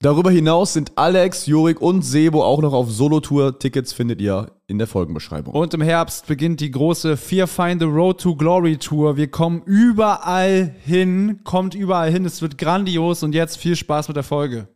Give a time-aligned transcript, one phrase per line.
[0.00, 3.58] Darüber hinaus sind Alex, Jurik und Sebo auch noch auf Solo-Tour.
[3.58, 5.52] Tickets findet ihr in der Folgenbeschreibung.
[5.52, 9.16] Und im Herbst beginnt die große Fear Find the Road to Glory Tour.
[9.16, 12.24] Wir kommen überall hin, kommt überall hin.
[12.24, 14.68] Es wird grandios und jetzt viel Spaß mit der Folge.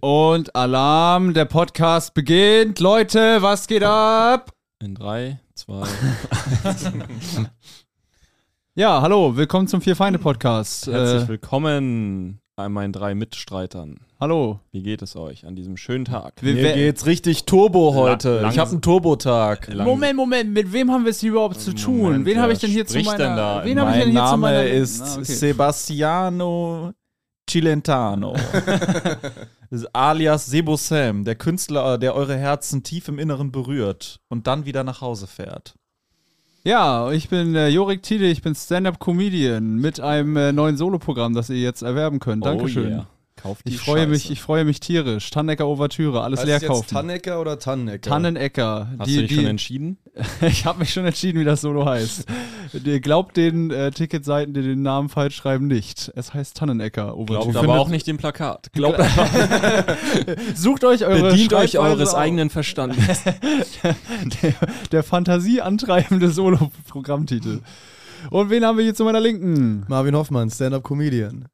[0.00, 2.80] Und Alarm, der Podcast beginnt.
[2.80, 4.52] Leute, was geht ab?
[4.82, 5.86] In drei, zwei.
[8.78, 10.86] Ja, hallo, willkommen zum Vier Feinde Podcast.
[10.86, 14.00] Herzlich Äh, willkommen an meinen drei Mitstreitern.
[14.20, 14.60] Hallo.
[14.72, 16.34] Wie geht es euch an diesem schönen Tag?
[16.40, 18.40] Wir- Mir wer- geht's richtig Turbo heute.
[18.40, 19.74] lang- ich habe einen Turbotag.
[19.74, 21.98] Moment, Moment, mit wem haben wir es hier überhaupt zu tun?
[21.98, 23.18] Moment, wen habe ich wer denn hier zu meiner...
[23.18, 23.64] denn da?
[23.64, 24.64] wen habe ich denn Mein hier zu Name meiner...
[24.66, 25.24] ist Ah, okay.
[25.24, 26.92] Sebastiano
[27.48, 28.34] Cilentano.
[29.92, 34.84] Alias Sebo Sam, der Künstler, der eure Herzen tief im Inneren berührt und dann wieder
[34.84, 35.74] nach Hause fährt.
[36.64, 41.48] Ja, ich bin äh, Jorik Thiele, ich bin Stand-Up-Comedian mit einem äh, neuen Soloprogramm, das
[41.50, 42.44] ihr jetzt erwerben könnt.
[42.44, 42.86] Dankeschön.
[42.86, 43.06] Oh yeah.
[43.46, 44.32] Kauft die Ich freue mich, Scheiße.
[44.32, 45.30] ich freue mich tierisch.
[45.30, 46.88] Tannecker Ouvertüre, alles leer kaufen.
[46.88, 48.10] Tannecker oder Tannecker?
[48.10, 48.88] Tannenecker.
[48.98, 49.98] Hast die, du dich die, schon entschieden?
[50.40, 52.26] ich habe mich schon entschieden, wie das Solo heißt.
[52.84, 56.10] Ihr glaubt den äh, Ticketseiten, die den Namen falsch schreiben, nicht.
[56.16, 57.52] Es heißt Tannenecker Ouvertüre.
[57.52, 58.72] Glaubt aber auch nicht dem Plakat.
[58.72, 58.98] Glaubt
[60.56, 62.18] Sucht euch eure bedient euch eures auf.
[62.18, 63.22] eigenen Verstandes.
[64.42, 64.54] der,
[64.90, 67.60] der Fantasie antreibende Solo-Programmtitel.
[68.30, 69.84] Und wen haben wir hier zu meiner Linken?
[69.86, 71.46] Marvin Hoffmann, Stand-Up-Comedian.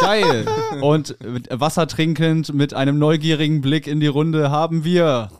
[0.00, 0.46] Geil.
[0.80, 1.16] Und
[1.50, 5.30] Wasser trinkend mit einem neugierigen Blick in die Runde haben wir.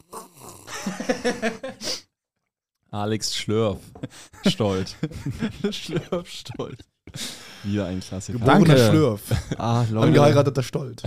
[2.91, 3.79] Alex Schlörf.
[4.47, 4.97] Stolz.
[5.70, 6.79] Schlürfstolz.
[7.65, 8.39] Wieder ein Klassiker.
[8.39, 8.70] Danke.
[8.70, 9.23] Geborener Schlürf.
[9.58, 10.07] Ah, Leute.
[10.07, 11.03] Angeheirateter Stolt.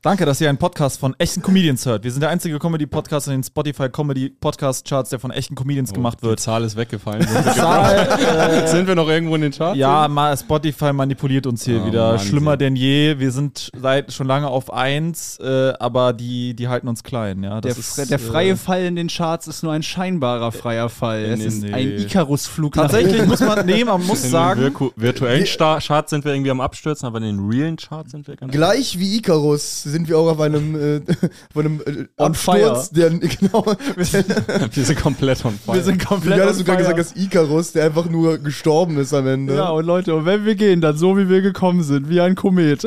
[0.00, 2.04] Danke, dass ihr einen Podcast von echten Comedians hört.
[2.04, 5.92] Wir sind der einzige Comedy-Podcast in den Spotify Comedy Podcast Charts, der von echten Comedians
[5.92, 6.38] gemacht Die wird.
[6.38, 7.22] Zahl ist weggefallen.
[7.26, 9.76] Sind wir, Zahl, sind wir noch irgendwo in den Charts?
[9.76, 12.10] Ja, ma- Spotify manipuliert uns hier Oh, wieder.
[12.12, 13.18] Mann, Schlimmer sie- denn je.
[13.18, 17.42] Wir sind seit schon lange auf 1, äh, aber die, die halten uns klein.
[17.42, 20.90] Ja, Der, ist, der freie äh, Fall in den Charts ist nur ein scheinbarer freier
[20.90, 21.24] Fall.
[21.24, 21.72] Es nee, ist nee.
[21.72, 22.74] ein Icarus-Flug.
[22.74, 26.52] Tatsächlich muss man, nee, man muss In sagen, den virtu virtuellen Charts sind wir irgendwie
[26.52, 30.16] am Abstürzen, aber in den realen Charts sind wir ganz Gleich wie Icarus sind wir
[30.18, 31.00] auch auf einem, äh,
[31.50, 33.64] auf einem äh, On Absturz, der, genau,
[33.96, 35.76] Wir sind komplett on fire.
[35.76, 36.38] Wir sind komplett.
[36.40, 36.94] hat on es sogar fire.
[36.94, 39.56] gesagt, dass Icarus, der einfach nur gestorben ist am Ende.
[39.56, 42.36] Ja, und Leute, und wenn wir gehen, dann so wie wir gekommen sind, wie ein
[42.36, 42.84] Komet.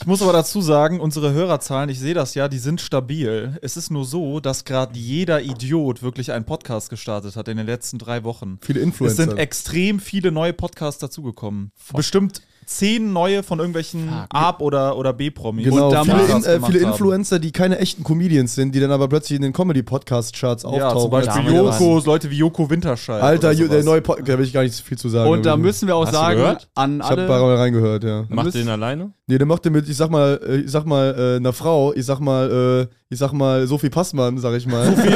[0.00, 3.58] Ich muss aber dazu sagen, unsere Hörerzahlen, ich sehe das ja, die sind stabil.
[3.62, 7.66] Es ist nur so, dass gerade jeder Idiot wirklich einen Podcast gestartet hat in den
[7.66, 8.58] letzten drei Wochen.
[8.62, 9.24] Viele Es Influencer.
[9.24, 11.72] sind extrem viele neue Podcasts dazugekommen.
[11.94, 15.64] Bestimmt zehn neue von irgendwelchen A- oder, oder B-Promis.
[15.64, 16.92] Genau, Und da viele, in, äh, viele haben.
[16.92, 21.00] Influencer, die keine echten Comedians sind, die dann aber plötzlich in den Comedy-Podcast-Charts Ja, auftauchen.
[21.00, 23.22] zum Beispiel Da haben wir Joko, Leute wie Joko Winterscheid.
[23.22, 25.30] Alter, der neue Podcast, da will ich gar nicht so viel zu sagen.
[25.30, 26.68] Und da müssen wir auch Hast du sagen, gehört?
[26.74, 27.46] an Ich habe ein paar alle.
[27.46, 28.24] Mal reingehört, ja.
[28.28, 29.12] Macht den alleine?
[29.30, 31.92] Nee, der macht den mit, ich sag mal, äh, ich sag mal, äh, einer Frau,
[31.92, 34.86] ich sag mal, äh, ich sag mal, Sophie Passmann, sag ich mal.
[34.86, 35.12] so viel,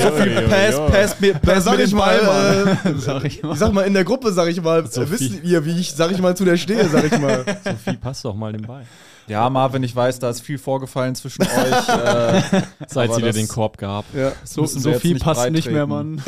[0.00, 3.52] so viel Pass, Pass, mir, Da Pass sag mir ich mal, äh, Sag ich mal.
[3.52, 5.10] ich sag mal, in der Gruppe, sag ich mal, Sophie.
[5.10, 7.44] wisst ihr, wie ich, sag ich mal, zu der stehe, sag ich mal.
[7.64, 8.86] Sophie, passt doch mal den Ball.
[9.26, 11.88] Ja, Marvin, ich weiß, da ist viel vorgefallen zwischen euch.
[11.88, 12.42] Äh,
[12.88, 14.06] Seit sie dir den Korb gab.
[14.14, 14.32] Ja.
[14.44, 15.86] So, Sophie passt nicht mehr.
[15.86, 16.22] Mann.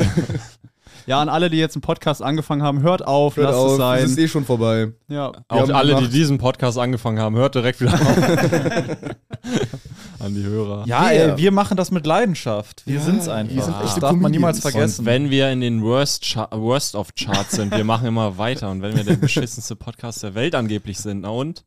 [1.07, 3.77] Ja, an alle, die jetzt einen Podcast angefangen haben, hört auf, Hört lasst auf, es
[3.77, 4.03] sein.
[4.03, 4.91] es ist eh schon vorbei.
[5.07, 5.31] ja.
[5.47, 6.13] Auch alle, die gemacht.
[6.13, 8.17] diesen Podcast angefangen haben, hört direkt wieder auf.
[10.19, 10.83] An die Hörer.
[10.87, 12.83] ja, Wir- ey, wir machen das mit Leidenschaft.
[12.85, 13.63] Wir Ja, sind's wir einfach.
[13.63, 15.01] sind das echte darf man niemals vergessen.
[15.01, 18.69] Und wenn wir in den Worst, Cha- Worst of Charts sind, wir machen immer weiter.
[18.71, 21.63] Und wenn wir der beschissenste Podcast der Welt angeblich sind, na und?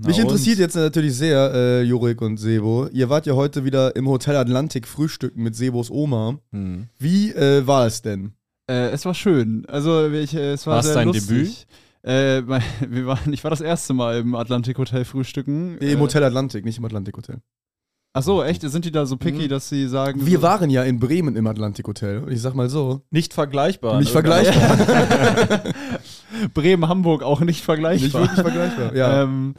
[0.00, 0.24] Na Mich und?
[0.24, 2.86] interessiert jetzt natürlich sehr, äh, Jurik und Sebo.
[2.92, 6.38] Ihr wart ja heute wieder im Hotel Atlantik frühstücken mit Sebos Oma.
[6.52, 6.88] Hm.
[6.98, 8.34] Wie äh, war es denn?
[8.72, 9.64] Äh, es war schön.
[9.68, 11.26] Also ich, äh, es war War's sehr dein lustig.
[11.28, 11.66] Debüt?
[12.02, 12.42] Äh,
[12.90, 15.76] wir waren, ich war das erste Mal im Atlantik Hotel frühstücken.
[15.76, 17.38] Nee, Im äh, Hotel Atlantik, nicht im Atlantik Hotel.
[18.14, 18.60] Ach so, echt?
[18.62, 19.48] Sind die da so picky, Mhm.
[19.48, 20.26] dass sie sagen.
[20.26, 22.22] Wir so, waren ja in Bremen im Atlantik Hotel.
[22.30, 23.98] Ich sag mal so, Nicht vergleichbar.
[23.98, 24.12] nicht ne?
[24.12, 25.62] vergleichbar.
[26.54, 28.22] Bremen, Hamburg auch nicht nicht vergleichbar.
[28.22, 28.94] wirklich vergleichbar.
[28.94, 29.22] Ja.
[29.22, 29.54] Ähm,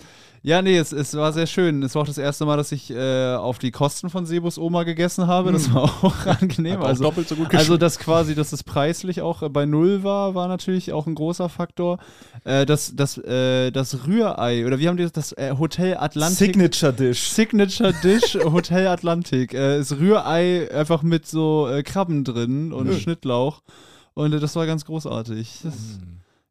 [0.45, 1.81] Ja, nee, es, es war sehr schön.
[1.83, 4.83] Es war auch das erste Mal, dass ich äh, auf die Kosten von Sebos Oma
[4.83, 5.53] gegessen habe.
[5.53, 6.81] Das war auch angenehm.
[6.81, 10.03] Auch also, doppelt so gut also, dass quasi, dass es preislich auch äh, bei Null
[10.03, 11.97] war, war natürlich auch ein großer Faktor.
[12.43, 15.13] Äh, das, das, äh, das Rührei, oder wie haben die das?
[15.13, 16.37] Das äh, Hotel Atlantik.
[16.37, 17.29] Signature Dish.
[17.29, 19.53] Signature Dish Hotel Atlantik.
[19.53, 23.61] Äh, ist Rührei einfach mit so äh, Krabben drin und Schnittlauch.
[24.13, 25.61] Und das war ganz großartig.
[25.63, 25.73] Das,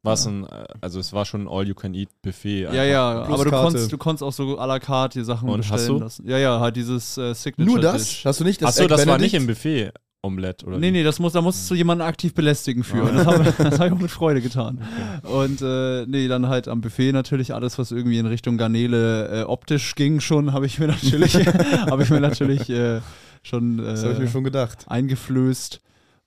[0.05, 2.63] Was ein, äh, also es war schon ein All-You-Can-Eat-Buffet.
[2.73, 5.49] Ja, ja, Plus aber du konntest, du konntest auch so à la carte die Sachen
[5.49, 5.99] Und bestellen hast du?
[5.99, 6.29] lassen.
[6.29, 8.03] Ja, ja, halt dieses äh, Signature Nur das?
[8.05, 8.25] Dish.
[8.25, 9.33] Hast du nicht das Achso, das war Benedict?
[9.35, 9.93] nicht im Buffet.
[10.25, 10.91] Omelette oder Nee, wie?
[10.93, 13.03] nee, das muss, da musst du jemanden aktiv belästigen für.
[13.03, 14.81] Und Das habe hab ich auch mit Freude getan.
[15.25, 19.43] Und äh, nee, dann halt am Buffet natürlich alles, was irgendwie in Richtung Garnele äh,
[19.45, 21.35] optisch ging, schon, habe ich mir natürlich,
[21.91, 23.01] habe ich mir natürlich äh,
[23.43, 24.85] schon, äh, Das habe ich mir schon gedacht.
[24.89, 25.81] eingeflößt.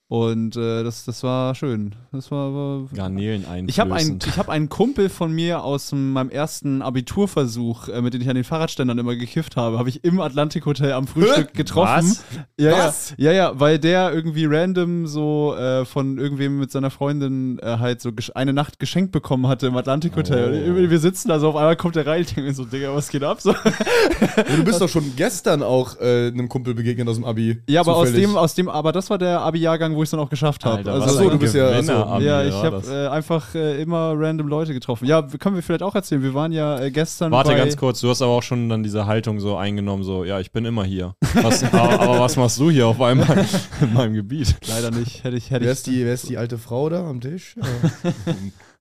[0.07, 1.95] Und äh, das, das war schön.
[2.11, 4.27] Das war, war Garnelen Ich habe einen, einflößend.
[4.27, 8.35] ich hab einen Kumpel von mir aus meinem ersten Abiturversuch, äh, mit dem ich an
[8.35, 12.07] den Fahrradständern immer gekifft habe, habe ich im Atlantikhotel am Frühstück getroffen.
[12.07, 12.23] Was?
[12.59, 13.15] Ja, Was?
[13.17, 17.77] Ja, ja, ja, weil der irgendwie random so äh, von irgendwem mit seiner Freundin äh,
[17.79, 20.71] halt so eine Nacht geschenkt bekommen hatte im Atlantikhotel.
[20.71, 20.89] Oh.
[20.89, 23.09] Wir sitzen da so, auf einmal kommt der rein, ich denke mir so, Digga, was
[23.09, 23.41] geht ab?
[23.41, 23.53] So.
[23.53, 27.61] Du bist doch schon gestern auch äh, einem Kumpel begegnet aus dem Abi.
[27.67, 28.29] Ja, aber aus Zufällig.
[28.29, 30.91] dem, aus dem, aber das war der Abi-Jahrgang, wo ich es dann auch geschafft habe.
[30.91, 31.81] Also, was Ach so, ein du bist ja- ach so.
[31.81, 35.05] Gewinner-Abi Ja, ich habe äh, einfach äh, immer random Leute getroffen.
[35.05, 36.21] Ja, können wir vielleicht auch erzählen.
[36.21, 38.83] Wir waren ja äh, gestern Warte bei ganz kurz, du hast aber auch schon dann
[38.83, 41.15] diese Haltung so eingenommen, so, ja, ich bin immer hier.
[41.41, 43.45] Was, aber, aber was machst du hier auf einmal
[43.81, 44.55] in meinem Gebiet?
[44.67, 45.23] Leider nicht.
[45.23, 47.55] Hätte ich, hätte Wer ist, die, wer ist die alte Frau da am Tisch?
[47.57, 47.63] Ja.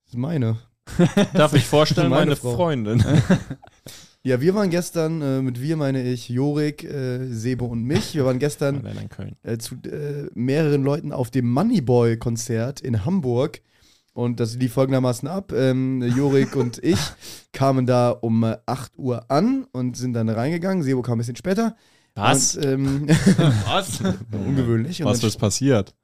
[0.06, 0.58] Das ist meine.
[1.32, 2.36] Darf ich vorstellen, Meine meine.
[2.36, 3.02] Freundin.
[4.26, 8.14] Ja, wir waren gestern, äh, mit wir meine ich Jorik, äh, Sebo und mich.
[8.14, 8.82] Wir waren gestern
[9.42, 13.60] äh, zu äh, mehreren Leuten auf dem Moneyboy-Konzert in Hamburg.
[14.14, 15.52] Und das lief folgendermaßen ab.
[15.52, 16.98] Ähm, Jorik und ich
[17.52, 20.82] kamen da um äh, 8 Uhr an und sind dann reingegangen.
[20.82, 21.76] Sebo kam ein bisschen später.
[22.14, 22.56] Was?
[22.56, 23.08] Und, ähm,
[23.66, 24.00] Was?
[24.32, 25.02] ungewöhnlich.
[25.02, 25.94] Und Was ist passiert?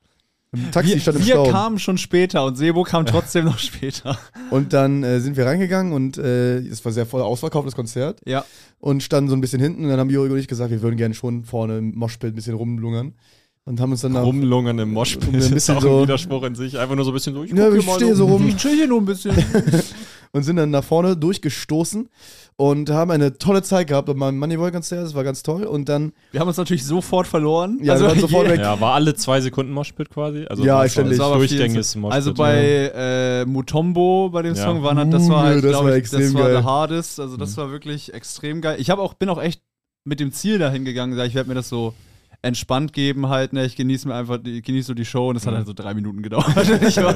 [0.53, 1.51] Im Taxi stand im wir Stau.
[1.51, 4.19] kamen schon später und Sebo kam trotzdem noch später.
[4.51, 8.19] Und dann äh, sind wir reingegangen und äh, es war sehr voll ausverkauft, das Konzert.
[8.27, 8.45] Ja.
[8.81, 9.85] Und standen so ein bisschen hinten.
[9.85, 12.35] Und dann haben Jorik und ich gesagt, wir würden gerne schon vorne im Moshpit ein
[12.35, 13.15] bisschen rumlungern.
[13.65, 16.03] Und haben uns dann nach, Rumlungern im Moshpit Um ein ist bisschen auch so- ein
[16.03, 16.77] Widerspruch in sich.
[16.77, 18.49] Einfach nur so ein bisschen so, ich Ja, ich mal stehe so rum.
[18.49, 19.37] Ich chill hier nur ein bisschen.
[20.33, 22.09] und sind dann nach vorne durchgestoßen
[22.57, 25.05] und haben eine tolle Zeit gehabt auf meinem Moneyboy-Konzert.
[25.05, 25.65] Das war ganz toll.
[25.65, 27.79] Und dann, Wir haben uns natürlich sofort verloren.
[27.83, 28.61] Ja, wir waren sofort weg.
[28.61, 30.45] Ja, war alle zwei Sekunden Moshpit quasi?
[30.49, 31.19] Also Ja, ständig.
[31.19, 32.15] Durchgängiges Moshpit.
[32.15, 34.65] Also bei äh, Mutombo, bei dem Ja.
[34.65, 37.19] Song, waren, das war halt, das war ich, extrem das war the hardest.
[37.19, 38.77] Also das war wirklich extrem geil.
[38.79, 39.63] Ich habe auch, bin auch echt
[40.05, 41.95] mit dem Ziel dahin gegangen, sag ich, ich werde mir das so
[42.43, 43.67] entspannt geben halt, ne?
[43.67, 45.95] Ich genieße mir einfach, die, genieße so die Show und es hat halt so drei
[45.95, 46.47] Minuten gedauert.
[46.83, 47.15] ich war,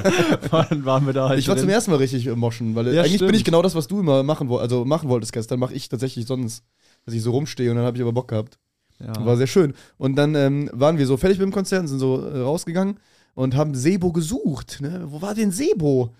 [0.69, 1.39] dann waren wir da halt.
[1.39, 1.63] ich war drin.
[1.63, 3.35] zum ersten Mal richtig im Moschen, weil Ja, eigentlich bin stimmt.
[3.35, 6.25] ich genau das, was du immer machen, woll also machen wolltest gestern, mache ich tatsächlich
[6.25, 6.63] sonst.
[7.05, 8.57] Dass ich so rumstehe und dann habe ich aber Bock gehabt.
[8.99, 9.25] Ja.
[9.25, 9.73] War sehr schön.
[9.97, 12.99] Und dann ähm, waren wir so fertig mit dem Konzert und sind so äh, rausgegangen
[13.35, 14.79] und haben Sebo gesucht.
[14.81, 15.03] Ne?
[15.05, 16.13] Wo war denn Sebo?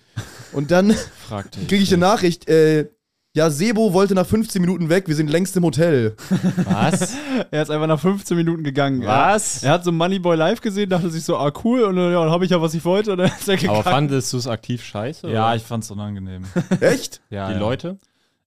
[0.52, 0.92] Und dann
[1.28, 2.90] Fragte kriege ich eine Nachricht, äh,
[3.36, 6.16] ja, Sebo wollte nach 15 Minuten weg, wir sind längst im Hotel.
[6.64, 7.16] Was?
[7.52, 9.06] Er ist einfach nach 15 Minuten gegangen.
[9.06, 9.62] Was?
[9.62, 12.24] Er, er hat so Moneyboy live gesehen, dachte sich so, ah cool, und dann, ja,
[12.24, 13.78] dann habe ich ja, was ich wollte, und dann ist er gegangen.
[13.78, 15.30] Aber fandest du es aktiv scheiße?
[15.30, 15.56] Ja, oder?
[15.58, 16.46] ich fand's unangenehm.
[16.80, 17.22] Echt?
[17.30, 17.60] Ja, Die ja.
[17.60, 17.98] Leute?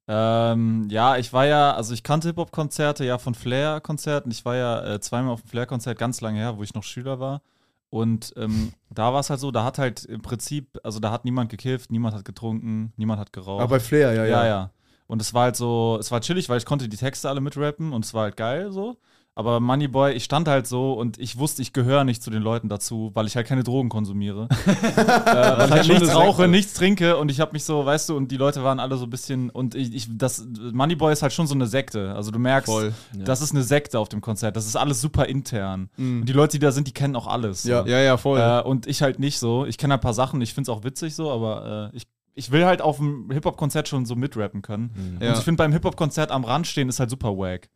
[0.08, 4.30] Ähm, ja, ich war ja, also ich kannte Hip-Hop-Konzerte ja von Flair-Konzerten.
[4.30, 7.20] Ich war ja äh, zweimal auf dem Flair-Konzert ganz lange her, wo ich noch Schüler
[7.20, 7.42] war.
[7.90, 11.26] Und ähm, da war es halt so, da hat halt im Prinzip, also da hat
[11.26, 13.62] niemand gekifft, niemand hat getrunken, niemand hat geraucht.
[13.62, 14.44] Aber bei Flair, ja, ja.
[14.44, 14.70] ja, ja.
[15.08, 17.92] Und es war halt so, es war chillig, weil ich konnte die Texte alle mitrappen
[17.92, 18.96] und es war halt geil so.
[19.38, 22.68] Aber Moneyboy, ich stand halt so und ich wusste, ich gehöre nicht zu den Leuten
[22.68, 24.48] dazu, weil ich halt keine Drogen konsumiere.
[24.66, 26.48] äh, weil ich halt nichts rauche, Sekte.
[26.48, 29.04] nichts trinke und ich habe mich so, weißt du, und die Leute waren alle so
[29.04, 32.16] ein bisschen und ich, ich das Moneyboy ist halt schon so eine Sekte.
[32.16, 32.92] Also du merkst, Voll.
[33.14, 34.56] das ist eine Sekte auf dem Konzert.
[34.56, 35.88] Das ist alles super intern.
[35.96, 37.62] Und die Leute, die da sind, die kennen auch alles.
[37.62, 37.86] Ja.
[37.86, 38.40] Ja, ja, voll.
[38.40, 39.66] Äh, und ich halt nicht so.
[39.66, 42.52] Ich kenne ein paar Sachen, ich finde es auch witzig so, aber äh, ich, ich
[42.52, 45.18] will halt auf dem Hip-Hop-Konzert schon so mitrappen können.
[45.20, 45.30] Ja.
[45.30, 47.68] Und ich finde beim Hip-Hop-Konzert am Rand stehen ist halt super wack.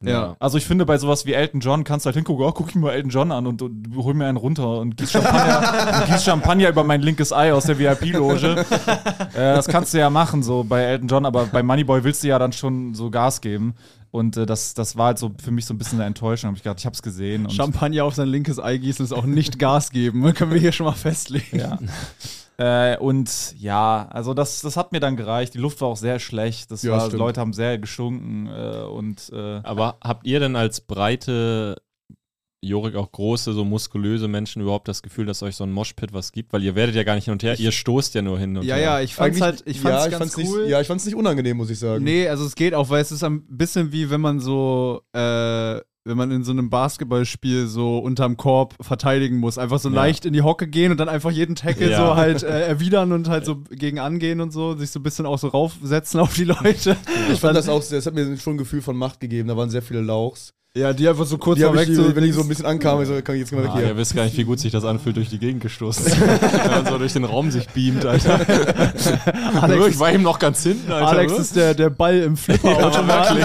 [0.00, 0.36] Ja.
[0.38, 2.76] Also ich finde bei sowas wie Elton John kannst du halt hingucken, oh, guck ich
[2.76, 6.24] mir Elton John an und, und hol mir einen runter und gieß Champagner, und gieß
[6.24, 8.64] Champagner über mein linkes Ei aus der VIP-Loge.
[9.34, 12.28] äh, das kannst du ja machen, so bei Elton John, aber bei Moneyboy willst du
[12.28, 13.74] ja dann schon so Gas geben.
[14.10, 16.48] Und äh, das, das war halt so für mich so ein bisschen eine Enttäuschung.
[16.50, 17.44] Hab ich gedacht, ich hab's gesehen.
[17.44, 20.22] Und Champagner auf sein linkes Ei gießen ist auch nicht Gas geben.
[20.34, 21.58] Können wir hier schon mal festlegen.
[21.58, 21.78] Ja.
[22.56, 25.54] äh, und ja, also das, das hat mir dann gereicht.
[25.54, 26.70] Die Luft war auch sehr schlecht.
[26.70, 27.10] Das Ja, war.
[27.10, 31.76] Leute haben sehr gestunken äh, und äh, Aber habt ihr denn als breite
[32.60, 36.32] Jorik auch große, so muskulöse Menschen überhaupt das Gefühl, dass euch so ein Moshpit was
[36.32, 36.52] gibt?
[36.52, 38.64] Weil ihr werdet ja gar nicht hin und her, ihr stoßt ja nur hin und
[38.64, 38.82] Ja, her.
[38.84, 40.62] ja, ich fand's Eigentlich- halt, ich fand's ja, ich ganz fand's cool.
[40.62, 42.02] Nicht, ja, ich fand's nicht unangenehm, muss ich sagen.
[42.02, 45.80] Nee, also es geht auch, weil es ist ein bisschen wie wenn man so, äh,
[46.04, 49.58] wenn man in so einem Basketballspiel so unterm Korb verteidigen muss.
[49.58, 49.94] Einfach so Ja.
[49.94, 51.98] leicht in die Hocke gehen und dann einfach jeden Tackle Ja.
[51.98, 55.26] so halt äh, erwidern und halt so gegen angehen und so, sich so ein bisschen
[55.26, 56.96] auch so raufsetzen auf die Leute.
[57.30, 59.48] Ich fand das auch, sehr- das hat mir schon ein Gefühl von Macht gegeben.
[59.48, 60.54] Da waren sehr viele Lauchs.
[60.78, 61.96] Ja, die einfach so kurz Die mal ich, weg.
[61.96, 63.78] so wenn ich so ein bisschen ankam, ich so, komm, jetzt gehen wir weg Ah,
[63.78, 63.88] hier.
[63.88, 66.20] ihr wisst gar nicht, wie gut sich das anfühlt, durch die Gegend gestoßen zu.
[66.20, 68.40] Wenn man so durch den Raum sich beamt, Alter.
[69.60, 71.08] Alex ich war eben noch ganz hinten, Alter.
[71.08, 73.36] Alex ist der, der Ball im Flipperautomat.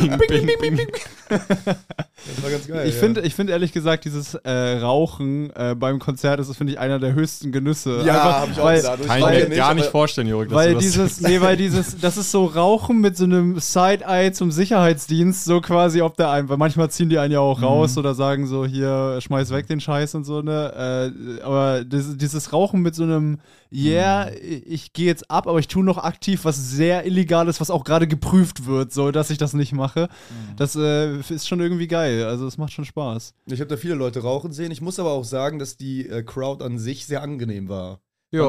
[0.00, 0.88] bing, bing, bing, bing.
[1.28, 2.88] Das war ganz geil.
[2.88, 3.00] Ich ja.
[3.00, 6.98] finde, ich finde ehrlich gesagt, dieses äh, Rauchen äh, beim Konzert ist, finde ich, einer
[6.98, 8.02] der höchsten Genüsse.
[8.04, 9.00] ja, Einfach, hab ich auch weil, gesagt.
[9.02, 12.30] Ich Kann ich mir gar nicht vorstellen, dass Weil dieses, nee, weil dieses, das ist
[12.30, 16.90] so Rauchen mit so einem Side-Eye zum Sicherheitsdienst, so quasi, ob der einen, weil manchmal
[16.90, 20.24] ziehen die einen ja auch raus oder sagen so, hier, schmeiß weg den Scheiß und
[20.24, 21.12] so, ne?
[21.38, 23.38] Äh, aber dieses, dieses Rauchen mit so einem,
[23.72, 27.84] yeah, ich gehe jetzt ab, aber ich tue noch aktiv was sehr Illegales, was auch
[27.84, 30.08] gerade geprüft wird, so, dass ich das nicht mache.
[30.56, 32.24] Das äh, ist schon irgendwie geil.
[32.24, 33.34] Also, es macht schon Spaß.
[33.46, 34.70] Ich habe da viele Leute rauchen sehen.
[34.70, 38.00] Ich muss aber auch sagen, dass die äh, Crowd an sich sehr angenehm war.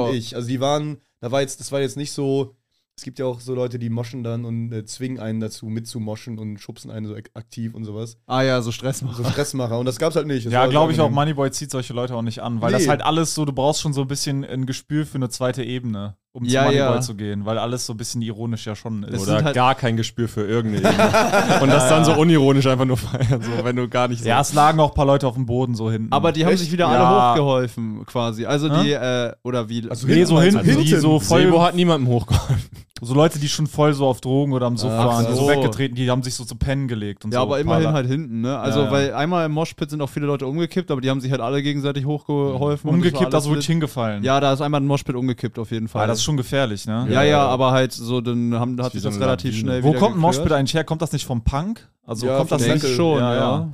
[0.05, 0.35] Fand ich.
[0.35, 2.56] Also die waren, da war jetzt, das war jetzt nicht so.
[2.99, 6.39] Es gibt ja auch so Leute, die moschen dann und äh, zwingen einen dazu mitzumoschen
[6.39, 8.17] und schubsen einen so ak- aktiv und sowas.
[8.25, 9.23] Ah ja, so Stress machen.
[9.23, 9.77] So Stressmacher.
[9.77, 10.47] Und das gab's halt nicht.
[10.47, 11.11] Das Ja, war glaube ich auch.
[11.11, 12.79] Moneyboy zieht solche Leute auch nicht an, weil Nee.
[12.79, 15.63] das halt alles so, du brauchst schon so ein bisschen ein Gespür für eine zweite
[15.63, 17.01] Ebene, um Ja, zu Moneyboy ja.
[17.01, 19.13] zu gehen, weil alles so ein bisschen ironisch ja schon ist.
[19.13, 21.61] Das Oder halt- gar kein Gespür für irgendeine Ebene.
[21.61, 24.29] Und das dann so unironisch einfach nur feiern, so, wenn du gar nicht so.
[24.29, 26.11] ja, es lagen auch ein paar Leute auf dem Boden so hinten.
[26.11, 26.61] Aber die haben Echt?
[26.61, 27.03] sich wieder Ja.
[27.09, 28.45] alle hochgeholfen, quasi.
[28.45, 29.89] Also die, äh, oder wie.
[29.89, 30.95] Also nee, so hinten, hinten, meinst du?
[30.95, 32.57] die so voll, Sebo hat niemandem hochgeholfen.
[33.01, 35.49] so Leute, die schon voll so auf Drogen oder am Sofa waren, die so so.
[35.49, 37.43] weggetreten, die haben sich so zu pennen gelegt und ja, so.
[37.43, 38.57] aber Ein immerhin halt hinten, ne?
[38.57, 38.91] Also, Ja, ja.
[38.91, 41.61] weil einmal im Moshpit sind auch viele Leute umgekippt, aber die haben sich halt alle
[41.61, 42.89] gegenseitig hochgeholfen.
[42.89, 44.23] und umgekippt, das war also wirklich hingefallen.
[44.23, 46.03] Ja, da ist einmal ein Moshpit umgekippt, auf jeden Fall.
[46.05, 47.07] Ah, das ist schon gefährlich, ne?
[47.09, 47.47] ja, ja, Ja.
[47.47, 50.19] aber halt so, dann haben, hat sich das relativ schnell Wo wieder kommt ein.
[50.19, 50.83] Moshpit eigentlich her?
[50.83, 51.87] Kommt das nicht vom Punk?
[52.05, 52.89] Also Ja, kommt das Metal.
[52.89, 53.39] schon, Ja, ja.
[53.39, 53.69] ja.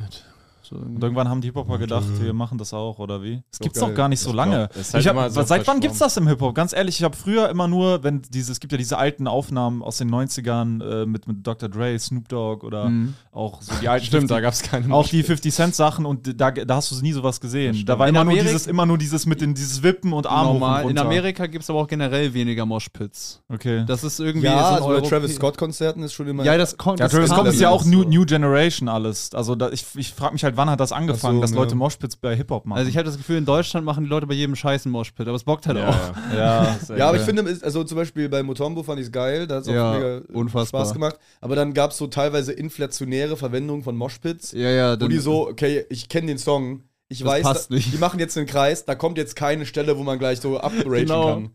[0.63, 3.43] So, Und irgendwann haben die Hip-Hopper gedacht, wir machen das auch, oder wie?
[3.51, 3.89] Es Doch gibt's geil.
[3.89, 4.69] doch gar nicht so Ich lange.
[4.79, 5.99] es halt hab, so seit wann gibt's verschwommen.
[5.99, 6.55] das im Hip-Hop?
[6.55, 9.81] Ganz ehrlich, ich habe früher immer nur, wenn dieses, es gibt ja diese alten Aufnahmen
[9.81, 11.67] aus den 90ern äh, mit, mit Dr.
[11.69, 13.13] Dre, Snoop Dogg oder Mhm.
[13.33, 16.05] auch so die alten Stimmt, da 50 gab es keine auch die 50 Cent Sachen
[16.05, 17.85] und da, da hast du nie sowas gesehen.
[17.85, 20.27] Da war In immer nur, Amerik- dieses, immer nur dieses mit den, dieses Wippen und
[20.27, 20.89] Arm hoch normal.
[20.89, 20.97] In.
[20.97, 23.41] Amerika gibt es aber auch generell weniger Moshpits.
[23.49, 23.83] Okay.
[23.85, 26.43] Das ist irgendwie Ja, so also bei Travis Scott-Konzerten ist schon immer.
[26.45, 26.99] Ja, das kommt.
[26.99, 28.03] ja, Travis das Scott das ist ja auch New.
[28.03, 29.33] New Generation alles.
[29.33, 31.57] Also da, ich, ich frage mich halt, wann hat das angefangen, so, dass ne.
[31.57, 32.77] Leute Moshpits bei Hip-Hop machen?
[32.77, 35.27] Also ich habe das Gefühl, in Deutschland machen die Leute bei jedem Scheiß einen Moshpit,
[35.27, 36.33] aber es bockt halt Ja, auch.
[36.33, 36.77] ja.
[36.89, 36.95] ja.
[36.97, 39.55] Ja, aber ich finde, es- also zum Beispiel bei Motombo fand ich es geil, da
[39.55, 40.81] hat es auch Ja, mega unfassbar.
[40.81, 41.17] Spaß gemacht.
[41.41, 45.47] Aber dann gab es so teilweise inflationäre Verwendung von Moshpits, Ja, ja, wo die so,
[45.49, 47.93] okay, ich kenne den Song, ich Das weiß, passt da, nicht.
[47.93, 50.83] die machen jetzt einen Kreis, da kommt jetzt keine Stelle, wo man gleich so upragen
[50.91, 51.25] Genau.
[51.27, 51.49] kann.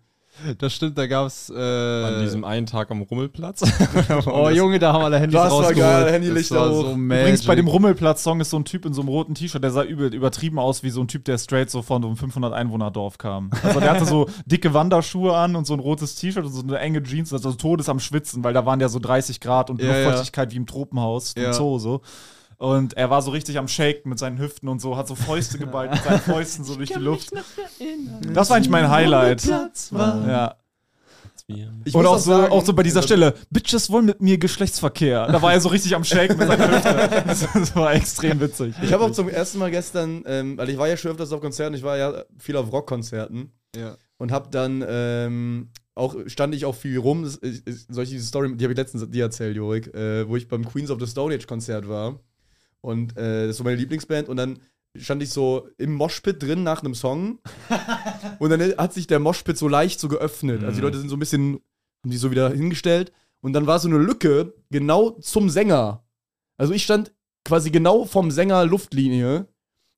[0.58, 1.50] Das stimmt, da gab's.
[1.54, 3.62] Äh, An diesem einen Tag am Rummelplatz.
[4.26, 5.76] oh Junge, da haben alle Handys Das war rausgeholt.
[5.78, 6.82] geil, Handylichter das war hoch.
[6.90, 7.66] So Übrigens bei dem.
[7.68, 10.82] Rummelplatz-Song ist so ein Typ in so einem roten T-Shirt, der sah übel übertrieben aus
[10.82, 13.50] wie so ein Typ, der straight so von so einem 500-Einwohner-Dorf kam.
[13.62, 16.78] Also der hatte so dicke Wanderschuhe an und so ein rotes T-Shirt und so eine
[16.78, 19.88] enge Jeans, also Todes am Schwitzen, weil da waren ja so 30 Grad und Ja,
[19.88, 20.04] ja.
[20.04, 21.52] Luftfeuchtigkeit wie im Tropenhaus, im Ja.
[21.52, 22.00] Zoo so.
[22.58, 25.58] Und er war so richtig am Shaken mit seinen Hüften und so, hat so Fäuste
[25.58, 27.30] geballt mit seinen Fäusten so durch die Luft.
[28.32, 29.44] Das war eigentlich mein Highlight.
[29.44, 30.52] Ja.
[31.84, 34.36] Ich Und muss auch so, sagen, auch so bei dieser Stelle, Bitches wollen mit mir
[34.36, 35.28] Geschlechtsverkehr.
[35.28, 37.24] Da war er so richtig am Shaken mit seiner Hüfte.
[37.26, 38.74] Das, das war extrem witzig.
[38.82, 41.40] Ich habe auch zum ersten Mal gestern, ähm, weil ich war ja schon öfters auf
[41.40, 43.96] Konzerten, ich war ja viel auf Rockkonzerten Ja.
[44.18, 47.22] und habe dann ähm, auch stand ich auch viel rum.
[47.42, 51.00] Diese Story, die habe ich letztens dir erzählt, Jorik, äh, wo ich beim Queens of
[51.00, 52.20] the Stone Age Konzert war
[52.80, 54.58] und äh, das ist so meine Lieblingsband und dann
[54.96, 57.38] stand ich so im Moshpit drin nach einem Song
[58.38, 60.64] und dann hat sich der Moshpit so leicht so geöffnet.
[60.64, 61.60] Also die Leute sind so ein bisschen,
[62.02, 66.04] haben die so wieder hingestellt und dann war so eine Lücke genau zum Sänger.
[66.56, 67.12] Also ich stand
[67.44, 69.46] quasi genau vom Sänger Luftlinie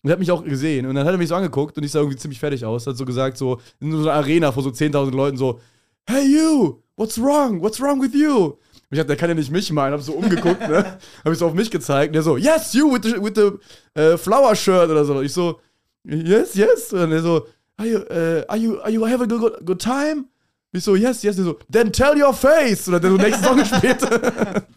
[0.02, 0.86] und hat mich auch gesehen.
[0.86, 2.86] Und dann hat er mich so angeguckt und ich sah irgendwie ziemlich fertig aus.
[2.86, 5.60] Hat so gesagt, so in so einer Arena vor so 10.000 Leuten so,
[6.06, 7.60] Hey you, what's wrong?
[7.60, 8.56] What's wrong with you?
[8.90, 9.92] Ich dachte, der kann ja nicht mich meinen.
[9.92, 10.98] Hab so umgeguckt, ne?
[11.24, 12.08] Hab ich so auf mich gezeigt.
[12.08, 15.20] Und der so, Yes, you with the, with the äh, flower shirt oder so.
[15.22, 15.60] Ich so,
[16.04, 16.92] Yes, yes.
[16.92, 20.24] Und er so, Are you, äh, are you, are you having a good, good time?
[20.72, 21.38] Ich so, yes, yes.
[21.38, 22.88] Und er so, then tell your face.
[22.88, 24.64] Oder der so nächsten Song später.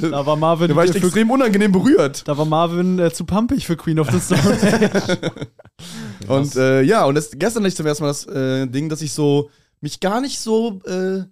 [0.00, 2.22] Da war Marvin, Da war ich für, extrem unangenehm berührt.
[2.28, 5.00] da war Marvin äh, zu pumpig für Queen of the Stone.
[6.28, 9.02] Und äh, ja, und das, gestern hatte ich zum ersten Mal das äh, Ding, dass
[9.02, 11.24] ich so mich gar nicht so äh,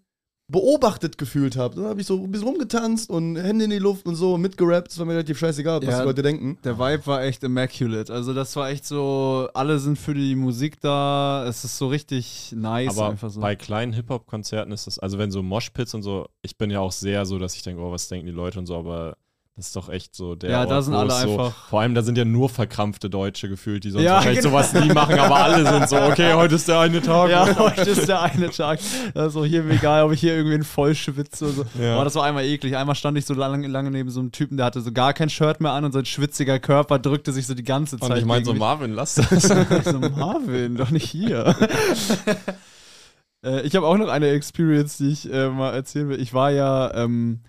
[0.49, 1.77] beobachtet gefühlt habe.
[1.77, 4.89] Dann habe ich so ein bisschen rumgetanzt und Hände in die Luft und so mitgerappt.
[4.91, 6.01] Das war mir relativ scheißegal, was Ja.
[6.01, 6.59] die Leute denken.
[6.65, 8.13] Der Vibe war echt immaculate.
[8.13, 11.47] Also das war echt so, alle sind für die Musik da.
[11.49, 13.41] Es ist so richtig nice Aber einfach so.
[13.41, 16.93] bei kleinen Hip-Hop-Konzerten ist das, also wenn so Moshpits und so, ich bin ja auch
[16.93, 19.17] sehr so, dass ich denke, oh, was denken die Leute und so, aber
[19.57, 21.81] das ist doch echt so der Ja, da Ort, sind wo alle so, einfach- Vor
[21.81, 24.51] allem, da sind ja nur verkrampfte Deutsche gefühlt, die sonst Ja, wahrscheinlich genau.
[24.51, 27.31] sowas nie machen, aber alle sind so, okay, heute ist der eine Tag.
[27.31, 28.81] ja, heute ist der eine Tag.
[29.15, 31.65] Also hier egal, ob ich hier irgendwie voll schwitze oder so.
[31.81, 31.95] Ja.
[31.97, 32.77] Boah, das war einmal eklig.
[32.77, 35.31] Einmal stand ich so lange, lange neben so einem Typen, der hatte so gar kein
[35.31, 38.11] Shirt mehr an und sein schwitziger Körper drückte sich so die ganze Zeit.
[38.11, 38.55] Und ich meine so.
[38.55, 39.31] Marvin, lass das.
[39.31, 41.55] Ich so, Marvin, doch nicht hier.
[43.45, 46.21] äh, ich habe auch noch eine Experience, die ich äh, mal erzählen will.
[46.21, 47.41] Ich war ja, ähm,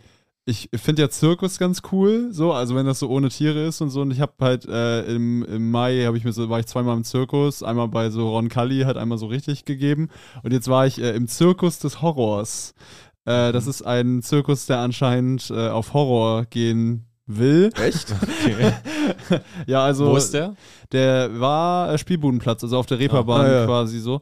[0.47, 3.89] ich finde ja Zirkus ganz cool, so, also wenn das so ohne Tiere ist und
[3.89, 4.01] so.
[4.01, 6.95] Und ich habe halt äh, im, im Mai habe ich mir so, war ich zweimal
[6.95, 10.09] im Zirkus, einmal bei so Ron Cully, hat einmal so richtig gegeben.
[10.43, 12.75] Und jetzt war ich äh, im Zirkus des Horrors.
[13.25, 17.71] Äh, das ist ein Zirkus, der anscheinend äh, auf Horror gehen will.
[17.81, 18.13] Echt?
[18.45, 19.39] Okay.
[19.65, 20.11] Ja, also.
[20.11, 20.55] Wo ist der?
[20.91, 23.65] Der war äh, Spielbudenplatz, also auf der Reeperbahn Ah, ja.
[23.65, 24.21] quasi so.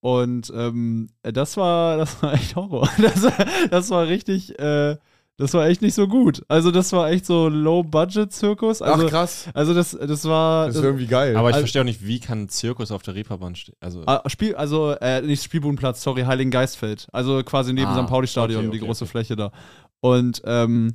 [0.00, 2.88] Und ähm, äh, das war, das war echt Horror.
[2.98, 4.96] Das, war- das war richtig, äh,
[5.42, 6.42] das war echt nicht so gut.
[6.48, 8.82] Also das war echt so Low-Budget-Zirkus.
[8.82, 9.48] Also, Ach krass.
[9.54, 10.66] also das, das war.
[10.68, 11.36] Das ist irgendwie geil.
[11.36, 13.74] Aber ich Also- verstehe auch nicht, wie kann ein Zirkus auf der Reeperbahn stehen?
[13.80, 17.06] Also, Ah, Spiel, also äh, nicht Spielbudenplatz, sorry, Heiligen Geistfeld.
[17.12, 18.08] Also quasi neben Ah, St.
[18.08, 19.10] Pauli-Stadion, okay, die okay, große okay.
[19.10, 19.52] Fläche da.
[20.00, 20.92] Und ähm,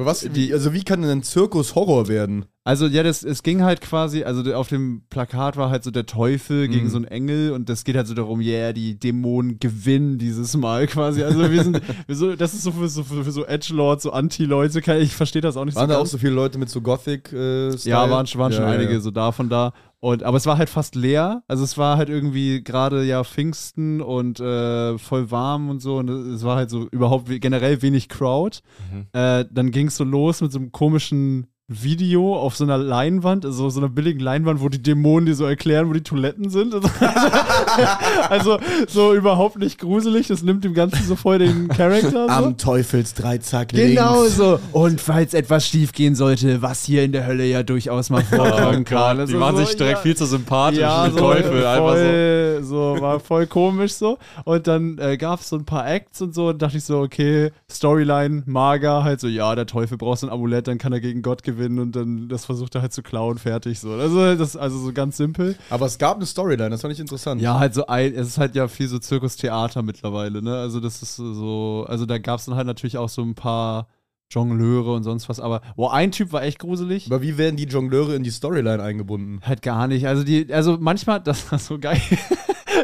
[0.00, 2.46] Aber was, wie, also wie kann denn ein Zirkus Horror werden?
[2.64, 6.06] Also ja, das, es ging halt quasi, also auf dem Plakat war halt so der
[6.06, 6.90] Teufel gegen Mhm.
[6.90, 10.86] so einen Engel und das geht halt so darum, yeah, die Dämonen gewinnen dieses Mal
[10.86, 11.22] quasi.
[11.22, 14.80] Also wir sind, wir so, das ist so für so, für, so Edgelords, so Anti-Leute,
[15.00, 16.12] ich verstehe das auch nicht Waren so da auch ganz.
[16.12, 19.00] so viele Leute mit so Gothic äh, ja, waren, waren schon Ja, ja, einige ja.
[19.00, 19.74] so davon da.
[20.00, 21.42] Und, aber es war halt fast leer.
[21.46, 25.98] Also es war halt irgendwie gerade ja Pfingsten und äh, voll warm und so.
[25.98, 28.60] Und es war halt so überhaupt generell wenig Crowd.
[28.90, 29.06] Mhm.
[29.12, 33.44] Äh, dann ging es so los mit so einem komischen Video auf so einer Leinwand,
[33.46, 36.74] also so einer billigen Leinwand, wo die Dämonen dir so erklären, wo die Toiletten sind.
[36.74, 36.88] Also,
[38.28, 38.58] also
[38.88, 42.10] so überhaupt nicht gruselig, das nimmt dem Ganzen so voll den Charakter.
[42.10, 42.28] So.
[42.28, 44.36] Am Teufelsdreizack Genau links.
[44.36, 44.58] so.
[44.72, 48.84] Und falls etwas schief gehen sollte, was hier in der Hölle ja durchaus mal vorkommen
[48.84, 49.18] kann.
[49.18, 50.80] die Also waren so, sich direkt ja, viel zu sympathisch.
[50.80, 52.02] ja, mit so Teufel, einfach so.
[52.02, 53.00] voll, so.
[53.00, 54.18] war voll komisch so.
[54.44, 56.48] Und dann äh, gab es so ein paar Acts und so.
[56.48, 60.32] Und dachte ich so, okay, Storyline, mager, halt so, ja, der Teufel braucht so ein
[60.32, 63.38] Amulett, dann kann er gegen Gott gewinnen und dann das versucht er halt zu klauen,
[63.38, 63.92] fertig so.
[63.92, 65.56] Also das also so ganz simpel.
[65.68, 67.40] Aber es gab eine Storyline, das fand ich interessant.
[67.40, 70.56] Ja, halt so ein, es ist halt ja viel so Zirkustheater mittlerweile, ne?
[70.56, 73.88] Also das ist so, also da gab es dann halt natürlich auch so ein paar
[74.30, 77.06] Jongleure und sonst was, aber boah, ein Typ war echt gruselig.
[77.06, 79.40] Aber wie werden die Jongleure in die Storyline eingebunden?
[79.42, 80.06] Halt gar nicht.
[80.06, 82.00] Also die, also manchmal, das war so geil.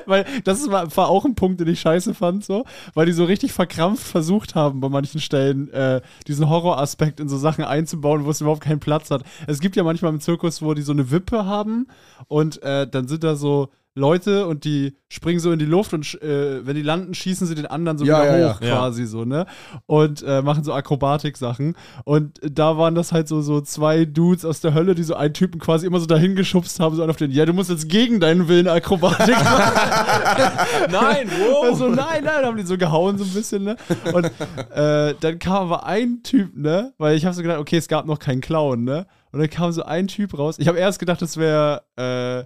[0.06, 2.64] Weil das war, auch ein Punkt, den ich scheiße fand, so,
[2.94, 7.36] weil die so richtig verkrampft versucht haben, bei manchen Stellen äh, diesen Horroraspekt in so
[7.38, 9.22] Sachen einzubauen, wo es überhaupt keinen Platz hat.
[9.46, 11.86] Es gibt ja manchmal im Zirkus, wo die so eine Wippe haben
[12.28, 16.20] und äh, dann sind da so Leute und die springen so in die Luft und
[16.22, 18.76] äh, wenn die landen, schießen sie den anderen so Ja, wieder ja, hoch ja.
[18.76, 19.46] quasi so, ne?
[19.86, 21.74] Und äh, machen so Akrobatik-Sachen.
[22.04, 25.32] Und da waren das halt so, so zwei Dudes aus der Hölle, die so einen
[25.32, 27.88] Typen quasi immer so dahin geschubst haben, so einen auf den, ja, du musst jetzt
[27.88, 29.72] gegen deinen Willen Akrobatik machen.
[30.90, 31.64] Nein, wow.
[31.64, 33.76] Also nein, nein, haben die so gehauen so ein bisschen, ne?
[34.12, 34.26] Und
[34.74, 36.92] äh, dann kam aber ein Typ, ne?
[36.98, 39.06] Weil ich habe so gedacht, okay, es gab noch keinen Clown, ne?
[39.32, 40.56] Und dann kam so ein Typ raus.
[40.58, 42.44] Ich habe erst gedacht, das wäre äh,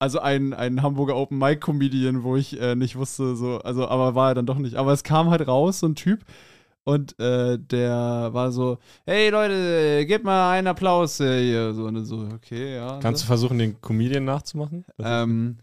[0.00, 4.14] also ein, ein Hamburger Open Mic Comedian, wo ich äh, nicht wusste, so, also, aber
[4.14, 4.76] war er dann doch nicht.
[4.76, 6.24] Aber es kam halt raus, so ein Typ.
[6.82, 11.74] Und äh, der war so, hey Leute, gebt mal einen Applaus äh, hier.
[11.74, 12.98] So, und so, okay, ja.
[13.00, 13.24] Kannst so.
[13.24, 14.84] du versuchen, den Comedian nachzumachen?
[14.98, 15.58] Ähm,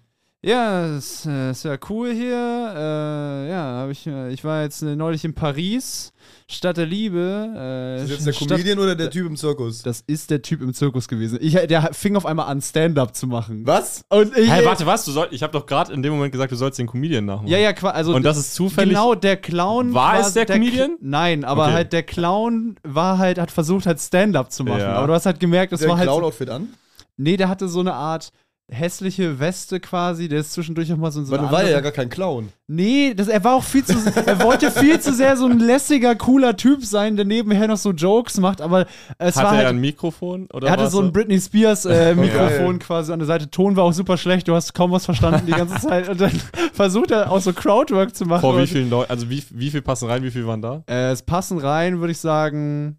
[0.46, 2.36] ja, ist, ist ja cool hier.
[2.36, 6.14] Äh, ja, hab ich, äh, ich war jetzt äh, neulich in Paris,
[6.50, 7.20] Stadt der Liebe.
[7.58, 9.82] Äh, Ist das jetzt der Stadt- Comedian oder der Typ im Zirkus?
[9.82, 11.40] Das ist der Typ im Zirkus gewesen.
[11.42, 13.66] Ich, der fing auf einmal an, Stand-up zu machen.
[13.66, 14.04] Was?
[14.10, 15.04] Und ich, Hey, warte, was?
[15.06, 17.48] Du soll, ich habe doch gerade in dem Moment gesagt, du sollst den Comedian nachmachen.
[17.48, 18.90] Ja, ja, also Und das ist zufällig.
[18.92, 20.98] Genau, der Clown War es der K- Comedian?
[21.02, 21.74] Nein, aber Okay.
[21.74, 24.80] halt der Clown war halt, hat versucht halt Stand-up zu machen.
[24.82, 24.94] Ja.
[24.94, 26.08] Aber du hast halt gemerkt, das der war halt.
[26.08, 26.70] So, Clown-Outfit an?
[27.18, 28.32] nee, der hatte so eine Art
[28.70, 31.94] hässliche Weste quasi, der ist zwischendurch auch mal so, so Weil du war ja gar
[31.94, 32.50] kein Clown.
[32.68, 33.94] Nee, das, er war auch viel zu,
[34.26, 37.92] er wollte viel zu sehr so ein lässiger, cooler Typ sein, der nebenher noch so
[37.92, 38.86] Jokes macht, aber
[39.20, 40.48] es Hatte war er halt, ein Mikrofon?
[40.54, 42.80] Oder er hatte so ein Britney Spears äh, Mikrofon Geil.
[42.80, 43.50] quasi an der Seite.
[43.50, 46.32] Ton war auch super schlecht, du hast kaum was verstanden die ganze Zeit und dann
[46.74, 48.42] versucht er auch so Crowdwork zu machen.
[48.42, 49.10] Vor wie vielen Leuten?
[49.10, 50.24] Also wie, wie viel passen rein?
[50.24, 50.84] Wie viel waren da?
[50.88, 52.98] äh, es passen rein, würde ich sagen,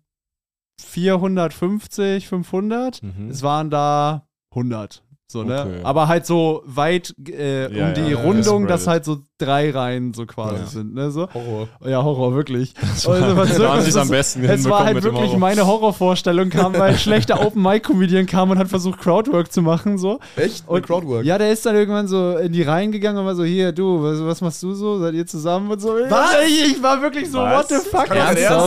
[0.81, 3.03] 450, 500.
[3.03, 3.29] Mhm.
[3.31, 5.03] Es waren da 100.
[5.31, 5.61] So, ne?
[5.61, 5.81] Okay.
[5.83, 10.15] Aber halt so weit äh, Ja, um die ja, Rundung, dass halt so drei Reihen
[10.15, 10.67] so quasi Ja.
[10.67, 11.11] sind, ne?
[11.11, 11.29] So.
[11.35, 11.69] Horror.
[11.85, 12.73] Ja, Horror, wirklich.
[13.05, 15.39] war- Also, was da haben es sie's ist- am besten Es war halt wirklich Horror.
[15.39, 20.19] meine Horrorvorstellung, kam, weil ein schlechter Open-Mic-Comedian kam und hat versucht, Crowdwork zu machen, so.
[20.37, 20.67] Echt?
[20.67, 21.27] Und Mit Crowdwork?
[21.27, 24.03] Ja, der ist dann irgendwann so in die Reihen gegangen und war so, hier, du,
[24.03, 24.99] was, was machst du so?
[24.99, 25.91] Seid ihr zusammen und so?
[26.09, 26.31] Was?
[26.47, 27.59] Ich, ich war wirklich so, Was?
[27.59, 28.07] what the fuck?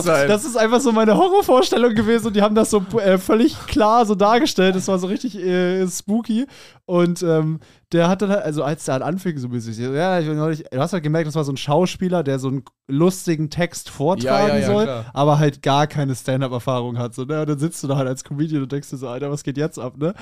[0.04, 0.28] sein.
[0.28, 4.06] Das ist einfach so meine Horrorvorstellung gewesen und die haben das so äh, völlig klar
[4.06, 4.76] so dargestellt.
[4.76, 6.46] Das war so richtig äh, spooky.
[6.84, 7.60] Und ähm,
[7.92, 10.92] der hat dann halt, also als der halt anfing, so mäßig, ja, ich, du hast
[10.92, 14.60] halt gemerkt, das war so ein Schauspieler, der so einen lustigen Text vortragen Ja, ja,
[14.60, 15.04] ja, soll, klar.
[15.14, 17.14] aber halt gar keine Stand-Up-Erfahrung hat.
[17.14, 17.40] So, ne?
[17.40, 19.56] Und dann sitzt du da halt als Comedian und denkst dir so, Alter, was geht
[19.56, 20.14] jetzt ab, ne?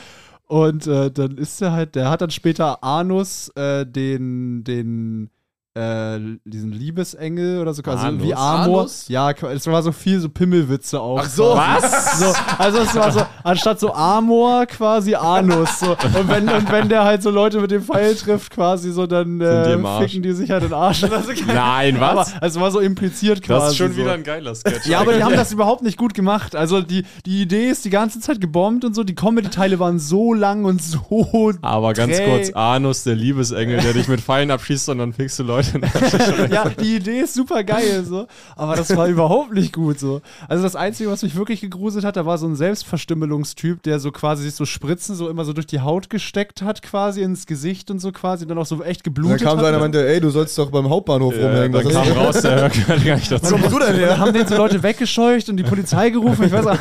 [0.47, 5.31] Und äh, dann ist er halt, der hat dann später Anus äh, den, den,
[5.75, 8.23] äh, diesen Liebesengel oder so, also Anus?
[8.25, 8.81] wie Amor.
[8.81, 9.05] Anus?
[9.07, 11.21] Ja, es war so viel so Pimmelwitze auch.
[11.21, 11.55] Ach so.
[11.55, 12.19] Was?
[12.19, 15.79] So, also es war so, anstatt so Amor quasi Anus.
[15.79, 15.93] So.
[15.93, 19.41] Und, wenn, und wenn der halt so Leute mit dem Pfeil trifft, quasi so, dann
[19.41, 21.05] äh, ficken die sich halt den Arsch.
[21.05, 22.35] Also, Nein, was?
[22.35, 23.61] Aber es war so impliziert quasi.
[23.61, 23.99] Das ist schon so.
[23.99, 24.87] wieder ein geiler Sketch.
[24.87, 26.57] Ja, aber die haben das überhaupt nicht gut gemacht.
[26.57, 29.05] Also die, die Idee ist die ganze Zeit gebombt und so.
[29.05, 31.53] Die Comedy-Teile waren so lang und so.
[31.63, 35.45] Aber ganz kurz, Anus, der Liebesengel, der dich mit Pfeilen abschießt und dann fickst du
[35.45, 35.60] Leute.
[36.51, 38.27] ja, die Idee ist super geil, so.
[38.57, 40.21] Aber das war überhaupt nicht gut, so.
[40.49, 44.11] Also das Einzige, was mich wirklich gegruselt hat, da war so ein Selbstverstümmelungstyp, der so
[44.13, 47.91] quasi sich so Spritzen so immer so durch die Haut gesteckt hat, quasi ins Gesicht
[47.91, 49.75] und so quasi, und dann auch so echt Dann geblutet kam so einer hat.
[49.77, 51.73] und meinte, ey, du sollst doch beim Hauptbahnhof Ja, rumhängen.
[51.73, 53.55] dann Was kam raus, der gehört gar nicht Wo dazu.
[53.57, 54.19] kommst du denn Und dann her?
[54.19, 56.45] haben den so Leute weggescheucht und die Polizei gerufen.
[56.47, 56.79] Ich weiß auch.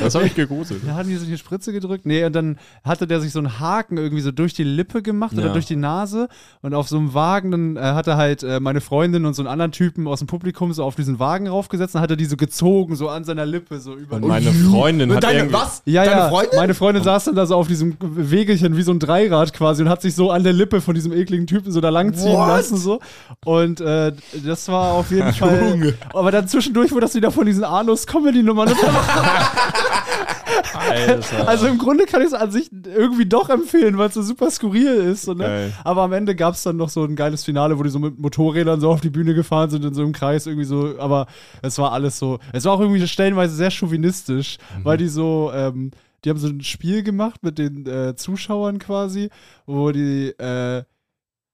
[0.00, 0.80] Das habe ich gegruselt.
[0.86, 2.06] Da hatten die so die Spritze gedrückt.
[2.06, 5.32] Nee, und dann hatte der sich so einen Haken irgendwie so durch die Lippe gemacht
[5.34, 5.52] oder Ja.
[5.52, 6.28] durch die Nase.
[6.62, 9.42] Und auf so einem Wagen, dann äh, hat er halt äh, meine Freundin und so
[9.42, 11.94] einen anderen Typen aus dem Publikum so auf diesen Wagen raufgesetzt.
[11.94, 14.16] Dann hat er die so gezogen, so an seiner Lippe, so über.
[14.16, 15.54] Und meine Freundin hat Deine, irgendwie...
[15.54, 15.82] was?
[15.86, 16.58] ja, Deine ja, Freundin?
[16.58, 19.88] meine Freundin saß dann da so auf diesem Wegelchen wie so ein Dreirad quasi und
[19.88, 22.48] hat sich so an der Lippe von diesem ekligen Typen so da langziehen What?
[22.48, 23.00] lassen so
[23.44, 24.12] und äh,
[24.44, 28.70] das war auf jeden Fall aber dann zwischendurch wurde das wieder von diesen Anus-Comedy-Nummern
[30.74, 31.48] Alter.
[31.48, 34.50] Also im Grunde kann ich es an sich irgendwie doch empfehlen, weil es so super
[34.50, 35.22] skurril ist.
[35.22, 35.72] So, ne?
[35.84, 38.09] Aber am Ende gab es dann noch so ein geiles Finale, wo die so mit
[38.18, 40.98] Motorrädern so auf die Bühne gefahren sind in so einem Kreis irgendwie so.
[40.98, 41.26] Aber
[41.62, 42.38] es war alles so.
[42.52, 44.84] Es war auch irgendwie stellenweise sehr chauvinistisch, Mhm.
[44.84, 45.50] weil die so.
[45.54, 45.90] Ähm,
[46.24, 49.30] die haben so ein Spiel gemacht mit den äh, Zuschauern quasi,
[49.66, 50.28] wo die.
[50.38, 50.82] Äh,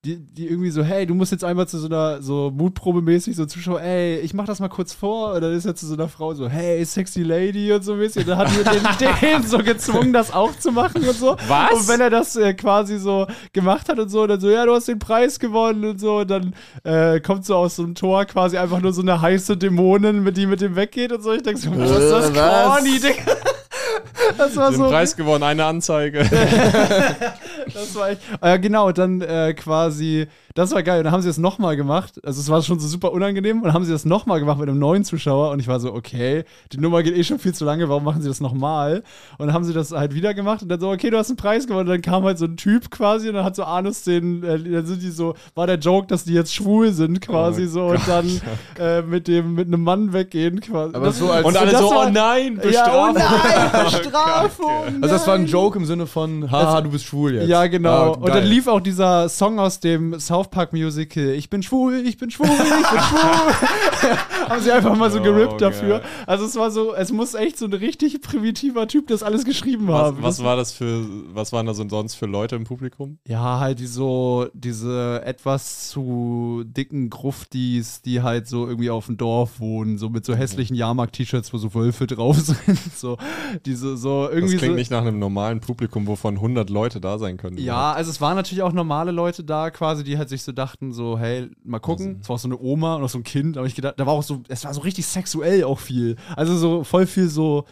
[0.06, 3.44] die, die irgendwie so, hey, du musst jetzt einmal zu so einer, so Mutprobe-mäßig, so
[3.44, 5.32] Zuschauer, ey, ich mach das mal kurz vor.
[5.34, 8.22] Und dann ist er zu so einer Frau so, hey, sexy lady und so mäßig.
[8.22, 11.36] Und dann hat die den, den so gezwungen, das auch zu machen und so.
[11.48, 11.72] Was?
[11.72, 14.72] Und wenn er das äh, quasi so gemacht hat und so, dann so, ja, du
[14.74, 16.18] hast den Preis gewonnen und so.
[16.18, 19.56] Und dann äh, kommt so aus so einem Tor quasi einfach nur so eine heiße
[19.56, 21.32] Dämonin, mit die mit dem weggeht und so.
[21.32, 22.66] Ich denke so, was ist das Äh, was?
[22.76, 23.32] corny, Digga.
[24.38, 24.88] Das war Den so.
[24.88, 26.24] Preis gewonnen, eine Anzeige.
[27.74, 28.20] Das war echt.
[28.40, 30.98] Äh, genau, dann äh, quasi, das war geil.
[30.98, 32.14] Und dann haben sie das nochmal gemacht.
[32.24, 33.58] Also es war schon so super unangenehm.
[33.58, 35.50] Und dann haben sie das nochmal gemacht mit einem neuen Zuschauer.
[35.52, 38.22] Und ich war so, okay, die Nummer geht eh schon viel zu lange, warum machen
[38.22, 39.02] sie das nochmal?
[39.38, 41.36] Und dann haben sie das halt wieder gemacht und dann so, okay, du hast einen
[41.36, 41.86] Preis gewonnen.
[41.88, 44.58] Und dann kam halt so ein Typ quasi und dann hat so Anus den, äh,
[44.58, 47.86] dann sind die so, war der Joke, dass die jetzt schwul sind quasi Oh so
[47.88, 48.40] und dann
[48.80, 50.94] äh, mit dem, mit einem Mann weggehen quasi.
[50.96, 53.14] Aber so als- Und alle das so, war- oh nein, ja, oh Bestrafung.
[53.14, 54.84] nein, Bestrafung.
[55.02, 55.50] Also das war ein nein.
[55.50, 57.48] Joke im Sinne von, haha, du bist schwul jetzt.
[57.48, 57.88] Ja, genau.
[57.90, 61.30] Ah, und dann lief auch dieser Song aus dem South Park Musical.
[61.30, 64.08] Ich bin schwul, ich bin schwul, ich bin schwul.
[64.48, 65.98] Haben sie einfach mal so Oh, gerippt dafür.
[66.00, 66.08] geil.
[66.26, 69.88] Also es war so, es muss echt so ein richtig primitiver Typ das alles geschrieben
[69.88, 70.18] Was, haben.
[70.22, 73.18] was Das- war das für, was waren da so sonst für Leute im Publikum?
[73.26, 79.16] Ja, halt die so, diese etwas zu dicken Gruftis, die halt so irgendwie auf dem
[79.16, 82.78] Dorf wohnen, so mit so hässlichen Jahrmarkt-T-Shirts, wo so Wölfe drauf sind.
[82.94, 83.16] So,
[83.64, 84.76] diese, so Das irgendwie klingt so.
[84.76, 87.58] nicht nach einem normalen Publikum, wovon 100 Leute da sein können.
[87.58, 90.92] Ja, also es waren natürlich auch normale Leute da quasi, die halt sich so dachten,
[90.92, 92.18] so, hey, mal gucken.
[92.20, 94.06] Es war auch so eine Oma und auch so ein Kind, aber ich gedacht, da
[94.06, 96.16] war auch so, es war so richtig sexuell auch viel.
[96.36, 97.64] Also so voll viel so.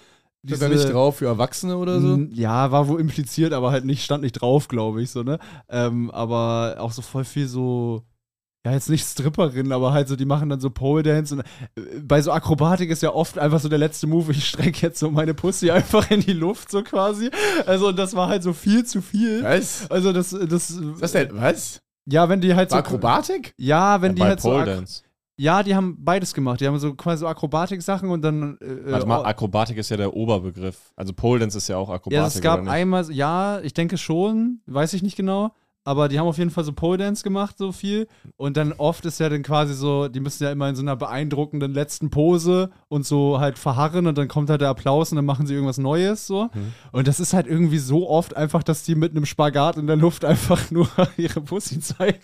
[0.47, 2.19] Ist da nicht drauf für Erwachsene oder so?
[2.33, 5.39] Ja, war wohl impliziert, aber halt nicht, stand nicht drauf, glaube ich, so, ne?
[5.71, 8.03] Ähm, aber auch so voll viel so.
[8.67, 12.01] Ja, jetzt nicht Stripperin, aber halt so, die machen dann so Pole Dance und äh,
[12.01, 15.11] bei so Akrobatik ist ja oft einfach so der letzte Move, ich strecke jetzt so
[15.11, 17.31] meine Pussy einfach in die Luft, so quasi.
[17.67, 19.43] Also, das war halt so viel zu viel.
[19.43, 19.91] Was?
[19.91, 21.29] Also, das, das, Was denn?
[21.33, 21.81] Was?
[22.07, 22.77] Ja, wenn die halt so.
[22.77, 23.55] Akrobatik?
[23.57, 24.51] Ja, wenn die Bei halt so.
[24.51, 25.03] Pole Ak Dance.
[25.37, 26.61] ja, die haben beides gemacht.
[26.61, 28.59] Die haben so quasi so Akrobatik-Sachen und dann.
[28.61, 30.93] Äh, Warte mal, äh, Akrobatik ist ja der Oberbegriff.
[30.97, 32.13] Also Pole Dance ist ja auch Akrobatik.
[32.13, 35.53] ja, es gab einmal, ja, ich denke schon, weiß ich nicht genau.
[35.85, 38.07] Aber die haben auf jeden Fall so Pole Dance gemacht, so viel.
[38.37, 40.97] Und dann oft ist ja dann quasi so, die müssen ja immer in so einer
[40.97, 45.25] beeindruckenden letzten Pose und so halt verharren und dann kommt halt der Applaus und dann
[45.27, 46.49] machen sie irgendwas Neues so.
[46.93, 49.97] Und das ist halt irgendwie so oft einfach, dass die mit einem Spagat in der
[49.97, 52.19] Luft einfach nur ihre Pussy zeigen.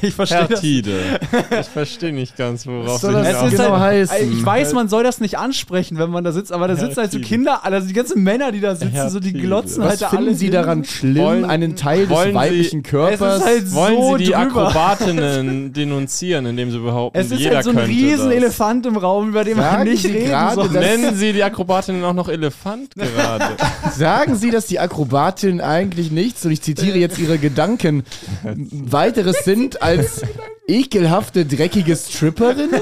[0.00, 0.60] Ich verstehe das.
[0.60, 0.98] Tide.
[1.60, 4.32] Ich verstehe nicht ganz, worauf soll Sie das Es ist genau halt, heißen?
[4.32, 7.12] Ich weiß, man soll das nicht ansprechen, wenn man da sitzt, aber da sitzen halt
[7.12, 7.28] so Tide.
[7.28, 9.46] Kinder, also die ganzen Männer, die da sitzen, Herr so die Tide.
[9.46, 10.52] glotzen Was halt da finden alle Sie hin.
[10.54, 13.01] daran schlimm, Wollen- einen Teil des Sie- weiblichen Körpers?
[13.08, 14.38] Es ist halt Wollen so Sie die drüber.
[14.38, 18.34] Akrobatinnen denunzieren, indem Sie behaupten, Es ist jeder halt so ein könnte riesen das?
[18.34, 20.68] Elefant im Raum, über den man Sagen nicht Sie reden gerade, soll.
[20.70, 23.56] Nennen Sie die Akrobatinnen auch noch Elefant gerade?
[23.96, 28.04] Sagen Sie, dass die Akrobatinnen eigentlich nichts, und ich zitiere jetzt Ihre Gedanken,
[28.42, 30.22] weiteres sind als
[30.66, 32.80] ekelhafte, dreckige Stripperinnen?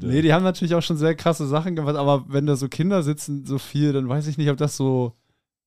[0.00, 3.02] Nee, die haben natürlich auch schon sehr krasse Sachen gemacht, aber wenn da so Kinder
[3.02, 5.12] sitzen, so viel, dann weiß ich nicht, ob das so.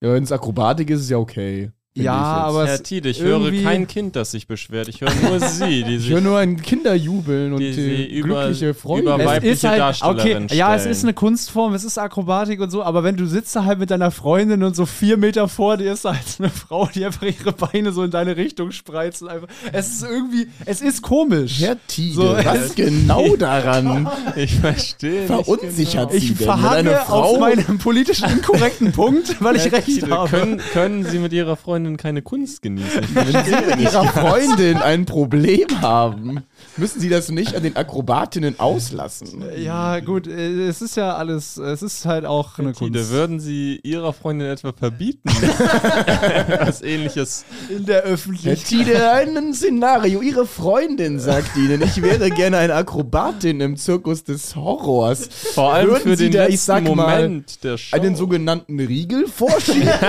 [0.02, 1.72] Ja, wenn es Akrobatik ist, ist ja okay.
[1.98, 4.90] Ja, ich aber Herr es Tide, ich höre kein Kind, das sich beschwert.
[4.90, 8.74] Ich höre nur Sie, die Ich sich höre nur ein Kinderjubeln und Die über- glückliche
[8.74, 9.04] Freude.
[9.04, 12.70] über es weibliche ist halt, okay, ja, es ist eine Kunstform, es ist Akrobatik und
[12.70, 15.78] so, aber wenn du sitzt da halt mit deiner Freundin und so vier Meter vor
[15.78, 19.26] dir ist da halt eine Frau, die einfach ihre Beine so in deine Richtung spreizt
[19.26, 21.62] einfach, es ist irgendwie, es ist komisch.
[21.62, 26.20] Herr Tide, So, was genau daran Ich verstehe nicht verunsichert genau.
[26.20, 30.30] Sie ich verharre Frau auf meinem politisch inkorrekten Punkt, weil ich Herr recht Tide, habe.
[30.30, 33.04] können, können Sie mit Ihrer Freundin keine Kunst genießen?
[33.14, 36.44] Wenn Sie mit Ihrer Freundin ein Problem haben,
[36.78, 39.44] müssen Sie das nicht an den Akrobatinnen auslassen.
[39.58, 43.12] Ja, gut, äh, es ist ja alles, es ist halt auch eine Tide, Kunst.
[43.12, 45.30] würden Sie Ihrer Freundin etwa verbieten?
[46.60, 47.46] Was ähnliches.
[47.70, 48.66] In der Herr Öffentlichkeit.
[48.66, 50.22] Tide, ein Szenario.
[50.22, 55.28] Ihre Freundin sagt Ihnen, ich wäre gerne eine Akrobatin im Zirkus des Horrors.
[55.54, 57.96] Vor allem Würden für Sie den da, ich sag mal, Moment der Show.
[57.96, 59.90] Einen sogenannten Riegel vorschieben?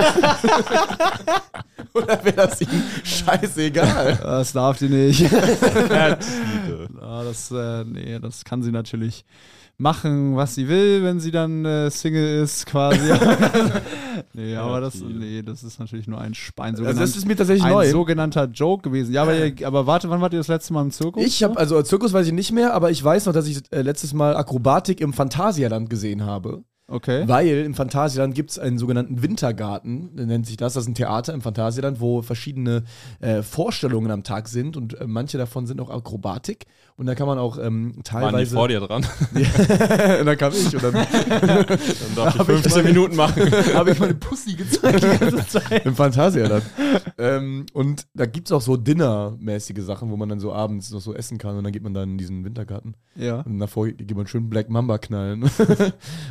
[1.93, 4.19] Oder wäre das Ihnen scheißegal?
[4.21, 5.19] Das darf die nicht.
[5.21, 6.17] Ja,
[7.23, 9.25] das, äh, nee, das kann sie natürlich
[9.79, 13.13] machen, was sie will, wenn sie dann äh, Single ist, quasi.
[14.33, 17.35] nee, aber das, nee, das ist natürlich nur ein, Sp- ein, Also das ist mir
[17.35, 17.91] tatsächlich ein neu.
[17.91, 19.13] sogenannter Joke gewesen.
[19.13, 21.23] Ja, aber, ihr, aber warte, wann wart ihr das letzte Mal im Zirkus?
[21.23, 23.83] Ich habe, also Zirkus weiß ich nicht mehr, aber ich weiß noch, dass ich äh,
[23.83, 26.63] letztes Mal Akrobatik im Phantasialand gesehen habe.
[26.89, 27.27] Okay.
[27.27, 30.73] Weil im Phantasialand gibt es einen sogenannten Wintergarten, nennt sich das.
[30.73, 32.83] Das ist ein Theater im Phantasialand, wo verschiedene
[33.19, 36.65] äh, Vorstellungen am Tag sind und äh, manche davon sind auch Akrobatik.
[36.95, 38.55] Und da kann man auch ähm, Waren die teilweise.
[38.55, 39.05] vor dir dran?
[39.33, 40.93] und dann kam ich und dann
[41.29, 41.67] Dann
[42.15, 43.51] darf ich 15 Minuten machen.
[43.75, 45.85] habe ich meine Pussy gezeigt die ganze Zeit.
[45.85, 46.63] Im Phantasialand.
[47.17, 51.01] ähm, und da gibt es auch so Dinner-mäßige Sachen, wo man dann so abends noch
[51.01, 52.95] so essen kann und dann geht man dann in diesen Wintergarten.
[53.15, 53.41] Ja.
[53.41, 55.49] Und davor geht man schön Black Mamba knallen.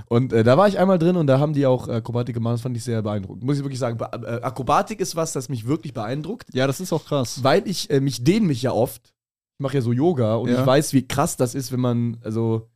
[0.09, 2.61] und äh, da war ich einmal drin und da haben die auch Akrobatik gemacht, das
[2.63, 3.45] fand ich sehr beeindruckend.
[3.45, 6.93] Muss ich wirklich sagen, äh, Akrobatik ist was, das mich wirklich beeindruckt, Ja, das ist
[6.93, 7.43] auch krass.
[7.43, 9.13] weil ich äh, mich dehne mich ja oft.
[9.59, 10.61] Ich mache ja so Yoga und Ja.
[10.61, 12.69] ich weiß, wie krass das ist, wenn man, also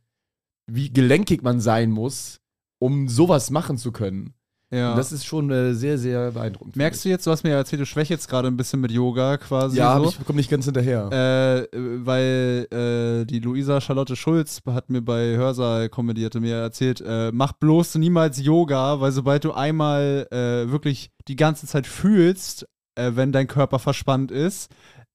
[0.67, 2.39] wie gelenkig man sein muss,
[2.79, 4.33] um sowas machen zu können.
[4.71, 4.91] Ja.
[4.91, 6.77] Und das ist schon äh, sehr, sehr beeindruckend.
[6.77, 9.37] Merkst du jetzt, du hast mir ja erzählt, du schwächelst gerade ein bisschen mit Yoga
[9.37, 9.77] quasi.
[9.77, 9.99] Ja, so.
[9.99, 11.11] aber ich komme nicht ganz hinterher.
[11.11, 17.03] Äh, weil äh, die Luisa Charlotte Schulz hat mir bei Hörsaal kommentiert und mir erzählt,
[17.05, 22.65] äh, mach bloß niemals Yoga, weil sobald du einmal äh, wirklich die ganze Zeit fühlst,
[22.95, 24.71] äh, wenn dein Körper verspannt ist,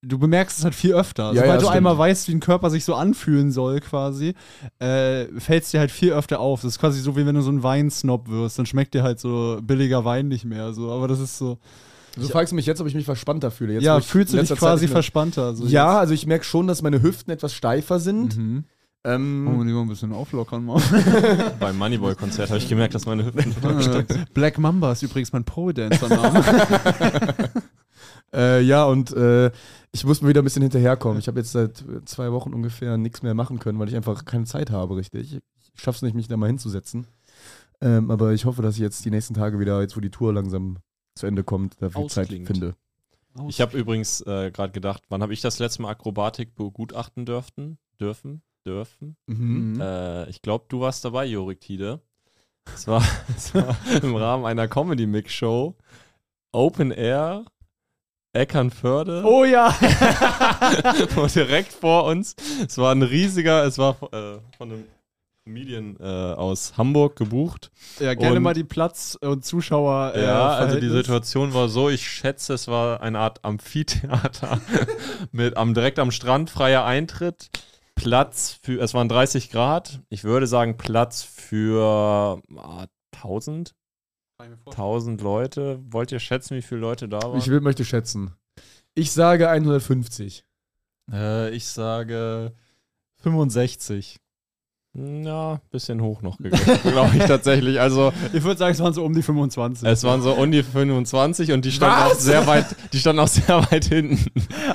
[0.06, 1.28] du bemerkst es halt viel öfter.
[1.28, 1.76] Ja, ja, sobald du stimmt.
[1.76, 4.34] einmal weißt, wie ein Körper sich so anfühlen soll quasi,
[4.78, 6.62] äh, fällt es dir halt viel öfter auf.
[6.62, 9.20] Das ist quasi so, wie wenn du so ein Weinsnob wirst, dann schmeckt dir halt
[9.20, 10.72] so billiger Wein nicht mehr.
[10.72, 10.90] So.
[10.90, 11.58] Aber das ist so,
[12.16, 13.74] du fragst mich jetzt, ob ich mich verspannter fühle.
[13.74, 15.54] Jetzt, ja, fühlst du dich quasi verspannter.
[15.54, 18.24] So Ja, also ich merke schon, dass meine Hüften etwas steifer sind.
[18.24, 18.38] jetzt.
[18.38, 18.64] Mhm.
[19.04, 20.82] Ähm, Oh, lieber ein bisschen auflockern mal.
[21.60, 24.04] Beim Moneyboy-Konzert habe ich gemerkt, dass meine Hüften total.
[24.34, 26.44] Black Mamba ist übrigens mein Pole-Dancer-Name.
[28.34, 29.50] Äh, ja, und äh,
[29.92, 31.18] ich muss mal wieder ein bisschen hinterherkommen.
[31.18, 34.44] Ich habe jetzt seit zwei Wochen ungefähr nichts mehr machen können, weil ich einfach keine
[34.44, 35.34] Zeit habe, richtig.
[35.34, 37.06] Ich schaff's nicht, mich da mal hinzusetzen.
[37.80, 40.32] Ähm, aber ich hoffe, dass ich jetzt die nächsten Tage wieder, jetzt wo die Tour
[40.32, 40.78] langsam
[41.14, 42.46] zu Ende kommt, dafür Zeit Ausklingt.
[42.46, 42.74] finde.
[43.48, 47.78] Ich habe übrigens äh, gerade gedacht, wann habe ich das letzte Mal Akrobatik begutachten dürfen?
[48.00, 48.42] Dürfen?
[48.66, 49.16] Dürfen?
[49.26, 49.78] Mhm.
[49.80, 52.00] Äh, ich glaube, du warst dabei, Jorik Tide.
[52.74, 53.02] Es war,
[53.36, 55.76] es war im Rahmen einer Comedy-Mix-Show.
[56.52, 57.44] Open Air,
[58.36, 59.22] Eckernförde.
[59.24, 59.74] oh ja!
[61.34, 62.34] Direkt vor uns.
[62.66, 64.84] Es war ein riesiger, es war äh, von einem
[65.44, 67.70] Comedian äh, aus Hamburg gebucht.
[68.00, 70.12] Ja, gerne Und- mal die Platz- und Zuschauer.
[70.16, 70.88] äh, ja, also die.
[70.88, 74.60] Situation war so, ich schätze, es war eine Art Amphitheater
[75.32, 77.50] mit am direkt am Strand freier Eintritt.
[77.94, 80.00] Platz für, es waren 30 Grad.
[80.10, 83.72] Ich würde sagen Platz für ah, 1000,
[84.38, 85.80] 1000 Leute.
[85.90, 87.38] Wollt ihr schätzen, wie viele Leute da waren?
[87.38, 88.32] Ich will, möchte schätzen.
[88.94, 90.44] Ich sage 150.
[91.10, 92.52] Äh, ich sage
[93.22, 94.20] 65.
[94.98, 97.78] Ja, bisschen hoch noch gegangen, glaube ich tatsächlich.
[97.78, 99.86] Also Ich würde sagen, es waren so um die 25.
[99.86, 103.28] es waren so um die 25 und die standen auch sehr weit, die standen auch
[103.28, 104.24] sehr weit hinten.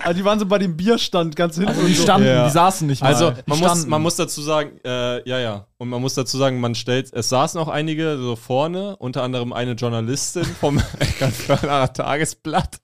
[0.03, 1.69] Also die waren so bei dem Bierstand ganz hinten.
[1.69, 2.03] Also die und so.
[2.03, 2.45] standen, Ja.
[2.45, 3.07] die saßen nicht mal.
[3.07, 5.65] Also man muss, man muss dazu sagen, äh, ja, ja.
[5.79, 9.53] Und man muss dazu sagen, man stellt, es saßen auch einige so vorne, unter anderem
[9.53, 12.77] eine Journalistin vom Eckernförder Tagesblatt,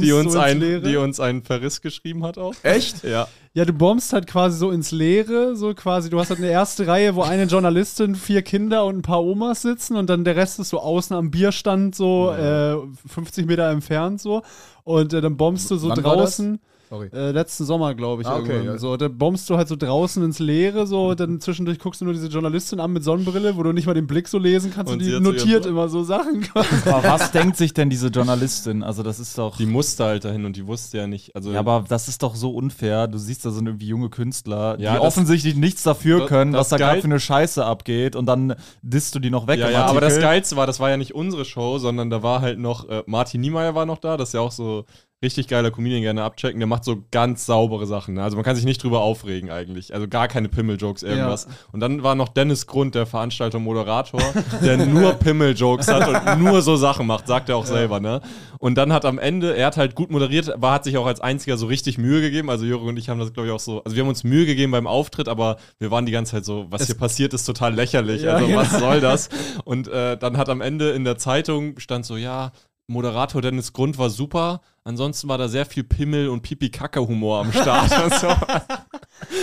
[0.00, 2.54] die uns, so ein, die uns einen Verriss geschrieben hat auch.
[2.62, 3.04] Echt?
[3.04, 3.28] Ja.
[3.56, 6.10] Ja, du bombst halt quasi so ins Leere, so quasi.
[6.10, 9.62] Du hast halt eine erste Reihe, wo eine Journalistin, vier Kinder und ein paar Omas
[9.62, 14.20] sitzen und dann der Rest ist so außen am Bierstand, so äh, 50 Meter entfernt,
[14.20, 14.42] so.
[14.82, 16.42] Und äh, dann bombst du so Wann war das?
[16.90, 17.08] Sorry.
[17.12, 18.28] Äh, letzten Sommer, glaube ich.
[18.28, 18.66] Ah, okay, irgendwann.
[18.74, 18.78] ja.
[18.78, 22.14] So, dann bombst du halt so draußen ins Leere, so, dann zwischendurch guckst du nur
[22.14, 24.98] diese Journalistin an mit Sonnenbrille, wo du nicht mal den Blick so lesen kannst und,
[24.98, 26.46] Und sie die notiert immer so Sachen.
[26.54, 28.82] aber was denkt sich denn diese Journalistin?
[28.82, 29.56] Also das ist doch...
[29.56, 31.34] Die musste halt dahin und die wusste ja nicht.
[31.34, 33.06] Also ja, aber das ist doch so unfair.
[33.08, 36.52] Du siehst, da sind irgendwie junge Künstler, Ja, die das- offensichtlich nichts dafür das- können,
[36.52, 39.58] das was da gerade für eine Scheiße abgeht und dann disst du die noch weg
[39.60, 40.20] Ja, ja, aber das.
[40.20, 43.40] Geilste war, das war ja nicht unsere Show, sondern da war halt noch, äh, Martin
[43.40, 44.84] Niemeyer war noch da, das ist ja auch so
[45.24, 48.14] richtig geiler Comedian, gerne abchecken, der macht so ganz saubere Sachen.
[48.14, 48.22] Ne?
[48.22, 49.92] Also man kann sich nicht drüber aufregen eigentlich.
[49.92, 51.48] Also gar keine Pimmel-Jokes, irgendwas.
[51.72, 54.22] Und dann war noch Dennis Grund, der Veranstalter Moderator,
[54.62, 58.20] der nur Pimmel-Jokes hat und nur so Sachen macht, sagt er auch selber, ne?
[58.58, 61.20] Und dann hat am Ende, er hat halt gut moderiert, war, hat sich auch als
[61.20, 62.48] einziger so richtig Mühe gegeben.
[62.48, 64.46] Also Jürgen und ich haben das, glaube ich, auch so, also wir haben uns Mühe
[64.46, 67.74] gegeben beim Auftritt, aber wir waren die ganze Zeit so, was hier passiert, ist total
[67.74, 68.22] lächerlich.
[68.22, 68.60] Ja, also genau.
[68.60, 69.28] was soll das?
[69.64, 72.52] Und äh, dann hat am Ende in der Zeitung stand so, ja,
[72.86, 77.90] Moderator Dennis Grund war super, ansonsten war da sehr viel Pimmel und Pipi-Kacke-Humor am Start.
[78.04, 78.28] und so.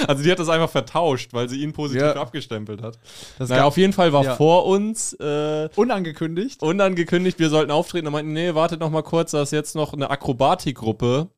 [0.08, 2.13] Also die hat das einfach vertauscht, weil sie ihn positiv Ja.
[2.15, 2.99] abgestempelt hat.
[3.39, 4.36] Das naja, auf jeden Fall war ja.
[4.36, 6.62] vor uns äh, Unangekündigt.
[6.62, 8.06] unangekündigt, wir sollten auftreten.
[8.06, 11.30] Da meinten, nee, wartet noch mal kurz, da ist jetzt noch eine Akrobatikgruppe.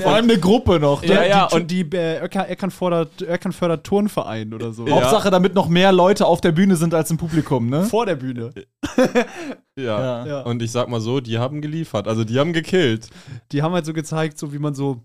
[0.00, 1.02] Vor allem eine Gruppe noch.
[1.02, 1.08] Ne?
[1.14, 4.86] Ja, ja, die, und- die äh, Eckernförder, Eckernförder Turnverein oder so.
[4.86, 4.94] Ja.
[4.94, 7.84] Hauptsache, damit noch mehr Leute auf der Bühne sind als im Publikum, ne?
[7.84, 8.52] Vor der Bühne.
[9.76, 10.24] Ja.
[10.24, 10.40] Ja.
[10.42, 12.06] Und ich sag mal so, die haben geliefert.
[12.06, 13.10] Also die haben gekillt.
[13.50, 15.02] Die haben halt so gezeigt, so wie man so.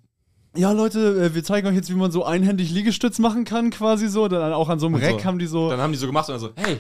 [0.56, 4.08] Ja, Leute, äh, wir zeigen euch jetzt, wie man so einhändig Liegestütz machen kann, quasi
[4.08, 4.28] so.
[4.28, 5.26] Dann auch an so einem Und Reck so.
[5.26, 5.70] haben die so.
[5.70, 6.78] Dann haben die so gemacht und dann so, hey,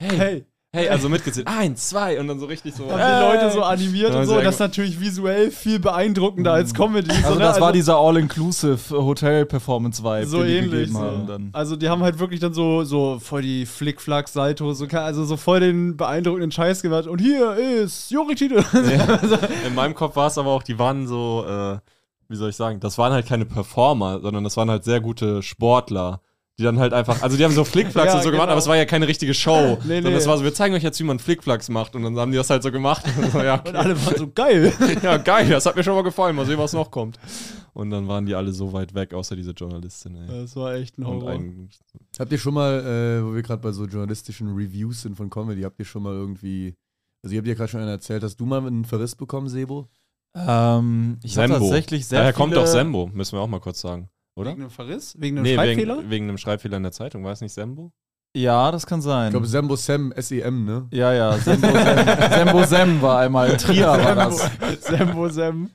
[0.00, 1.46] hey, hey, hey, also mitgezählt.
[1.48, 2.84] Eins, zwei und dann so richtig so.
[2.90, 4.40] haben die Leute so animiert Ja, und so.
[4.40, 7.10] Das ist natürlich visuell viel beeindruckender als Comedy.
[7.14, 7.44] so, Also ne?
[7.44, 10.70] das war dieser All-Inclusive Hotel-Performance-Vibe, so den die ähnlich.
[10.72, 11.00] gegeben So.
[11.00, 11.50] haben dann.
[11.52, 15.36] Also die haben halt wirklich dann so, so voll die Flickflack, Salto, so, also so
[15.36, 17.06] voll den beeindruckenden Scheiß gemacht.
[17.06, 18.56] Und hier ist Jorik Tito.
[19.66, 21.78] In meinem Kopf war es aber auch, die waren so, äh,
[22.28, 25.42] wie soll ich sagen, das waren halt keine Performer, sondern das waren halt sehr gute
[25.42, 26.20] Sportler.
[26.58, 28.52] Die dann halt einfach, also die haben so Flickflacks Ja, und so gemacht, genau.
[28.52, 29.78] aber es war ja keine richtige Show.
[29.84, 30.18] Nee, sondern nee.
[30.18, 31.94] es war so, wir zeigen euch jetzt, wie man Flickflacks macht.
[31.94, 33.04] Und dann haben die das halt so gemacht.
[33.16, 33.76] Und so, ja, Und okay.
[33.76, 34.72] alle waren so geil.
[35.02, 36.34] ja, geil, das hat mir schon mal gefallen.
[36.34, 37.18] Mal sehen, was noch kommt.
[37.74, 40.16] Und dann waren die alle so weit weg, außer diese Journalistin.
[40.16, 40.26] Ey.
[40.26, 41.30] Das war echt ein Und Horror.
[41.30, 41.68] ein,
[42.18, 45.62] Habt ihr schon mal, äh, wo wir gerade bei so journalistischen Reviews sind von Comedy,
[45.62, 46.74] habt ihr schon mal irgendwie,
[47.22, 49.86] also ihr habt ja gerade schon einer erzählt, hast du mal einen Verriss bekommen, Sebo?
[50.34, 51.64] Ähm, ich habe Sembo.
[51.66, 52.42] tatsächlich sehr Daher viele...
[52.42, 54.08] kommt doch Sembo, müssen wir auch mal kurz sagen.
[54.38, 54.50] Oder?
[54.52, 55.14] Wegen einem Verriss?
[55.18, 55.98] Wegen einem Nee, Schreibfehler?
[55.98, 57.24] wegen, wegen einem Schreibfehler in der Zeitung.
[57.24, 57.92] War es nicht Sembo?
[58.36, 59.28] Ja, das kann sein.
[59.28, 60.86] Ich glaube, Sembo Sam, S-E-M, ne?
[60.92, 64.50] ja, ja, Sembo Sem, Sembo Sem war einmal, Trier war das.
[64.82, 65.70] Sembo Sem.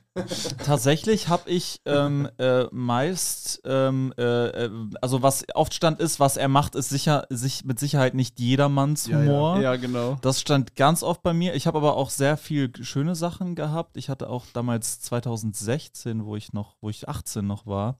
[0.64, 4.22] Tatsächlich habe ich ähm, äh, meist, ähm, äh,
[4.66, 4.70] äh,
[5.02, 9.08] also was oft stand ist, was er macht, ist sicher, sich mit Sicherheit nicht jedermanns
[9.08, 9.26] Ja, ja.
[9.26, 9.60] Humor.
[9.60, 10.16] Ja, genau.
[10.22, 11.54] Das stand ganz oft bei mir.
[11.56, 13.96] Ich habe aber auch sehr viel schöne Sachen gehabt.
[13.96, 17.98] Ich hatte auch damals 2016, wo ich noch, wo ich 18 noch war,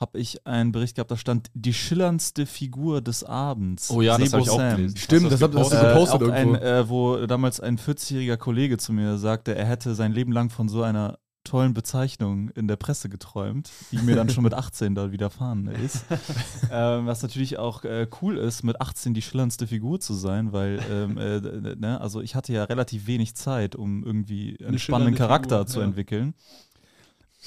[0.00, 3.90] habe ich einen Bericht gehabt, da stand die schillerndste Figur des Abends.
[3.90, 4.76] Oh ja, das Sebo habe ich auch Sam.
[4.76, 4.96] gelesen.
[4.96, 6.56] Stimmt, Hast das du habt- hast du Äh, gepostet auch irgendwo.
[6.56, 10.50] ein, äh, wo damals ein 40-jähriger Kollege zu mir sagte, er hätte sein Leben lang
[10.50, 14.94] von so einer tollen Bezeichnung in der Presse geträumt, die mir dann schon mit 18
[14.94, 16.04] da widerfahren ist.
[16.70, 20.80] ähm, was natürlich auch äh, cool ist, mit 18 die schillerndste Figur zu sein, weil,
[20.88, 21.40] ähm, äh,
[21.76, 25.66] ne, also ich hatte ja relativ wenig Zeit, um irgendwie einen Eine spannenden Charakter Figur,
[25.66, 25.86] zu ja.
[25.86, 26.34] entwickeln.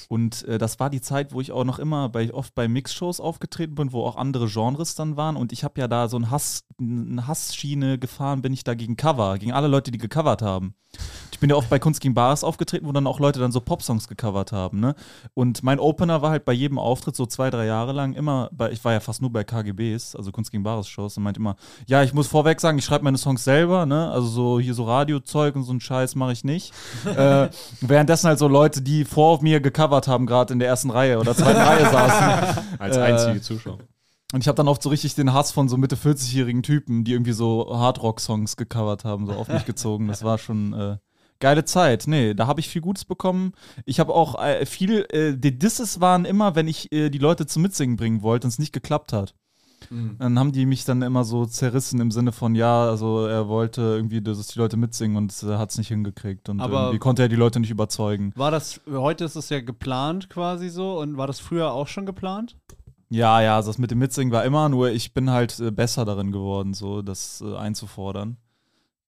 [0.09, 3.19] Und äh, das war die Zeit, wo ich auch noch immer bei oft bei Mixshows
[3.19, 5.35] aufgetreten bin, wo auch andere Genres dann waren.
[5.35, 8.95] Und ich habe ja da so ein Hass, eine Hassschiene gefahren, bin ich da gegen
[8.95, 10.75] Cover, gegen alle Leute, die gecovert haben.
[11.31, 13.59] Ich bin ja oft bei Kunst gegen Bares aufgetreten, wo dann auch Leute dann so
[13.59, 14.95] Popsongs gecovert haben, ne?
[15.33, 18.71] Und mein Opener war halt bei jedem Auftritt so zwei, drei Jahre lang immer, bei,
[18.71, 21.57] ich war ja fast nur bei KGBs, also Kunst gegen Bares Shows und meinte immer,
[21.87, 24.09] ja, ich muss vorweg sagen, ich schreibe meine Songs selber, ne?
[24.11, 26.73] Also so hier so Radiozeug und so ein Scheiß mache ich nicht.
[27.05, 27.49] äh,
[27.81, 31.35] währenddessen halt so Leute, die vor mir gecovert haben, gerade in der ersten Reihe oder
[31.35, 32.63] zweiten Reihe saßen.
[32.79, 33.79] Als Äh, einzige Zuschauer.
[34.33, 37.13] Und ich habe dann oft so richtig den Hass von so Mitte 40-jährigen Typen, die
[37.13, 40.07] irgendwie so Hardrock-Songs gecovert haben, so auf mich gezogen.
[40.07, 40.97] Das war schon äh,
[41.39, 42.05] Geile Zeit.
[42.07, 43.53] Nee, da habe ich viel Gutes bekommen.
[43.85, 47.45] Ich habe auch äh, viel, äh, die Disses waren immer, wenn ich äh, die Leute
[47.45, 49.35] zum Mitsingen bringen wollte und es nicht geklappt hat.
[49.89, 50.15] Mhm.
[50.17, 53.81] Dann haben die mich dann immer so zerrissen im Sinne von, ja, also er wollte
[53.81, 56.49] irgendwie, dass die Leute mitsingen und äh, hat es nicht hingekriegt.
[56.49, 58.31] Und Aber- irgendwie konnte er die Leute nicht überzeugen.
[58.35, 62.05] War das, heute ist es ja geplant quasi so und war das früher auch schon
[62.05, 62.55] geplant?
[63.09, 66.05] Ja, ja, also das mit dem Mitsingen war immer, nur ich bin halt äh, besser
[66.05, 68.37] darin geworden, so das äh, einzufordern.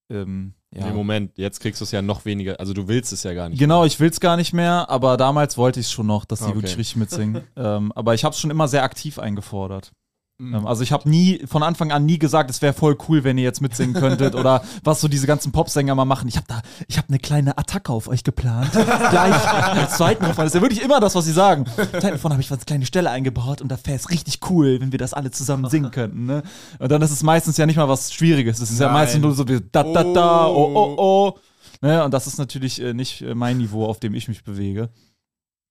[0.10, 0.88] Ähm, ja.
[0.88, 2.60] Nee, Moment, jetzt kriegst du es ja noch weniger.
[2.60, 3.60] Also du willst es ja gar nicht.
[3.60, 6.40] Genau, ich will es gar nicht mehr, aber damals wollte ich es schon noch, dass
[6.40, 6.56] die Okay.
[6.56, 7.44] wirklich richtig mitsingen.
[7.56, 9.92] ähm, aber ich habe es schon immer sehr aktiv eingefordert.
[10.40, 10.54] Mhm.
[10.54, 13.38] Ähm, also ich habe nie, von Anfang an nie gesagt, es wäre voll cool, wenn
[13.38, 16.28] ihr jetzt mitsingen könntet oder was so diese ganzen Popsänger mal machen.
[16.28, 18.72] Ich habe da, ich habe eine kleine Attacke auf euch geplant.
[18.72, 20.46] Gleich als zweiten Refrain.
[20.46, 21.66] Das ist ja wirklich immer das, was sie sagen.
[21.92, 25.00] Davon habe ich eine kleine Stelle eingebaut und da wäre es richtig cool, wenn wir
[25.00, 26.26] das alle zusammen singen könnten.
[26.26, 26.44] Ne?
[26.80, 28.60] Und dann ist es meistens ja nicht mal was Schwieriges.
[28.60, 28.96] Es ist ja Nein.
[28.96, 31.40] meistens nur so wie da da da, oh oh oh.
[31.82, 32.04] Ne?
[32.04, 34.90] Und das ist natürlich äh, nicht äh, mein Niveau, auf dem ich mich bewege.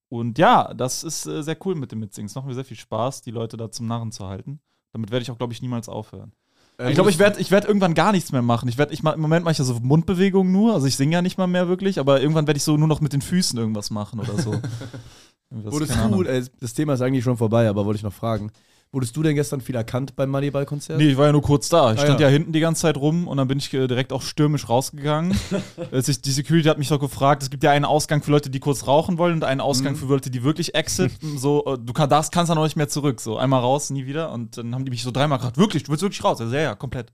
[0.09, 2.27] Und ja, das ist äh, sehr cool mit dem Mitsingen.
[2.27, 4.61] Es macht mir sehr viel Spaß, die Leute da zum Narren zu halten.
[4.93, 6.33] Damit werde ich auch, glaube ich, niemals aufhören.
[6.79, 8.69] Äh, ich glaube, ich werde ich werd irgendwann gar nichts mehr machen.
[8.69, 10.75] Ich werd, ich Im Moment mache ich ja so Mundbewegungen nur.
[10.75, 13.01] Also ich singe ja nicht mal mehr wirklich, aber irgendwann werde ich so nur noch
[13.01, 14.53] mit den Füßen irgendwas machen oder so.
[15.51, 18.51] Keine du, äh, das Thema ist eigentlich schon vorbei, aber wollte ich noch fragen.
[18.93, 20.97] Wurdest du denn gestern viel erkannt beim Moneyball-Konzert?
[20.99, 21.93] Nee, ich war ja nur kurz da.
[21.93, 22.29] Ich Ah, stand ja.
[22.29, 22.33] ja.
[22.33, 25.37] hinten die ganze Zeit rum und dann bin ich äh, direkt auch stürmisch rausgegangen.
[25.93, 28.59] Äh, die Security hat mich doch gefragt, es gibt ja einen Ausgang für Leute, die
[28.61, 29.97] kurz rauchen wollen und einen Ausgang Mhm.
[29.99, 31.37] für Leute, die wirklich exiten.
[31.39, 33.21] so, äh, du kann, darfst, kannst da noch nicht mehr zurück.
[33.21, 34.33] So, einmal raus, nie wieder.
[34.33, 36.41] Und dann haben die mich so dreimal gefragt, wirklich, du willst wirklich raus?
[36.41, 37.13] Also, ja, ja, komplett.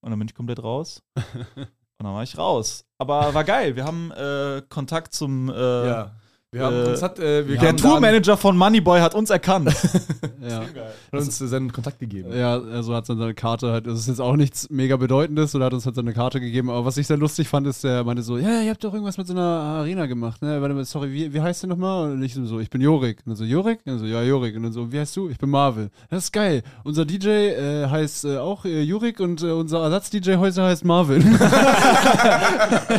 [0.00, 1.02] Und dann bin ich komplett raus.
[1.16, 1.66] und
[1.98, 2.84] dann war ich raus.
[2.98, 3.76] Aber war geil.
[3.76, 5.48] Wir haben äh, Kontakt zum.
[5.50, 6.12] Äh, Ja.
[6.54, 9.74] Wir haben Äh, uns hat, äh, wir Der Tourmanager von Moneyboy hat uns erkannt.
[10.42, 10.62] Ja.
[10.62, 12.36] hat uns äh, seinen Kontakt gegeben.
[12.36, 15.66] Ja, also hat dann seine Karte halt, das ist jetzt auch nichts mega Bedeutendes oder
[15.66, 18.24] hat uns halt seine Karte gegeben, aber was ich sehr lustig fand, ist, der meinte
[18.24, 20.60] so, ja, ihr habt doch irgendwas mit so einer Arena gemacht, ne?
[20.60, 22.10] Warte mal, sorry, wie, wie heißt du nochmal?
[22.10, 23.18] Und ich so, ich bin Jorik.
[23.18, 23.78] Und dann so, Jorik?
[23.86, 24.56] Und dann so, ja, Jorik.
[24.56, 25.28] Und dann so, wie heißt du?
[25.28, 25.90] Ich bin Marvel.
[26.10, 26.64] Das ist geil.
[26.82, 31.22] Unser DJ äh, heißt äh, auch äh, Jorik und äh, unser Ersatz-DJ heute heißt Marvin.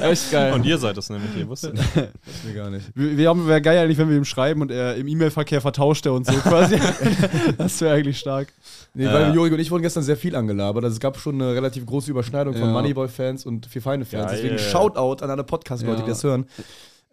[0.02, 0.54] Echt geil.
[0.54, 1.90] Und ihr seid es nämlich, ihr wusstet nicht.
[1.94, 2.86] Das mir gar nicht.
[2.96, 6.06] wir, wir haben, wäre geil eigentlich, wenn wir ihm schreiben und er im E-Mail-Verkehr vertauscht
[6.06, 6.78] er uns so quasi.
[7.58, 8.48] das wäre eigentlich stark.
[8.94, 9.14] Nee, Ja.
[9.14, 10.84] weil Jorik und ich wurden gestern sehr viel angelabert.
[10.84, 12.72] Also es gab schon eine relativ große Überschneidung von Ja.
[12.72, 14.32] Moneyboy-Fans und Vier Feinde-Fans.
[14.32, 16.04] Deswegen Shoutout an alle Podcast-Leute, Ja.
[16.06, 16.46] die das hören.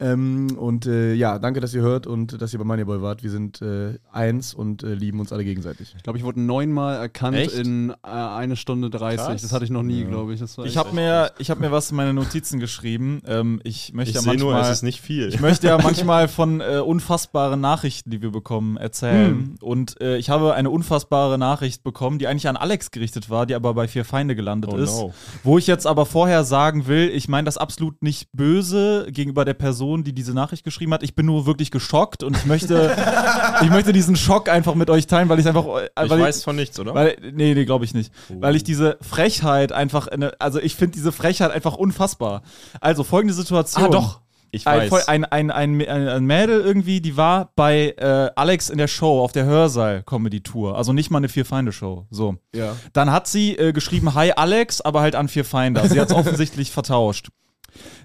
[0.01, 3.23] Ähm, und äh, ja, danke, dass ihr hört und dass ihr bei Moneyboy wart.
[3.23, 5.95] Wir sind äh, eins und äh, lieben uns alle gegenseitig.
[5.97, 7.53] Ich glaube, ich wurde neunmal erkannt Echt?
[7.55, 9.19] in äh, eine Stunde 30.
[9.27, 9.43] Krass.
[9.43, 10.09] Das hatte ich noch nie, Ja.
[10.09, 10.41] glaube ich.
[10.41, 13.21] Das war Ich habe mir, ich hab mir was in meine Notizen geschrieben.
[13.27, 15.29] Ähm, ich möchte Ich ja sehe nur, manchmal, es ist nicht viel.
[15.29, 19.57] ich möchte ja manchmal von äh, unfassbaren Nachrichten, die wir bekommen, erzählen.
[19.61, 23.55] Und äh, ich habe eine unfassbare Nachricht bekommen, die eigentlich an Alex gerichtet war, die
[23.55, 24.99] aber bei Vier Feinde gelandet Oh ist.
[24.99, 25.13] no.
[25.45, 29.55] Wo ich jetzt aber vorher sagen will, ich meine das absolut nicht böse gegenüber der
[29.55, 31.03] Person, die diese Nachricht geschrieben hat.
[31.03, 32.97] Ich bin nur wirklich geschockt und ich möchte,
[33.63, 36.45] ich möchte diesen Schock einfach mit euch teilen, weil ich einfach, äh, Ich weil weiß
[36.45, 36.95] von nichts, oder?
[36.95, 38.13] weil, nee, nee, glaube ich nicht.
[38.29, 38.41] Oh.
[38.41, 42.43] Weil ich diese Frechheit einfach, eine, also ich finde diese Frechheit einfach unfassbar.
[42.81, 43.85] Also folgende Situation.
[43.85, 44.21] ah, doch.
[44.53, 45.09] Ich weiß.
[45.09, 49.33] ein, ein, ein, ein Mädel irgendwie, die war bei äh, Alex in der Show auf
[49.33, 50.77] der Hörsaal-Comedy-Tour.
[50.77, 52.07] Also nicht mal eine Vier-Feinde-Show.
[52.11, 52.37] So.
[52.55, 52.75] Ja.
[52.93, 55.87] Dann hat sie äh, geschrieben, hi Alex, aber halt an Vier Feinde.
[55.89, 57.29] Sie hat es offensichtlich vertauscht.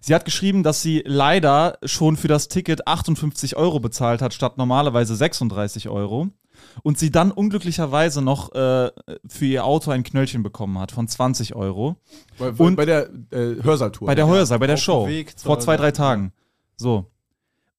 [0.02, 4.58] Sie hat geschrieben, dass sie leider schon für das Ticket 58 Euro bezahlt hat, statt
[4.58, 6.30] normalerweise 36 Euro.
[6.84, 8.90] Und sie dann unglücklicherweise noch äh,
[9.28, 11.98] für ihr Auto ein Knöllchen bekommen hat von 20 Euro.
[12.38, 14.06] Bei, Und- bei der äh, Hörsaltour.
[14.08, 15.08] Bei der Heuersaal, bei der Show.
[15.08, 15.92] Weg vor zwei, drei.
[15.92, 16.32] Tagen.
[16.78, 17.12] So.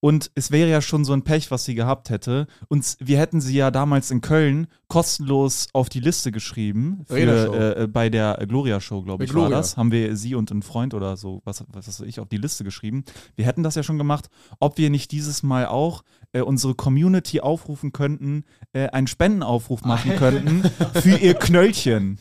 [0.06, 2.46] Und es wäre ja schon so ein Pech, was sie gehabt hätte.
[2.68, 7.00] Und wir hätten sie ja damals in Köln kostenlos auf die Liste geschrieben.
[7.08, 9.50] Für, äh, äh, bei der Gloria Show, glaube ich, Gloria.
[9.50, 9.76] war das.
[9.76, 12.62] Haben wir sie und einen Freund oder so, was, was weiß ich, auf die Liste
[12.62, 13.04] geschrieben.
[13.34, 14.30] Wir hätten das ja schon gemacht.
[14.60, 18.44] Ob wir nicht dieses Mal auch äh, unsere Community aufrufen könnten,
[18.74, 20.70] äh, einen Spendenaufruf machen könnten
[21.02, 22.20] für ihr Knöllchen.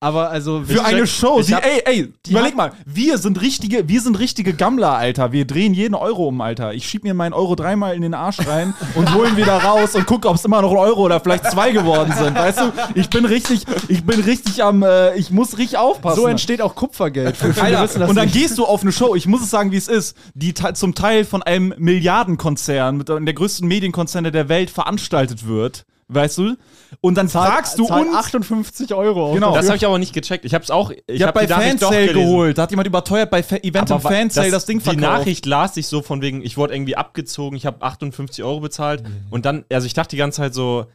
[0.00, 1.42] Aber also Für eine Show.
[1.42, 5.32] Die, hab- ey, ey, überleg mal, wir sind richtige, wir sind richtige Gammler, Alter.
[5.32, 6.72] Wir drehen jeden Euro um, Alter.
[6.72, 9.96] Ich schieb mir meinen Euro dreimal in den Arsch rein und hol ihn wieder raus
[9.96, 12.36] und guck, ob es immer noch ein Euro oder vielleicht zwei geworden sind.
[12.36, 16.20] Weißt du, ich bin richtig, ich bin richtig am, äh, ich muss richtig aufpassen.
[16.20, 17.34] so entsteht auch Kupfergeld.
[17.60, 18.36] Alter, wissen und dann nicht.
[18.36, 21.24] gehst du auf eine Show, ich muss es sagen, wie es ist, die zum Teil
[21.24, 25.84] von einem Milliardenkonzern, mit der größten Medienkonzerne der Welt veranstaltet wird.
[26.10, 26.56] Weißt du?
[27.02, 28.16] Und dann fragst du Zahlt uns.
[28.16, 29.34] 58 Euro.
[29.34, 29.54] Genau.
[29.54, 30.46] das habe ich aber nicht gecheckt.
[30.46, 30.90] Ich habe es auch.
[30.90, 32.56] Ich Ich hab hab bei die Fansale geholt.
[32.56, 35.02] Da hat jemand überteuert bei Fa Event Aber und Fansale das, Ding Die verkauft.
[35.02, 39.02] Nachricht las ich so von wegen, ich wurde irgendwie abgezogen, ich habe 58 Euro bezahlt
[39.02, 39.26] Mhm.
[39.30, 40.86] und dann, also ich dachte die ganze Zeit so,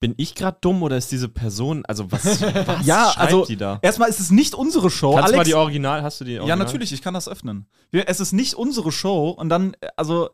[0.00, 3.56] bin ich gerade dumm oder ist diese Person, also was, was Ja, schreibt also die
[3.56, 3.78] da?
[3.80, 5.14] erstmal ist es nicht unsere Show.
[5.14, 6.58] Kannst du mal Alex, die Original, hast du die Original?
[6.58, 7.66] ja, natürlich, ich kann das öffnen.
[7.90, 10.28] Es ist nicht unsere Show und dann, äh, also,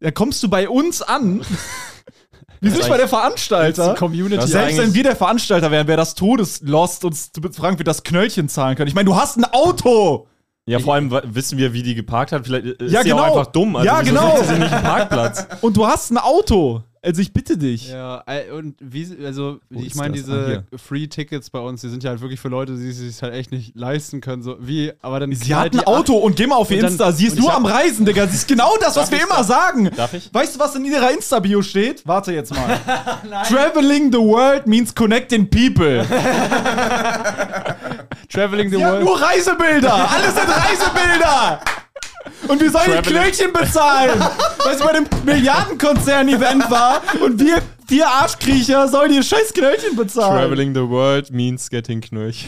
[0.00, 1.42] dann kommst du bei uns an.
[2.60, 3.94] Wir sind nicht bei der Veranstalter.
[3.94, 4.36] Community.
[4.36, 7.80] Das ist Selbst wenn wir der Veranstalter wären, wäre das Todeslost, uns zu fragen, wie
[7.80, 8.88] wir das Knöllchen zahlen können.
[8.88, 10.26] Ich meine, du hast ein Auto!
[10.66, 12.44] Ja, vor allem wissen wir, wie die geparkt hat.
[12.44, 13.38] Vielleicht ist Ja, sie auch genau.
[13.38, 13.74] einfach dumm.
[13.76, 14.36] Also Ja, genau.
[14.42, 15.46] sich nicht einen Parkplatz?
[15.62, 16.82] Und du hast ein Auto.
[17.02, 17.90] Also ich bitte dich.
[17.90, 20.28] Ja, äh, und wie, also, Wo ich meine, das?
[20.28, 23.34] Ah, diese Free-Tickets bei uns, die sind ja halt wirklich für Leute, die sich halt
[23.34, 24.42] echt nicht leisten können.
[24.42, 25.32] So, wie, aber dann.
[25.32, 27.12] Sie hat ein Auto und geh mal auf ihr Insta.
[27.12, 28.26] Sie ist nur am Reisen, Digga.
[28.26, 29.90] Sie ist genau das, was wir immer sagen.
[29.96, 30.32] Darf ich?
[30.32, 32.06] Weißt du, was in ihrer Insta-Bio steht?
[32.06, 32.78] Warte jetzt mal.
[33.48, 36.04] Traveling the world means connecting people.
[38.28, 39.04] Traveling the Sie hat World.
[39.04, 40.10] nur Reisebilder.
[40.10, 41.60] Alles sind Reisebilder.
[42.48, 44.20] Und wir sollen die Knöllchen bezahlen.
[44.64, 47.02] Weil sie bei dem Milliardenkonzern-Event war.
[47.24, 50.40] Und wir, vier Arschkriecher, sollen die scheiß Knöllchen bezahlen.
[50.42, 52.46] Traveling the world means getting Knöch.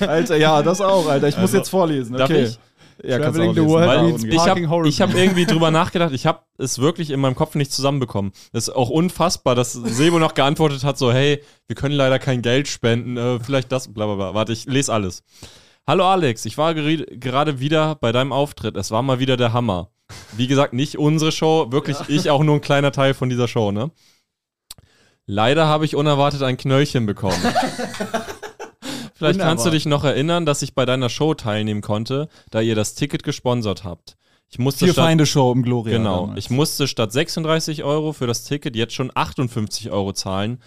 [0.00, 1.28] Alter, ja, das auch, Alter.
[1.28, 2.16] Ich muss Also, jetzt vorlesen.
[2.16, 2.44] darf Okay.
[2.44, 2.58] ich?
[3.04, 4.24] Ja, Traveling the world.
[4.24, 6.12] Ich habe hab irgendwie drüber nachgedacht.
[6.12, 8.32] Ich habe es wirklich in meinem Kopf nicht zusammenbekommen.
[8.52, 12.42] Das ist auch unfassbar, dass Sebo noch geantwortet hat, so, hey, wir können leider kein
[12.42, 14.34] Geld spenden, äh, vielleicht das, bla bla bla.
[14.34, 15.22] Warte, ich lese alles.
[15.88, 18.76] Hallo Alex, ich war gerade wieder bei deinem Auftritt.
[18.76, 19.88] Es war mal wieder der Hammer.
[20.36, 23.72] Wie gesagt, nicht unsere Show, wirklich ich auch nur ein kleiner Teil von dieser Show,
[23.72, 23.90] ne?
[25.24, 27.40] Leider habe ich unerwartet ein Knöllchen bekommen.
[29.14, 32.74] Vielleicht kannst du dich noch erinnern, dass ich bei deiner Show teilnehmen konnte, da ihr
[32.74, 34.18] das Ticket gesponsert habt.
[34.50, 35.96] Ich musste Vier statt, Feinde Show im Gloria.
[35.96, 36.38] genau, damals.
[36.38, 40.60] ich musste statt 36 Euro für das Ticket jetzt schon 58 Euro zahlen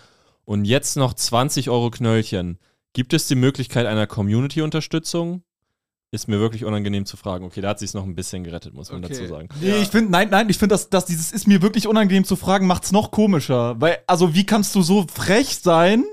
[0.45, 2.57] und jetzt noch 20 Euro Knöllchen.
[2.93, 5.43] Gibt es die Möglichkeit einer Community-Unterstützung?
[6.13, 7.45] Ist mir wirklich unangenehm zu fragen.
[7.45, 9.13] Okay, da hat sich noch ein bisschen gerettet, muss man Okay.
[9.13, 9.47] dazu sagen.
[9.61, 12.35] Nee, ich finde, nein, nein, ich finde, dass, dass dieses ist mir wirklich unangenehm zu
[12.35, 13.79] fragen, macht's noch komischer.
[13.79, 16.03] Weil, also, wie kannst du so frech sein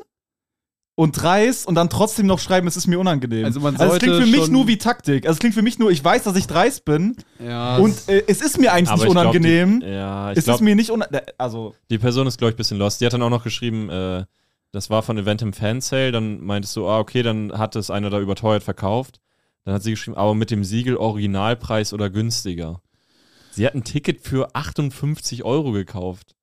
[0.95, 3.45] und dreist und dann trotzdem noch schreiben, es ist mir unangenehm?
[3.45, 5.27] Also man es klingt für mich nur wie Taktik.
[5.27, 8.23] Also, es klingt für mich nur, ich weiß, dass ich dreist bin Ja, und äh,
[8.29, 9.81] es ist mir eigentlich nicht ich glaub, unangenehm.
[9.81, 11.27] die, ja, ich es ist glaube, mir nicht unangenehm.
[11.39, 13.01] Also, die Person ist, glaube ich, ein bisschen lost.
[13.01, 14.25] Die hat dann auch noch geschrieben, äh,
[14.73, 16.13] das war von Eventim Fansale.
[16.13, 19.21] Dann meintest du, ah, okay, dann hat es einer da überteuert verkauft.
[19.65, 22.81] Dann hat sie geschrieben, aber mit dem Siegel Originalpreis oder günstiger.
[23.51, 26.37] Sie hat ein Ticket für 58 Euro gekauft.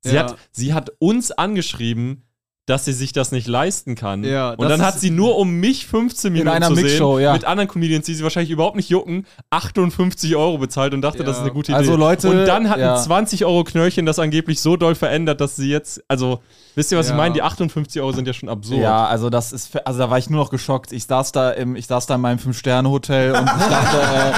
[0.00, 0.24] Sie, Ja.
[0.30, 2.24] hat, sie hat uns angeschrieben,
[2.66, 4.22] dass sie sich das nicht leisten kann.
[4.22, 7.32] Ja, und dann hat sie nur, um mich 15 Minuten einer zu Mixshow, sehen, ja.
[7.32, 11.24] mit anderen Comedians, die sie wahrscheinlich überhaupt nicht jucken, 58 Euro bezahlt und dachte, Ja.
[11.24, 11.78] das ist eine gute Idee.
[11.78, 12.94] Also Leute, und dann hat ja.
[12.94, 16.38] ein 20 Euro Knöllchen das angeblich so doll verändert, dass sie jetzt, also,
[16.76, 17.14] wisst ihr, was Ja.
[17.14, 17.34] ich meine?
[17.34, 18.80] Die 58 Euro sind ja schon absurd.
[18.80, 20.92] ja, also das ist, also da war ich nur noch geschockt.
[20.92, 24.32] Ich saß da im, ich saß da in meinem Fünf-Sterne-Hotel und ich dachte, äh,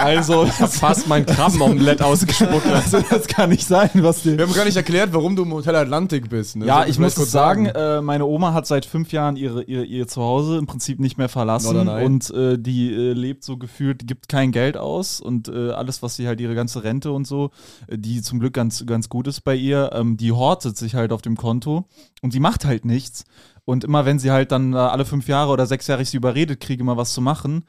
[0.00, 2.66] also, Fast mein Krabbenomelett ausgespuckt.
[2.66, 4.36] also, das kann nicht sein, was die.
[4.36, 6.56] Wir haben gar nicht erklärt, warum du im Hotel Atlantik bist.
[6.56, 6.66] Ne?
[6.66, 10.06] Ja, ich muss kurz sagen, äh, meine Oma hat seit fünf Jahren ihre, ihr, ihr
[10.06, 14.28] Zuhause im Prinzip nicht mehr verlassen und äh, die äh, lebt so gefühlt, die gibt
[14.28, 17.50] kein Geld aus und äh, alles, was sie halt, ihre ganze Rente und so,
[17.86, 21.12] äh, die zum Glück ganz, ganz gut ist bei ihr, ähm, die hortet sich halt
[21.12, 21.86] auf dem Konto
[22.22, 23.24] und sie macht halt nichts.
[23.64, 26.16] Und immer wenn sie halt dann äh, alle fünf Jahre oder sechs Jahre ich sie
[26.16, 27.64] überredet kriege, mal was zu machen,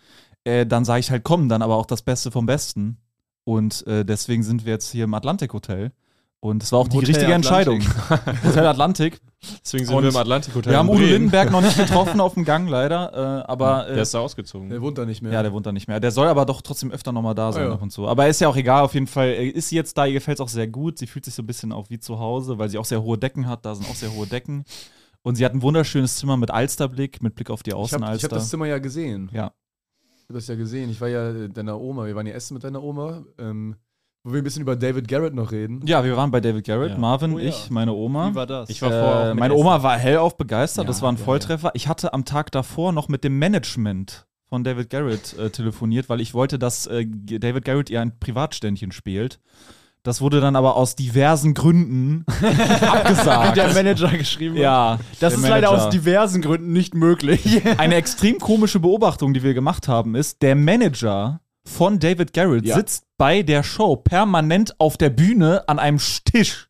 [0.45, 2.97] dann sage ich halt, komm, dann aber auch das Beste vom Besten.
[3.43, 5.91] Und deswegen sind wir jetzt hier im Atlantik Hotel.
[6.41, 7.83] Und es war auch die Hotel richtige Atlantik.
[7.83, 8.43] Entscheidung.
[8.45, 9.19] Hotel Atlantik.
[9.63, 10.71] Deswegen sind Und wir im Atlantikhotel.
[10.71, 10.99] Wir haben Udo.
[10.99, 13.43] Lindenberg noch nicht getroffen auf dem Gang, leider.
[13.45, 14.69] Äh, aber Der äh, ist da ausgezogen.
[14.69, 15.33] Der wohnt da nicht mehr.
[15.33, 15.99] ja, der wohnt da nicht mehr.
[15.99, 17.73] Der soll aber doch trotzdem öfter nochmal da sein Ah, ja.
[17.73, 18.07] ab und zu.
[18.07, 19.27] Aber ist ja auch egal, auf jeden Fall.
[19.27, 20.97] äh, Ist sie jetzt da, ihr gefällt es auch sehr gut.
[20.97, 23.17] Sie fühlt sich so ein bisschen auch wie zu Hause, weil sie auch sehr hohe
[23.17, 23.65] Decken hat.
[23.65, 24.63] Da sind auch sehr hohe Decken.
[25.23, 27.93] Und sie hat ein wunderschönes Zimmer mit Alsterblick, mit Blick auf die ich habe ich
[27.95, 28.25] Außenalster.
[28.27, 29.29] hab das Zimmer ja gesehen.
[29.33, 29.51] Ja.
[30.15, 30.89] Ich habe das ja gesehen.
[30.89, 32.05] Ich war ja äh, deiner Oma.
[32.05, 33.23] Wir waren ja essen mit deiner Oma.
[33.37, 33.75] Ähm,
[34.23, 35.81] wo wir ein bisschen über David Garrett noch reden.
[35.85, 36.97] ja, wir waren bei David Garrett, Ja.
[36.97, 37.49] Marvin, Oh ja.
[37.49, 38.31] ich, meine Oma.
[38.31, 38.69] wie war das?
[38.69, 39.61] Ich war vorher auch Äh, meine Essen.
[39.65, 41.71] Oma war hellauf begeistert, Ja, das war ein ja, Volltreffer.
[41.73, 46.21] Ich hatte am Tag davor noch mit dem Management von David Garrett äh, telefoniert, weil
[46.21, 49.39] ich wollte, dass äh, David Garrett ihr ein Privatständchen spielt.
[50.03, 52.23] Das wurde dann aber aus diversen Gründen
[52.81, 53.57] abgesagt.
[53.57, 54.61] der Manager geschrieben hat.
[54.61, 55.85] ja, Das ist leider Manager.
[55.87, 57.61] aus diversen Gründen nicht möglich.
[57.77, 62.75] Eine extrem komische Beobachtung, die wir gemacht haben, ist, der Manager von David Garrett Ja.
[62.75, 66.67] sitzt bei der Show permanent auf der Bühne an einem Tisch.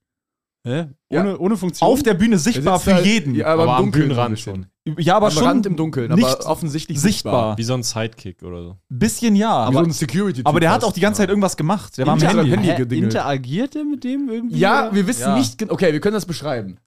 [0.68, 0.88] Hä?
[1.10, 1.22] Ja.
[1.22, 1.89] Ohne, ohne Funktion?
[1.89, 3.34] Auf der Bühne sichtbar für da- jeden.
[3.34, 4.66] Ja, aber, Aber im am Dunkeln Bühnenrand ein
[4.97, 7.58] Ja, aber Am schon Rand im Dunkeln, nicht aber offensichtlich sichtbar.
[7.58, 8.78] Wie so ein Sidekick oder so.
[8.89, 9.70] Bisschen ja.
[9.70, 11.97] Wie so Aber, ein security aber der hat auch die ganze Zeit irgendwas gemacht.
[11.97, 12.68] Der war am Inter- Handy.
[12.68, 12.97] Handy.
[13.00, 14.58] Interagiert er mit dem irgendwie?
[14.60, 15.38] Ja, wir wissen Ja.
[15.38, 15.74] nicht genau.
[15.74, 16.78] Okay, wir können das beschreiben.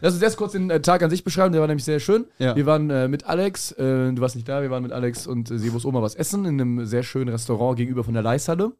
[0.00, 2.26] Lass uns erst kurz den äh, Tag an sich beschreiben, der war nämlich sehr schön.
[2.38, 2.54] Ja.
[2.56, 5.50] Wir waren äh, mit Alex, äh, du warst nicht da, wir waren mit Alex und
[5.50, 8.72] äh, Sebos Oma was essen in einem sehr schönen Restaurant gegenüber von der Leishalle.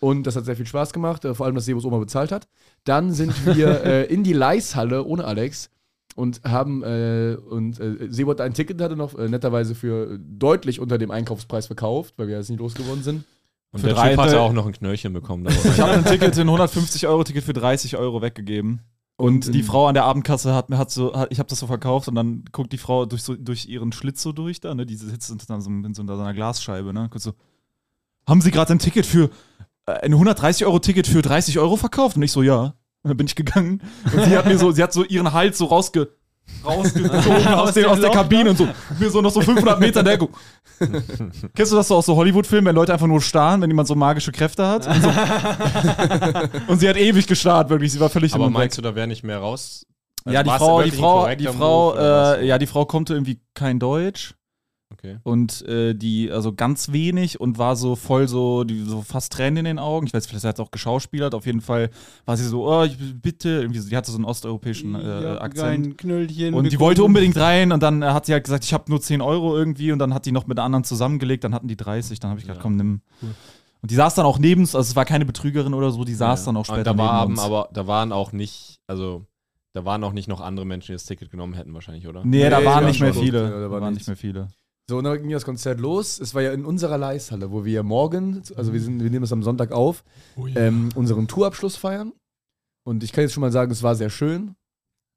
[0.00, 2.48] Und das hat sehr viel Spaß gemacht, äh, vor allem, dass Sebos Oma bezahlt hat.
[2.84, 5.70] Dann sind wir äh, in die Leishalle ohne Alex
[6.16, 10.98] und haben äh, und äh, Sebot ein Ticket hatte noch äh, netterweise für deutlich unter
[10.98, 13.24] dem Einkaufspreis verkauft, weil wir jetzt nicht losgeworden sind.
[13.70, 15.46] Und Für der drei- Typ hatte auch noch ein Knöllchen bekommen.
[15.64, 18.80] Ich habe ein Ticket, ein 150-Euro-Ticket für 30 Euro weggegeben.
[19.22, 21.58] Und die in- Frau an der Abendkasse hat mir hat so, hat, ich habe das
[21.60, 24.74] so verkauft und dann guckt die Frau durch, so, durch ihren Schlitz so durch da,
[24.74, 24.84] ne?
[24.86, 27.08] Die sitzt in so, in so einer Glasscheibe, ne?
[27.10, 27.32] Guckt so,
[28.28, 29.30] haben Sie gerade ein Ticket für,
[29.86, 32.16] äh, ein 130-Euro-Ticket für 30 Euro verkauft?
[32.16, 32.74] Und ich so, ja.
[33.04, 33.82] Und dann bin ich gegangen.
[34.12, 36.10] Und sie hat mir so, sie hat so ihren Hals so rausge,
[36.64, 38.68] rausgezogen aus, dem, aus der Kabine und so,
[38.98, 40.18] mir so noch so 500 Meter der
[41.54, 43.94] Kennst du das so aus so Hollywood-Filmen, wenn Leute einfach nur starren, wenn jemand so
[43.94, 44.86] magische Kräfte hat?
[44.86, 45.08] Und, so.
[46.68, 47.92] und sie hat ewig gestarrt, wirklich.
[47.92, 49.86] Sie war völlig Aber meinst du, da wäre nicht mehr raus?
[50.24, 53.78] Also ja, die Frau, die Frau, die Frau, äh, ja, die Frau konnte irgendwie kein
[53.78, 54.34] Deutsch
[54.92, 55.18] Okay.
[55.22, 59.58] und äh, die, also ganz wenig und war so voll so, die, so fast Tränen
[59.58, 60.06] in den Augen.
[60.06, 61.34] Ich weiß, vielleicht hat sie auch geschauspielert.
[61.34, 61.90] Auf jeden Fall
[62.24, 65.40] war sie so, oh, ich, bitte, irgendwie, so- die hatte so einen osteuropäischen äh, Ja,
[65.40, 65.86] Akzent.
[65.86, 66.54] Ein Knöllchen.
[66.54, 69.20] Und die wollte unbedingt rein und dann hat sie halt gesagt, ich habe nur 10
[69.20, 72.30] Euro irgendwie und dann hat die noch mit anderen zusammengelegt, dann hatten die 30, dann
[72.30, 72.62] habe ich gedacht, Ja.
[72.62, 73.00] komm, nimm.
[73.80, 76.14] Und die saß dann auch neben uns, also es war keine Betrügerin oder so, die
[76.14, 76.46] saß Ja.
[76.46, 77.40] dann auch später Und da neben waren uns.
[77.40, 79.26] aber da waren auch nicht, also
[79.74, 82.22] da waren auch nicht noch andere Menschen, die das Ticket genommen hätten wahrscheinlich, oder?
[82.24, 83.42] nee, da Nee, waren ja, nicht mehr viele.
[83.44, 84.48] Ja, da, da war waren nicht mehr viele.
[84.88, 86.18] So, und dann ging das Konzert los.
[86.20, 89.32] Es war ja in unserer Leishalle, wo wir morgen, also wir, sind, wir nehmen das
[89.32, 90.04] am Sonntag auf,
[90.56, 92.12] ähm, unseren Tourabschluss feiern.
[92.84, 94.56] Und ich kann jetzt schon mal sagen, es war sehr schön.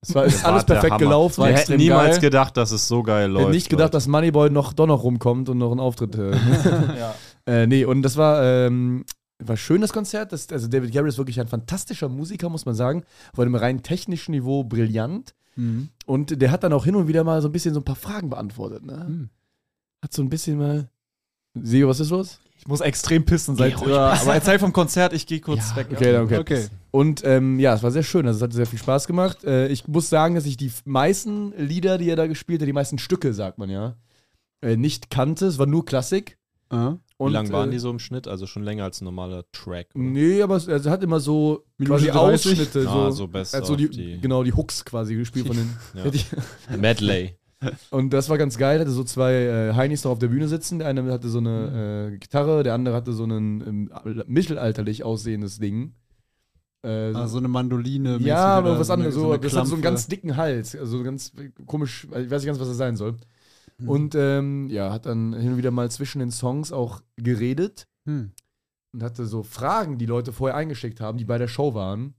[0.01, 0.99] Es war ist war alles perfekt Hammer.
[0.99, 1.43] gelaufen.
[1.43, 2.21] Wir hätten niemals geil.
[2.21, 3.45] gedacht, dass es so geil Ich läuft.
[3.45, 3.97] hätte nicht gedacht, Leute.
[3.97, 6.15] dass Moneyboy noch doch noch rumkommt und noch einen Auftritt.
[6.15, 6.31] Äh,
[6.99, 7.15] ja.
[7.47, 9.03] äh, nee, und das war, ähm,
[9.43, 10.31] war schön, das Konzert.
[10.31, 13.03] Das, also David Garrett ist wirklich ein fantastischer Musiker, muss man sagen.
[13.33, 15.33] Auf einem rein technischen Niveau brillant.
[15.55, 15.89] Mhm.
[16.05, 17.95] Und der hat dann auch hin und wieder mal so ein bisschen so ein paar
[17.95, 18.85] Fragen beantwortet.
[18.85, 19.05] Ne?
[19.07, 19.29] Hm.
[20.05, 20.87] Hat so ein bisschen mal.
[21.59, 22.39] Sio, was ist los?
[22.59, 23.81] Ich muss extrem pissen seit.
[23.81, 25.87] ruhig Ja, aber erzähl vom Konzert, ich gehe kurz weg.
[25.91, 26.37] Okay, dann okay.
[26.37, 26.67] Okay.
[26.91, 28.27] Und ähm, ja, es war sehr schön.
[28.27, 29.43] Also es hat sehr viel Spaß gemacht.
[29.45, 32.73] Äh, ich muss sagen, dass ich die meisten Lieder, die er da gespielt hat, die
[32.73, 33.95] meisten Stücke, sagt man ja,
[34.61, 35.47] äh, nicht kannte.
[35.47, 36.37] Es war nur Klassik.
[36.69, 36.99] Aha.
[37.17, 38.27] Und, Wie lang waren äh, die so im Schnitt?
[38.27, 39.87] Also schon länger als ein normaler Track.
[39.95, 40.03] oder?
[40.03, 42.51] Nee, aber es, also er hat immer so Minute quasi 30?
[42.51, 42.87] Ausschnitte.
[42.87, 45.55] Ah, so, so best hat so of die, die- genau die Hooks quasi gespielt von
[45.55, 45.69] den.
[45.95, 46.03] Ja.
[46.77, 47.37] Medley.
[47.91, 48.79] Und das war ganz geil.
[48.79, 50.79] Hatte so zwei äh, Heinis noch auf der Bühne sitzen.
[50.79, 53.91] Der eine hatte so eine äh, Gitarre, der andere hatte so ein ähm,
[54.27, 55.93] mittelalterlich aussehendes Ding.
[56.83, 58.17] Äh, Ah, so eine Mandoline.
[58.19, 59.15] ja, aber was anderes.
[59.15, 60.75] So, eine das hat so einen ganz dicken Hals.
[60.75, 61.31] Also ganz
[61.65, 62.05] komisch.
[62.05, 63.15] Ich weiß nicht ganz, was das sein soll.
[63.79, 63.89] Hm.
[63.89, 68.31] Und ähm, ja, hat dann hin und wieder mal zwischen den Songs auch geredet Hm.
[68.93, 72.13] und hatte so Fragen, die Leute vorher eingeschickt haben, die bei der Show waren.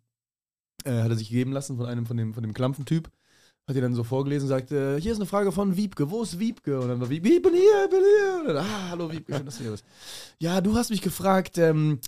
[0.84, 3.08] Äh, hat er sich geben lassen von einem von dem, von dem Klampfentyp.
[3.68, 6.38] Hat er dann so vorgelesen und sagte, hier ist eine Frage von Wiebke, wo ist
[6.38, 6.78] Wiebke?
[6.78, 8.40] Und dann war Wiebke, ich bin hier, ich bin hier.
[8.40, 9.84] Und dann, ah, hallo Wiebke, schön, dass du hier bist.
[10.38, 11.98] Ja, du hast mich gefragt, ähm,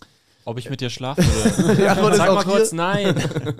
[0.49, 1.83] Ob ich mit dir schlafen würde?
[2.11, 2.79] Ist Sag mal kurz hier.
[2.79, 3.15] nein.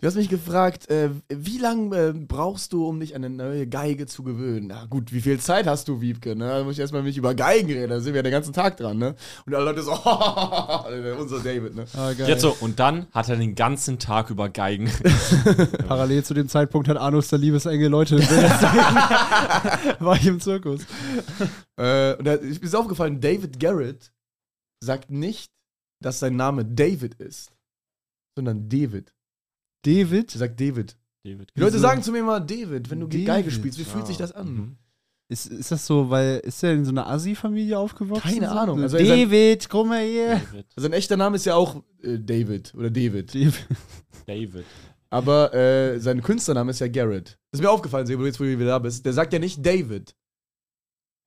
[0.00, 3.66] Du hast mich gefragt, äh, wie lange äh, brauchst du, um dich an eine neue
[3.66, 4.66] Geige zu gewöhnen?
[4.66, 6.36] Na gut, wie viel Zeit hast du, Wiebke?
[6.36, 6.46] Ne?
[6.46, 8.76] Da muss ich erstmal mit über Geigen reden, da sind wir ja den ganzen Tag
[8.76, 9.14] dran, ne?
[9.46, 9.92] Und alle Leute so,
[11.18, 11.86] unser David, ne?
[11.96, 12.28] Ah, geil.
[12.28, 14.90] Jetzt so, und dann hat er den ganzen Tag über Geigen.
[15.88, 18.18] Parallel zu dem Zeitpunkt hat Arnus der Liebesengel Leute
[19.98, 20.82] War ich im Zirkus.
[21.78, 24.12] Äh, und da ist mir aufgefallen, David Garrett
[24.80, 25.55] sagt nicht,
[26.00, 27.50] dass sein Name David ist,
[28.36, 29.14] sondern David.
[29.84, 30.34] David?
[30.34, 30.96] Er sagt David.
[31.24, 31.52] David.
[31.56, 33.26] Die Leute sagen zu mir immer David, wenn du David.
[33.26, 34.54] Geige spielst, wie fühlt Ah, sich das an?
[34.54, 34.76] mhm.
[35.28, 38.22] Ist, ist das so, weil ist er in so einer Assi-Familie aufgewachsen?
[38.32, 38.52] Keine so?
[38.54, 38.80] Ahnung.
[38.80, 40.36] Also Also David, komm mal hier.
[40.36, 40.66] David.
[40.76, 43.34] Sein echter Name ist ja auch äh, David oder David.
[43.34, 43.66] David.
[44.26, 44.64] David.
[45.10, 47.38] Aber äh, sein Künstlername ist ja Garrett.
[47.50, 49.04] Das ist mir aufgefallen, Sebo, jetzt wo du wieder da bist.
[49.04, 50.14] Der sagt ja nicht David.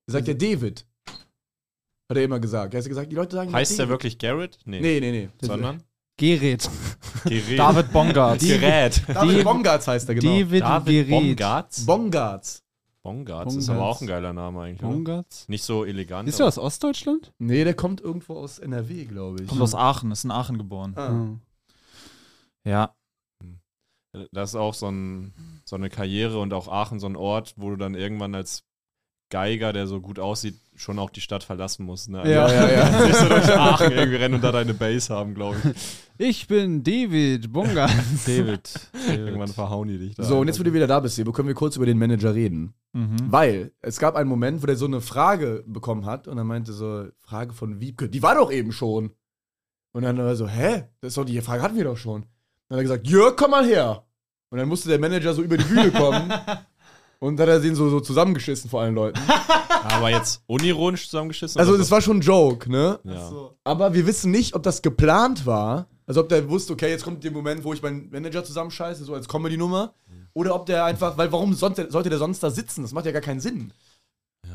[0.08, 0.86] Der sagt ja David.
[2.10, 2.74] Hat er immer gesagt.
[2.74, 4.58] Er hat gesagt, die Leute sagen Heißt der wirklich Garrett?
[4.66, 4.82] Nee.
[4.82, 5.30] Nee, nee, nee.
[5.42, 5.84] Sondern?
[6.18, 6.68] Gerät.
[7.24, 7.60] Gerät.
[7.60, 8.40] David Bongard.
[8.40, 9.04] Gerät.
[9.08, 10.40] David Bongartz heißt er, genau.
[10.40, 11.38] David, David Gerät.
[11.38, 11.86] Bongartz?
[11.86, 12.64] Bongartz.
[13.04, 13.98] Bongartz ist aber Bongartz.
[13.98, 14.84] auch ein geiler Name eigentlich.
[14.84, 14.94] Oder?
[14.94, 15.48] Bongartz.
[15.48, 16.28] Nicht so elegant.
[16.28, 17.32] Ist er aus Ostdeutschland?
[17.38, 19.48] Nee, der kommt irgendwo aus NRW, glaube ich.
[19.48, 20.94] Kommt aus Aachen, ist in Aachen geboren.
[20.98, 21.10] Ah.
[21.10, 21.42] Hm.
[22.66, 22.96] Ja.
[24.32, 25.34] Das ist auch so, ein,
[25.64, 28.64] so eine Karriere und auch Aachen so ein Ort, wo du dann irgendwann als
[29.30, 32.10] Geiger, der so gut aussieht, schon auch die Stadt verlassen musst.
[32.10, 32.20] Ne?
[32.30, 33.02] Ja, ja, ja.
[33.06, 35.72] Nicht so durch Aachen irgendwie rennen und da deine Base haben, glaube ich.
[36.22, 38.26] Ich bin David Bongartz.
[38.26, 38.70] David.
[39.08, 40.24] Irgendwann verhauen die dich da.
[40.24, 42.36] So, und jetzt, wo du wieder da bist, Sebo, können wir kurz über den Manager
[42.36, 42.74] reden.
[42.92, 43.16] Mhm.
[43.28, 46.74] Weil es gab einen Moment, wo der so eine Frage bekommen hat und er meinte
[46.74, 49.12] so, Frage von Wiebke, die war doch eben schon.
[49.94, 50.90] Und dann war er so, hä?
[51.00, 52.24] Das ist doch die Frage hatten wir doch schon.
[52.68, 54.04] Dann hat er gesagt, Jörg, komm mal her.
[54.50, 56.34] Und dann musste der Manager so über die Bühne kommen
[57.20, 59.20] und dann hat er den so, so zusammengeschissen vor allen Leuten.
[59.84, 61.60] Aber jetzt unironisch zusammengeschissen?
[61.60, 63.00] Also oder das war schon ein Joke, ne?
[63.04, 63.32] Ja.
[63.64, 65.88] Aber wir wissen nicht, ob das geplant war.
[66.06, 69.14] Also ob der wusste, okay, jetzt kommt der Moment, wo ich meinen Manager zusammenscheiße, so
[69.14, 69.94] als Comedy-Nummer.
[70.34, 72.82] Oder ob der einfach, weil warum sonst, sollte der sonst da sitzen?
[72.82, 73.74] Das macht ja gar keinen Sinn.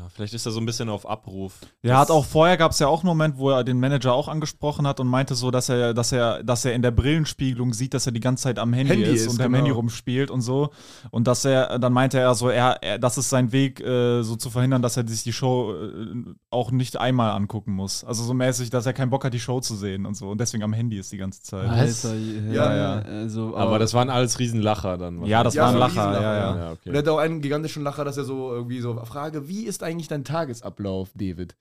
[0.05, 1.53] Ja, vielleicht ist er so ein bisschen auf Abruf.
[1.81, 4.27] Er hat auch vorher gab es ja auch einen Moment, wo er den Manager auch
[4.27, 7.95] angesprochen hat und meinte so, dass er, dass er, dass er in der Brillenspiegelung sieht,
[7.95, 9.57] dass er die ganze Zeit am Handy, Handy ist, ist, und am genau.
[9.57, 10.69] Handy rumspielt und so.
[11.09, 14.35] Und dass er, dann meinte er so, er, er das ist sein Weg, äh, so
[14.35, 18.03] zu verhindern, dass er sich die Show äh, auch nicht einmal angucken muss.
[18.03, 20.29] Also so mäßig, dass er keinen Bock hat, die Show zu sehen und so.
[20.29, 21.67] Und deswegen am Handy ist die ganze Zeit.
[21.67, 22.15] Alter,
[22.51, 25.25] Ja, ja, Also, Aber das waren alles Riesenlacher dann.
[25.25, 26.39] Ja, das Ja, war ein so ein Lacher, ja, ja.
[26.39, 26.97] Ja, Und er okay.
[26.97, 30.23] hat auch einen gigantischen Lacher, dass er so irgendwie so frage, wie ist eigentlich dein
[30.23, 31.55] Tagesablauf, David?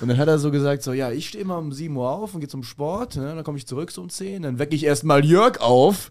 [0.00, 2.34] Und dann hat er so gesagt, so, ja, ich stehe immer um 7 Uhr auf
[2.34, 3.34] und gehe zum Sport, ne?
[3.36, 6.10] dann komme ich zurück so um 10, dann wecke ich erstmal Jörg auf,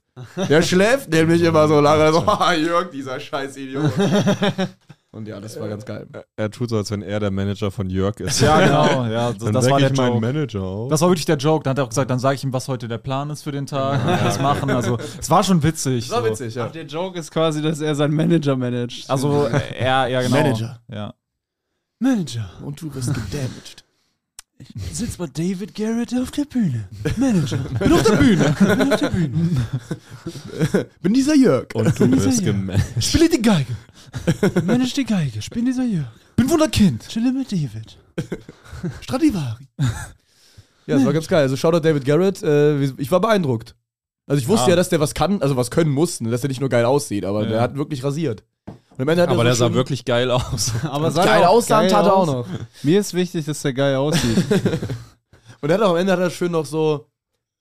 [0.49, 3.91] der schläft nämlich immer so lange, so, ah, Jörg, dieser scheiß Idiot.
[5.11, 6.05] Und ja, das war ganz geil.
[6.35, 8.41] Er tut so, als wenn er der Manager von Jörg ist.
[8.41, 9.05] Ja, genau.
[9.09, 10.19] Ja, das, Dann das war der ich Joke.
[10.19, 10.89] Manager auf.
[10.89, 11.63] Das war wirklich der Joke.
[11.63, 13.53] Dann hat er auch gesagt, dann sage ich ihm, was heute der Plan ist für
[13.53, 14.69] den Tag, und das machen.
[14.71, 16.09] Also, es war schon witzig.
[16.09, 16.29] Das war so.
[16.29, 16.65] witzig, ja.
[16.65, 19.09] Ach, der Joke ist quasi, dass er seinen Manager managt.
[19.09, 20.35] Also, äh, er, ja, genau.
[20.35, 20.81] Manager.
[20.91, 21.13] Ja.
[22.05, 22.49] Manager.
[22.63, 23.83] Und du wirst gedamaged.
[24.93, 26.87] Sitzt bei David Garrett auf der Bühne.
[27.17, 27.57] Manager.
[27.57, 28.55] Bin auf der Bühne.
[28.77, 29.65] Bin auf der Bühne.
[31.01, 31.67] Bin dieser Jörg.
[31.73, 32.85] Und du wirst gemanagt.
[33.03, 33.75] Spiele die Geige.
[34.63, 35.41] Manage die Geige.
[35.41, 36.07] Spiel dieser Jörg.
[36.37, 37.07] Bin Wunderkind.
[37.09, 37.97] Chille mit David.
[39.01, 39.67] Stradivari.
[40.87, 41.41] Ja, das war ganz geil.
[41.41, 42.41] Also Shoutout David Garrett.
[42.43, 43.75] Äh, ich war beeindruckt.
[44.27, 44.69] Also ich wusste Ja.
[44.71, 46.85] ja, dass der was kann, also was können muss, ne, dass der nicht nur geil
[46.85, 47.49] aussieht, aber Ja.
[47.49, 48.43] der hat wirklich rasiert.
[48.97, 50.71] Und am Ende hat Aber er der sah wirklich geil aus.
[50.83, 52.27] Aber sah geil geil tat er auch aus?
[52.27, 52.47] noch.
[52.83, 54.37] Mir ist wichtig, dass der geil aussieht.
[55.61, 57.07] Und er hat auch am Ende hat er schön noch so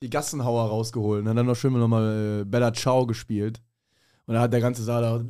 [0.02, 1.22] die Gassenhauer rausgeholt.
[1.22, 3.60] Und hat dann noch schön nochmal äh, Bella Ciao gespielt.
[4.26, 5.20] Und da hat der ganze Saal auch.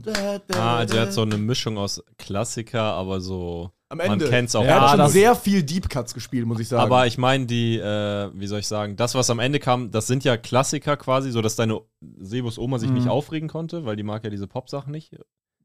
[0.57, 3.71] Ah, also er hat so eine Mischung aus Klassiker, aber so.
[3.89, 4.29] Am Man Ende.
[4.29, 4.65] kennt's auch.
[4.65, 6.83] Er hat schon sehr viel Deep Cuts gespielt, muss ich sagen.
[6.83, 10.07] Aber ich meine, die, äh, wie soll ich sagen, das, was am Ende kam, das
[10.07, 11.81] sind ja Klassiker quasi, so dass deine
[12.19, 12.95] Sebus Oma sich Mhm.
[12.97, 15.13] nicht aufregen konnte, weil die mag ja diese Pop-Sachen nicht.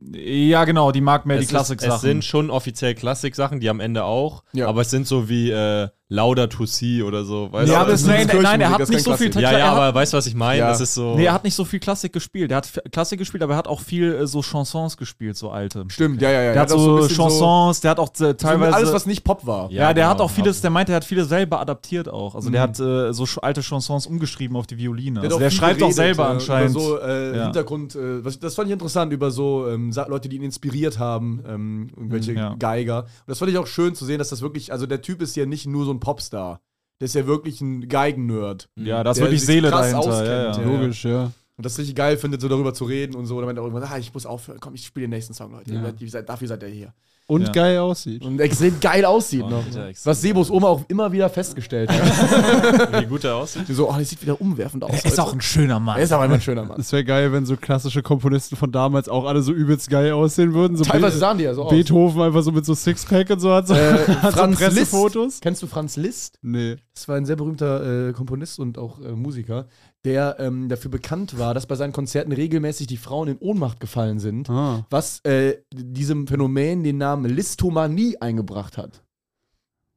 [0.02, 1.96] Ja, genau, die mag mehr es die Klassik-Sachen.
[1.96, 4.68] Es sind schon offiziell Klassik-Sachen, die am Ende auch, Ja.
[4.68, 7.50] aber es sind so wie äh, Lauder to See oder so.
[7.52, 7.92] Weißt ja, du?
[7.92, 9.52] das, nein, ist nein, nein, er hat nicht so kein viel Klassik.
[9.52, 10.58] ja, ja, hat, aber weißt du, was ich meine?
[10.60, 10.70] Ja.
[10.70, 11.16] Das ist so.
[11.16, 12.50] Nee, er hat nicht so viel Klassik gespielt.
[12.50, 15.86] Er hat Klassik gespielt, aber er hat auch viel äh, so Chansons gespielt, so alte.
[15.88, 16.54] Stimmt, ja, ja, ja.
[16.54, 18.76] Der hat auch so bisschen Chansons, der hat auch äh, So, teilweise.
[18.76, 19.70] alles, was nicht Pop war.
[19.72, 20.26] ja, der hat genau.
[20.26, 22.34] auch vieles, der meinte, er hat viele selber adaptiert auch.
[22.34, 22.70] Also der Mhm.
[22.70, 25.20] hat äh, so alte Chansons umgeschrieben auf die Violine.
[25.22, 26.72] Der, Also hat der auch viel schreibt auch geredet, selber äh, anscheinend.
[26.72, 27.44] Über so äh, Ja.
[27.44, 31.44] Hintergrund, äh, was, das fand ich interessant, über so ähm, Leute, die ihn inspiriert haben,
[31.48, 32.56] ähm, irgendwelche Mhm, ja.
[32.58, 33.02] Geiger.
[33.04, 35.36] Und das fand ich auch schön zu sehen, dass das wirklich, also der Typ ist
[35.36, 36.62] ja nicht nur so ein Popstar.
[37.00, 38.70] Der ist ja wirklich ein Geigen-Nerd.
[38.76, 40.00] ja, da ist wirklich Seele dahinter.
[40.00, 40.58] auskennt, Ja, ja.
[40.60, 40.64] ja.
[40.64, 41.32] Logisch, ja.
[41.56, 43.36] Und das richtig geil findet, so darüber zu reden und so.
[43.36, 45.52] Und dann meint er irgendwann, ah, ich muss aufhören, komm, ich spiele den nächsten Song,
[45.52, 45.74] Leute.
[45.74, 46.22] Ja.
[46.22, 46.94] Dafür seid ihr hier.
[47.30, 47.52] Und Ja.
[47.52, 48.26] geil aussieht.
[48.26, 49.64] Und extrem geil aussieht Oh, noch.
[50.04, 53.02] Was Sebos Oma auch immer wieder festgestellt hat.
[53.02, 53.68] wie gut er aussieht.
[53.68, 54.90] Die so, oh, der sieht wieder umwerfend aus.
[54.92, 55.24] Er ist heute.
[55.24, 55.98] auch ein schöner Mann.
[55.98, 56.80] er ist aber immer ein schöner Mann.
[56.80, 60.54] Es wäre geil, wenn so klassische Komponisten von damals auch alle so übelst geil aussehen
[60.54, 60.76] würden.
[60.76, 61.70] So Teilweise Be sahen die ja so aus.
[61.72, 65.26] Beethoven einfach so mit so Sixpack und so hat so, Äh, hat so Franz Pressefotos.
[65.26, 65.42] Liszt.
[65.44, 66.40] Kennst du Franz Liszt?
[66.42, 66.78] Nee.
[66.96, 69.68] Das war ein sehr berühmter äh, Komponist und auch äh, Musiker,
[70.04, 74.20] der ähm, dafür bekannt war, dass bei seinen Konzerten regelmäßig die Frauen in Ohnmacht gefallen
[74.20, 74.86] sind, Ah.
[74.90, 79.04] was äh, diesem Phänomen den Namen Listomanie eingebracht hat.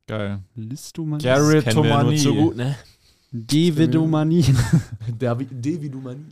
[0.07, 0.41] Geil.
[0.55, 1.23] Listomanie.
[1.62, 2.16] Tomani.
[2.18, 2.77] zu gut, ne?
[3.33, 4.43] Davidomanie.
[5.18, 6.25] Davi- Devidumanie.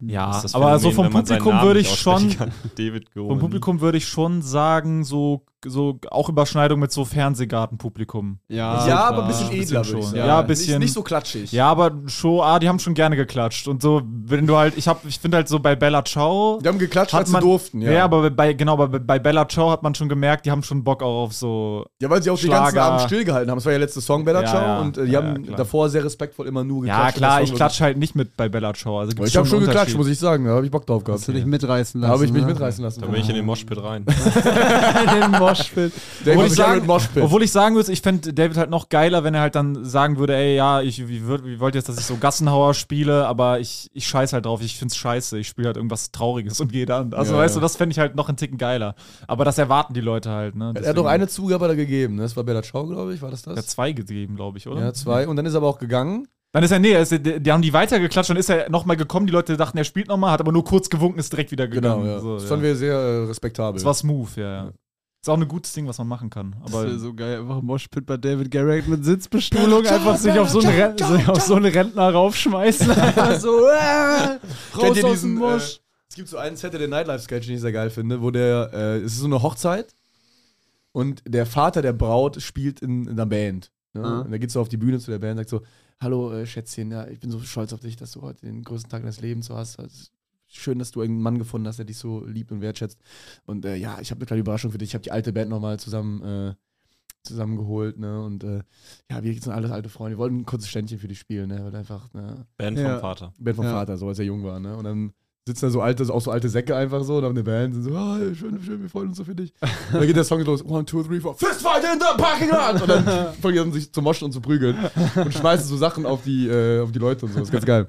[0.00, 2.34] Ja, Das ist das aber so Phänomen, vom Publikum Namen würde ich schon.
[2.76, 8.38] David vom Publikum würde ich schon sagen, so, so auch Überschneidung mit so Fernsehgartenpublikum.
[8.48, 9.04] Ja, ja, klar.
[9.08, 10.16] aber ein bisschen edler, bisschen schon.
[10.16, 11.52] Ja, ein bisschen- Nicht, nicht so klatschig.
[11.52, 13.68] Ja, aber schon, ah, die haben schon gerne geklatscht.
[13.68, 16.58] Und so, wenn du halt, ich hab, ich finde halt so bei Bella Ciao.
[16.62, 17.80] Die haben geklatscht, Hat als man- sie durften.
[17.82, 20.62] Ja, Ja, aber bei, genau, bei, bei Bella Ciao hat man schon gemerkt, die haben
[20.62, 21.86] schon Bock auch auf so.
[22.00, 22.84] ja weil sie auch den ganzen Schlager.
[22.86, 23.58] Abend stillgehalten haben.
[23.58, 24.62] Das war ja letzte Song, Bella Ja, Ciao.
[24.62, 24.80] ja.
[24.80, 25.56] Und äh, die Ja, haben ja, klar.
[25.56, 27.16] davor sehr respektvoll immer nur Ja, geklatscht.
[27.18, 28.98] klar, und ich klatsche halt nicht mit bei Bella Ciao.
[29.00, 30.44] Also Ich habe schon geklatscht, muss ich sagen.
[30.44, 31.20] Da habe ich Bock drauf gehabt.
[31.20, 32.14] Hast du dich mitreißen Da lassen?
[32.14, 32.48] habe ich mich ne?
[32.48, 33.00] mitreißen lassen.
[33.00, 34.04] Da bin ich in den Moshpit rein.
[35.14, 35.55] in den Moshpit.
[36.24, 37.22] Der Obwohl ich ich, sagen, Moshpit.
[37.22, 40.18] obwohl ich sagen würde, ich fände David halt noch geiler, wenn er halt dann sagen
[40.18, 43.26] würde, ey, ja, ich, wie würd, wie wollt ihr jetzt, dass ich so Gassenhauer spiele,
[43.26, 46.72] aber ich, ich scheiß halt drauf, ich find's scheiße, ich spiele halt irgendwas Trauriges und
[46.72, 47.12] gehe dann.
[47.14, 47.60] Also Ja, weißt ja.
[47.60, 48.94] du, das fände ich halt noch einen Ticken geiler.
[49.26, 50.72] Aber das erwarten die Leute halt, ne?
[50.74, 52.16] Er hat doch eine Zugabe da gegeben.
[52.16, 52.22] ne?
[52.22, 53.22] Das war Bella Ciao, glaube ich.
[53.22, 53.66] War das Er hat das?
[53.68, 54.80] zwei gegeben, glaube ich, oder?
[54.80, 55.26] Ja, zwei.
[55.28, 56.26] Und dann ist er aber auch gegangen.
[56.52, 59.26] Dann ist er, nee, ist, die, die haben die weitergeklatscht, dann ist er nochmal gekommen,
[59.26, 62.02] die Leute dachten, er spielt nochmal, hat aber nur kurz gewunken, ist direkt wieder gegangen.
[62.04, 62.20] Genau, ja.
[62.20, 62.48] So, das ja.
[62.48, 63.74] fanden wir sehr äh, respektabel.
[63.74, 64.70] Das war smooth, ja, ja.
[65.26, 66.54] Ist auch ein gutes Ding, was man machen kann.
[66.62, 70.48] Das Aber wäre so geil, einfach Moshpit bei David Garrett mit Sitzbestuhlung, einfach sich auf
[70.48, 72.88] so einen, Ren sich auf so einen Rentner raufschmeißen.
[72.92, 74.38] Einfach so, äh,
[74.78, 75.80] Kennt raus ihr aus diesen, dem äh, Mosch.
[76.08, 78.70] es gibt so einen Saturday Night Live Sketch, den ich sehr geil finde, wo der,
[78.72, 79.96] äh, es ist so eine Hochzeit
[80.92, 83.72] und der Vater der Braut spielt in, in einer Band.
[83.94, 84.04] Ne?
[84.04, 84.20] Ah.
[84.20, 85.62] Und er geht so auf die Bühne zu der Band und sagt so,
[85.98, 88.92] hallo äh, Schätzchen, ja, ich bin so stolz auf dich, dass du heute den größten
[88.92, 89.80] Tag deines Lebens so hast.
[89.80, 90.06] Also,
[90.60, 92.98] schön, dass du einen Mann gefunden hast, der dich so liebt und wertschätzt.
[93.44, 94.90] Und äh, ja, ich habe eine kleine Überraschung für dich.
[94.90, 96.54] Ich habe die alte Band nochmal zusammen, äh,
[97.22, 98.22] zusammengeholt, ne?
[98.22, 98.62] Und äh,
[99.10, 100.16] ja, wir sind alles alte Freunde.
[100.16, 101.64] Wir wollten ein kurzes Ständchen für dich spielen, ne?
[101.64, 102.46] Weil einfach, ne?
[102.56, 102.92] Band Ja.
[102.92, 103.32] vom Vater.
[103.38, 103.72] Band vom Ja.
[103.72, 104.76] Vater, so als er jung war, ne?
[104.76, 105.12] Und dann
[105.46, 107.84] sitzen da so alte, auch so alte Säcke einfach so und haben eine Band sind
[107.84, 109.52] so, ah, schön, schön, wir freuen uns so für dich.
[109.60, 112.82] Und dann geht der Song los, one, two, three, four, Fistfight in the parking lot!
[112.82, 114.76] Und dann fangen die an, sich zu moschen und zu prügeln
[115.14, 117.38] und schmeißen so Sachen auf die, äh, auf die Leute und so.
[117.38, 117.86] Das ist ganz geil.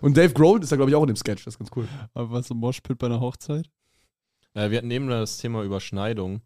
[0.00, 1.44] Und Dave Grohl ist da, glaube ich, auch in dem Sketch.
[1.44, 1.86] Das ist ganz cool.
[2.12, 3.70] Aber was im Moshpit bei einer Hochzeit?
[4.54, 6.40] Äh, wir hatten eben das Thema Überschneidung.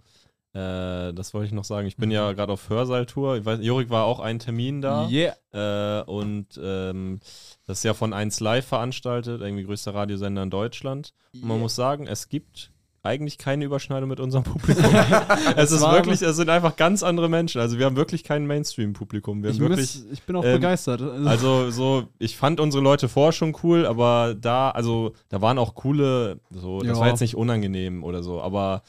[0.52, 1.86] Äh, das wollte ich noch sagen.
[1.86, 3.36] Ich bin ja gerade auf Hörsaltour.
[3.36, 5.08] Ich weiß, Jorik war auch ein Termin da.
[5.08, 5.34] Yeah.
[5.52, 7.20] Äh, und ähm,
[7.66, 11.12] das ist ja von 1 Live veranstaltet, irgendwie größter Radiosender in Deutschland.
[11.34, 12.72] Und man muss sagen, es gibt
[13.02, 14.84] eigentlich keine Überschneidung mit unserem Publikum.
[15.56, 17.58] es ist wirklich, es sind einfach ganz andere Menschen.
[17.60, 19.42] Also wir haben wirklich kein Mainstream-Publikum.
[19.42, 20.02] Wir Ich, wirklich.
[20.12, 21.00] ich bin auch ähm, begeistert.
[21.00, 25.58] Also, Also so, ich fand unsere Leute vorher schon cool, aber da, also da waren
[25.58, 27.00] auch coole, so, das Ja.
[27.00, 28.82] war jetzt nicht unangenehm oder so, aber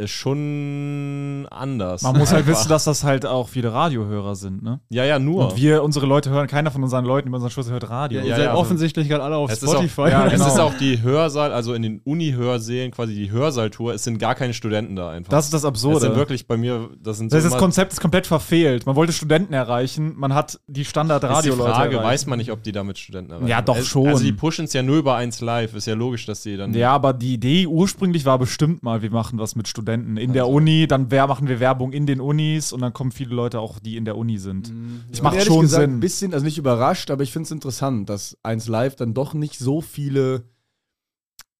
[0.00, 2.02] ist schon anders.
[2.02, 4.78] Man muss halt wissen, dass das halt auch viele Radiohörer sind, ne?
[4.90, 5.48] Ja, ja, nur.
[5.50, 8.20] Und wir, unsere Leute hören, keiner von unseren Leuten über unseren Schuss hört Radio.
[8.20, 8.54] ja, ja, ihr seid ja.
[8.54, 10.02] offensichtlich gerade alle auf Es ist auch- Spotify.
[10.10, 10.46] ja, es genau.
[10.46, 14.54] ist auch die Hörsaal, also in den Uni-Hörsälen, quasi die Hörsaaltour, es sind gar keine
[14.54, 15.30] Studenten da einfach.
[15.30, 15.98] Das ist das das Absurde.
[16.00, 18.86] sind wirklich bei mir, das sind das, ist so das immer- Konzept ist komplett verfehlt.
[18.86, 22.08] Man wollte Studenten erreichen, man hat die ist die Standard-Radio-Leute Frage, erreicht.
[22.12, 23.48] weiß man nicht, ob die damit Studenten erreichen.
[23.48, 24.06] Ja, doch Es- schon.
[24.06, 26.72] Also die pushen es ja nur über 1 Live, ist ja logisch, dass die dann
[26.72, 30.48] Ja, aber die Idee ursprünglich war bestimmt mal, wir machen was mit Studenten in der
[30.48, 33.78] Uni, dann wer machen wir Werbung in den Unis und dann kommen viele Leute auch,
[33.78, 34.72] die in der Uni sind.
[35.12, 35.96] Ich macht Ehrlich schon gesagt, Sinn.
[35.96, 39.34] Ein bisschen, also nicht überrascht, aber ich finde es interessant, dass 1 Live dann doch
[39.34, 40.44] nicht so viele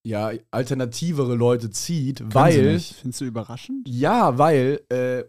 [0.04, 2.74] ja, alternativere Leute zieht, weil.
[2.74, 2.94] nicht.
[2.94, 3.88] Findest du überraschend?
[3.88, 5.24] Ja, weil äh,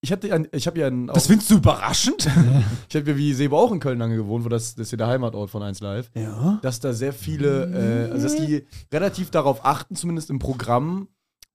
[0.00, 2.26] ich hatte ja, ich habe ja ein, Das findest du überraschend?
[2.88, 4.98] ich habe ja wie Sebo auch in Köln lange gewohnt, wo das, das ist ja
[4.98, 6.58] der Heimatort von 1 Live, Ja.
[6.62, 11.08] dass da sehr viele, äh, also dass die relativ darauf achten, zumindest im Programm,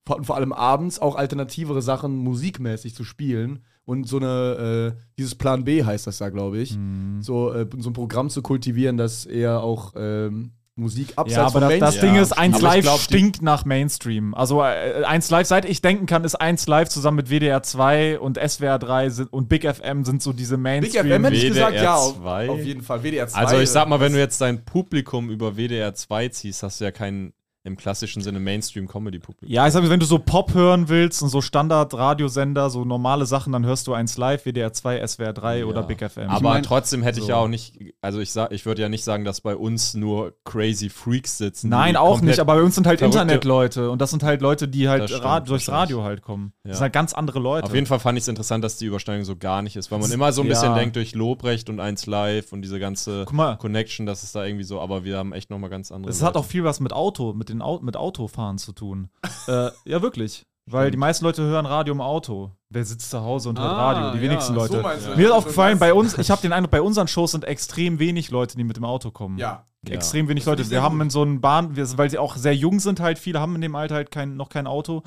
[0.06, 5.36] vor, vor allem abends auch alternativere Sachen musikmäßig zu spielen und so eine, äh, dieses
[5.36, 7.22] Plan B heißt das da, glaube ich, Mhm.
[7.22, 11.60] so, äh, so ein Programm zu kultivieren, das eher auch ähm, Musik abseits Ja, aber
[11.60, 14.34] das, das Ding ist, 1 aber ich Live glaub, stinkt nach Mainstream.
[14.34, 18.18] Also äh, 1 Live, seit ich denken kann, ist 1 Live zusammen mit WDR 2
[18.20, 21.06] und SWR 3 sind, und Big FM sind so diese Big Mainstream.
[21.08, 22.50] FM hätte ich gesagt, WDR ja, auf, 2.
[22.50, 23.04] auf jeden Fall.
[23.04, 23.38] WDR 2.
[23.38, 26.86] Also ich sag mal, wenn du jetzt dein Publikum über WDR 2 ziehst, hast du
[26.86, 27.34] ja kein
[27.70, 29.48] im klassischen Sinne Mainstream-Comedy-Publikum.
[29.54, 33.26] Ja, ich sag mal, wenn du so Pop hören willst und so Standard-Radiosender, so normale
[33.26, 35.86] Sachen, dann hörst du 1 Live, WDR 2, SWR 3 oder Ja.
[35.88, 36.30] Big FM.
[36.30, 37.30] Aber mein- trotzdem hätte ich so.
[37.32, 40.34] ja auch nicht, also ich sag, ich würde ja nicht sagen, dass bei uns nur
[40.44, 41.70] crazy Freaks sitzen.
[41.70, 44.90] Nein, auch nicht, aber bei uns sind halt Internetleute und das sind halt Leute, die
[44.90, 45.70] halt Das stimmt, Ra durchs.
[45.70, 46.54] Radio halt kommen.
[46.64, 46.76] Das Ja.
[46.76, 47.66] sind halt ganz andere Leute.
[47.66, 50.00] Auf jeden Fall fand ich es interessant, dass die Überschneidung so gar nicht ist, weil
[50.00, 50.54] man immer so ein Ja.
[50.54, 53.26] bisschen denkt durch Lobrecht und 1 Live und diese ganze.
[53.60, 56.10] Connection, dass es da irgendwie so, aber wir haben echt nochmal ganz andere.
[56.12, 59.10] Es hat auch viel was mit Auto, mit den Au mit Autofahren zu tun.
[59.48, 60.46] äh, ja, wirklich.
[60.72, 62.52] Weil die meisten Leute hören Radio im Auto.
[62.70, 64.12] Wer sitzt zu Hause und hört Ah, Radio?
[64.12, 64.78] Die ja, wenigsten so Leute.
[64.84, 65.16] du.
[65.16, 65.36] Mir ist Ja.
[65.36, 68.64] aufgefallen, bei uns, ich habe den Eindruck, bei unseren Shows sind extrem wenig Leute, die
[68.64, 69.40] mit dem Auto kommen.
[69.40, 69.66] Ja.
[69.88, 69.94] Ja.
[69.96, 70.72] Extrem wenig Das finde Leute.
[70.72, 73.40] Wir haben in so einem Bahn, wir, weil sie auch sehr jung sind, halt viele
[73.40, 75.02] haben in dem Alter halt kein, noch kein Auto.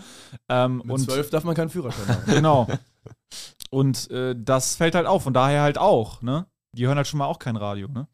[0.48, 2.22] Ähm, Mit und 12 darf man keinen Führerschein haben.
[2.26, 2.66] genau.
[3.70, 6.46] Und äh, das fällt halt auf und daher halt auch, ne?
[6.74, 8.08] Die hören halt schon mal auch kein Radio, ne?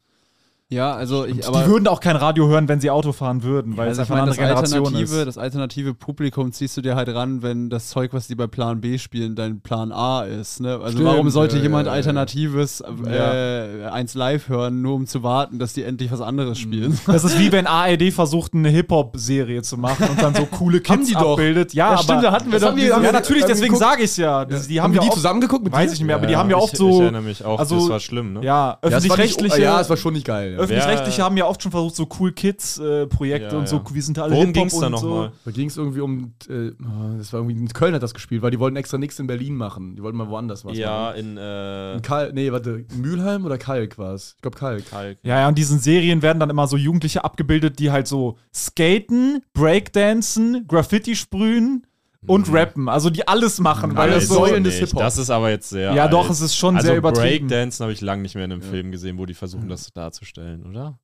[0.71, 3.75] Ja, also ich, aber die würden auch kein Radio hören, wenn sie Auto fahren würden,
[3.75, 5.25] weil also es ich einfach eine meine, andere das Generation alternative, ist.
[5.25, 8.79] das alternative Publikum ziehst du dir halt ran, wenn das Zeug, was die bei Plan
[8.79, 10.59] B spielen, dein Plan A ist.
[10.59, 10.73] Ne?
[10.75, 11.95] Also Stimmt, warum sollte ja, jemand ja, ja.
[11.95, 16.99] alternatives äh, eins live hören, nur um zu warten, dass die endlich was anderes spielen?
[17.07, 21.07] Das ist wie wenn ARD versucht, eine Hip-Hop-Serie zu machen und dann so coole Kids
[21.07, 21.31] die doch.
[21.31, 21.73] abbildet.
[21.73, 23.49] Ja, aber stimmt, da hatten wir Das doch haben die- haben ja, wir- natürlich, haben
[23.49, 24.45] wir deswegen sage ich ja.
[24.45, 26.51] Das, die haben, wir ja die zusammengeguckt mit Weiß ich nicht mehr, aber die haben
[26.51, 27.01] ja ich, oft Ich so.
[27.01, 28.41] erinnere mich auch, also- das war schlimm, ne?
[28.43, 29.61] Ja, Ja, es öffentlich-rechtliche.
[29.63, 30.57] Ja, es war schon nicht geil.
[30.59, 30.63] Ja.
[30.65, 33.83] Öffentlich-rechtliche haben ja oft schon versucht, so cool Kids-Projekte Ja, und so, ja.
[33.93, 35.31] wir sind alle Worum ging es da und nochmal?
[35.45, 38.41] Da ging es irgendwie um, äh, oh, das war irgendwie, in Köln hat das gespielt,
[38.41, 39.95] weil die wollten extra nichts in Berlin machen.
[39.95, 41.19] Die wollten mal woanders was Ja, machen.
[41.19, 44.33] in äh, In Kalk, nee, warte, Mülheim oder Kalk war es?
[44.35, 44.89] Ich glaube Kalk.
[44.89, 45.17] Kalk.
[45.23, 49.41] Ja, ja, und diesen Serien werden dann immer so Jugendliche abgebildet, die halt so skaten,
[49.53, 51.85] Breakdancen, Graffiti sprühen
[52.27, 52.89] und rappen.
[52.89, 54.35] Also die alles machen, weil Nein, das so.
[54.45, 54.75] Säulen des.
[54.75, 54.99] Hip-Hop.
[54.99, 55.93] Das ist aber jetzt sehr.
[55.93, 56.13] Ja, alt.
[56.13, 57.47] doch, es ist schon also sehr übertrieben.
[57.47, 60.65] Breakdancen habe ich lange nicht mehr in einem Film gesehen, wo die versuchen, das darzustellen,
[60.65, 60.99] oder?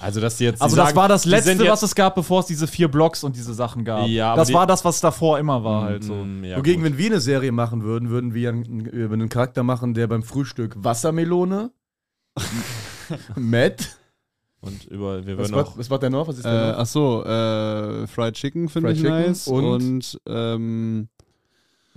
[0.00, 0.60] Also, dass die jetzt.
[0.60, 3.22] Also die das sagen, war das letzte, was es gab, bevor es diese vier Blocks
[3.22, 4.08] und diese Sachen gab.
[4.08, 6.14] Ja, aber das die- war das, was davor immer war halt so.
[6.14, 6.90] Mm, ja, Wogegen, gut.
[6.90, 10.24] wenn wir eine Serie machen würden, würden wir einen, über einen Charakter machen, der beim
[10.24, 11.70] Frühstück Wassermelone,
[13.36, 13.96] Matt,
[14.62, 15.78] Und über, wir was würden war, auch.
[15.78, 16.28] was war der noch?
[16.28, 16.78] Was ist Äh, der noch?
[16.78, 19.46] ach so, äh, Fried Chicken finde Fried ich Chicken nice.
[19.48, 19.64] und?
[19.64, 21.08] Und, ähm,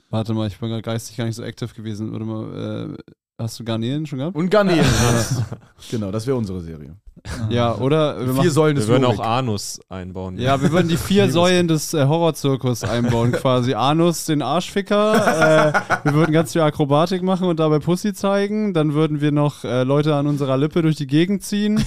[0.10, 2.12] warte mal, ich bin gerade geistig gar nicht so aktiv gewesen.
[2.14, 4.36] Warte mal, äh, hast du Garnelen schon gehabt?
[4.38, 4.86] Und Garnelen.
[5.92, 6.96] Genau, das wäre unsere Serie.
[7.50, 9.26] Ja, oder wir Vier machen, Säulen Wir des würden auch Jorik.
[9.30, 10.38] Anus einbauen.
[10.38, 13.76] ja, wir würden die vier Säulen des äh, Horrorzirkus einbauen, quasi.
[13.76, 15.74] Anus, den Arschficker.
[16.04, 18.74] äh, wir würden ganz viel Akrobatik machen und dabei Pussy zeigen.
[18.74, 21.78] Dann würden wir noch äh, Leute an unserer Lippe durch die Gegend ziehen.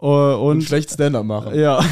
[0.00, 1.58] Äh, und und schlecht Stand-up machen.
[1.58, 1.80] ja.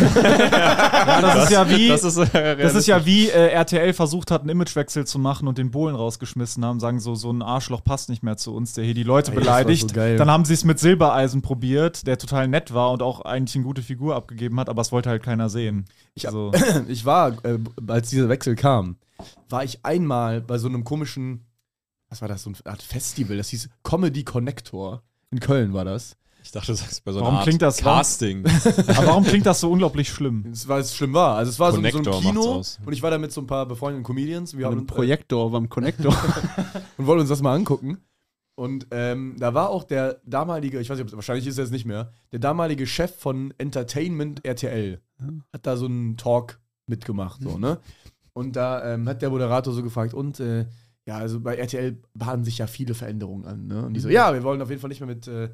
[1.00, 1.88] Ja, das, ist ja wie.
[1.88, 5.48] Das ist, äh, Das ist ja wie äh, RTL versucht hat, einen Imagewechsel zu machen
[5.48, 8.74] und den Bohlen rausgeschmissen haben, sagen so, so ein Arschloch passt nicht mehr zu uns,
[8.74, 9.90] der hier die Leute das beleidigt.
[9.94, 10.16] so.
[10.16, 13.64] Dann haben sie es mit Silbereisen probiert, der total nett war und auch eigentlich eine
[13.64, 15.84] gute Figur abgegeben hat, aber es wollte halt keiner sehen.
[16.14, 16.52] Ich hab- so.
[16.88, 18.96] Ich war, äh, als dieser Wechsel kam,
[19.48, 21.44] war ich einmal bei so einem komischen,
[22.08, 25.02] was war das, so eine Art Festival, das hieß Comedy Connector.
[25.30, 26.16] In Köln war das.
[26.42, 28.44] Ich dachte, das ist bei so einer Warum Art klingt das- Casting.
[28.88, 30.46] aber warum klingt das so unglaublich schlimm?
[30.50, 31.36] Es war es schlimm war.
[31.36, 33.66] Also es war so, so ein Kino und ich war da mit so ein paar
[33.66, 34.56] befreundeten Comedians.
[34.56, 36.12] Wir haben Ein uns, äh, Projektor beim Connector.
[36.96, 37.98] und wollten uns das mal angucken.
[38.60, 41.86] Und ähm, da war auch der damalige, ich weiß nicht, wahrscheinlich ist er es nicht
[41.86, 45.00] mehr, der damalige Chef von Entertainment RTL.
[45.50, 47.78] Hat da so einen Talk mitgemacht, so, ne?
[48.34, 50.66] Und da ähm, hat der Moderator so gefragt, und äh,
[51.06, 53.86] ja, also bei RTL bahnen sich ja viele Veränderungen an, ne?
[53.86, 55.48] Und die so, ja, wir wollen auf jeden Fall nicht mehr mit, äh,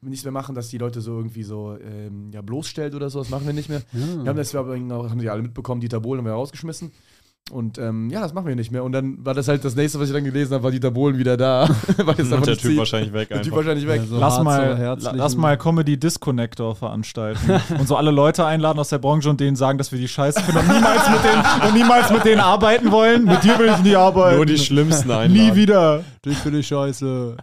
[0.00, 3.30] nichts mehr machen, dass die Leute so irgendwie so ähm, ja, bloßstellt oder so, das
[3.30, 3.82] machen wir nicht mehr.
[3.90, 6.92] Wir haben das wir haben die alle mitbekommen, Dieter Bohlen haben wir rausgeschmissen.
[7.50, 8.82] Und ähm, ja, das machen wir nicht mehr.
[8.82, 11.18] Und dann war das halt das nächste, was ich dann gelesen habe, war Dieter Bohlen
[11.18, 11.68] wieder da.
[11.98, 12.78] Weil Und einfach der Typ zieht.
[12.78, 14.00] wahrscheinlich weg Der Typ wahrscheinlich weg.
[14.00, 18.78] Ja, so Lass mal, so lass mal Comedy Disconnector veranstalten und so alle Leute einladen
[18.78, 21.68] aus der Branche und denen sagen, dass wir die Scheiße finden und niemals mit denen,
[21.68, 23.24] und niemals mit denen arbeiten wollen.
[23.26, 24.36] Mit dir will ich nie arbeiten.
[24.36, 25.54] Nur die schlimmsten nie einladen.
[25.54, 26.04] wieder.
[26.24, 27.36] Dich finde ich scheiße.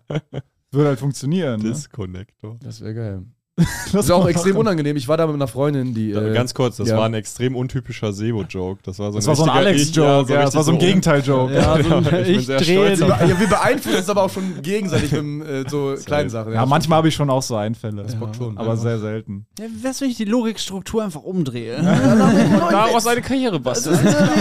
[0.72, 1.62] Würde halt funktionieren.
[1.62, 1.70] Ne?
[1.70, 2.58] Disconnector.
[2.64, 3.24] Das wäre geil.
[3.91, 4.62] Das ist auch extrem machen.
[4.62, 4.95] unangenehm.
[4.95, 6.12] Ich war da mit einer Freundin, die.
[6.12, 6.97] Äh, Ganz kurz, das ja.
[6.97, 8.80] war ein extrem untypischer Sebo-Joke.
[8.84, 10.80] Das war so ein, Das war so ein Alex-Joke, Ich- ja, das war so ein
[10.80, 11.54] Gegenteil-Joke.
[11.54, 14.24] Ja, so Ja, ein, ich bin ich sehr stolz wir, ja, wir beeinflussen es aber
[14.24, 16.54] auch schon gegenseitig mit äh, so kleinen Sachen.
[16.54, 18.04] Ja, manchmal habe ich schon auch so Einfälle.
[18.04, 18.58] Das bockt schon.
[18.58, 19.45] Aber sehr selten.
[19.60, 21.76] Ja, was, wenn ich die Logikstruktur einfach umdrehe?
[21.82, 23.99] Daraus eine Karriere basteln.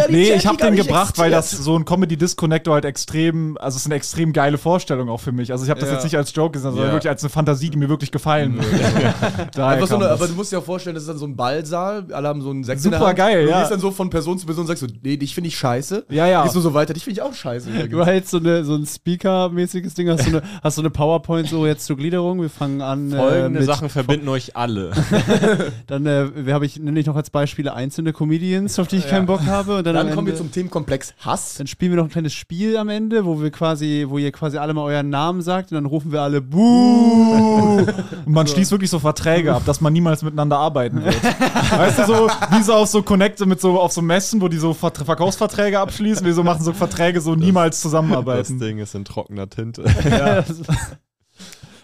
[0.09, 3.83] Nee, ich habe den gebracht, weil das so ein Comedy Disconnector halt extrem, also es
[3.83, 5.51] ist eine extrem geile Vorstellung auch für mich.
[5.53, 5.97] Also ich habe das Ja.
[5.97, 6.93] jetzt nicht als Joke gesehen, sondern Ja.
[6.95, 9.00] wirklich als eine Fantasie, die mir wirklich gefallen würde.
[9.55, 11.37] Daher Einfach so eine, aber du musst dir auch vorstellen, das ist dann so ein
[11.37, 13.17] Ballsaal, alle haben so einen der Super Hand.
[13.17, 13.61] geil, du ja.
[13.61, 16.07] gehst dann so von Person zu Person und sagst so, nee, dich finde ich scheiße.
[16.11, 16.43] Ja, ja.
[16.43, 17.71] Gehst du so weiter, dich finde ich auch scheiße.
[17.91, 21.49] Du hältst so, eine, so ein Speaker-mäßiges Ding, hast so eine, hast so eine PowerPoint
[21.49, 22.41] so jetzt zur Gliederung.
[22.41, 23.11] Wir fangen an.
[23.11, 24.93] Folgende äh, Sachen verbinden euch alle.
[25.87, 29.27] Dann äh, wir ich, nenne ich noch als Beispiele einzelne Comedians, auf die ich keinen
[29.27, 29.79] Bock habe.
[29.79, 31.55] Und dann, Dann kommen wir Ende- zum Themenkomplex Hass.
[31.55, 34.59] Dann spielen wir noch ein kleines Spiel am Ende, wo wir quasi, wo ihr quasi
[34.59, 37.79] alle mal euren Namen sagt und dann rufen wir alle Buh.
[38.27, 41.23] Und man schließt wirklich so Verträge ab, dass man niemals miteinander arbeiten wird.
[41.23, 44.59] weißt du, so wie so auf so Connect mit so auf so Messen, wo die
[44.59, 48.59] so Vert Verkaufsverträge abschließen, wir so machen so Verträge so niemals Das zusammenarbeiten.
[48.59, 49.85] Ding ist in trockener Tinte.